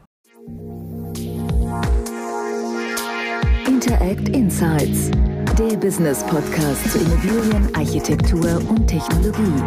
Interact 3.67 4.29
Insights, 4.29 5.11
der 5.57 5.75
Business 5.77 6.23
Podcast 6.25 6.91
zu 6.91 6.99
Immobilien, 6.99 7.75
Architektur 7.75 8.61
und 8.69 8.87
Technologie. 8.87 9.61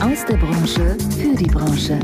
Aus 0.00 0.24
der 0.26 0.36
Branche 0.36 0.96
für 1.18 1.34
die 1.36 1.46
Branche. 1.46 1.98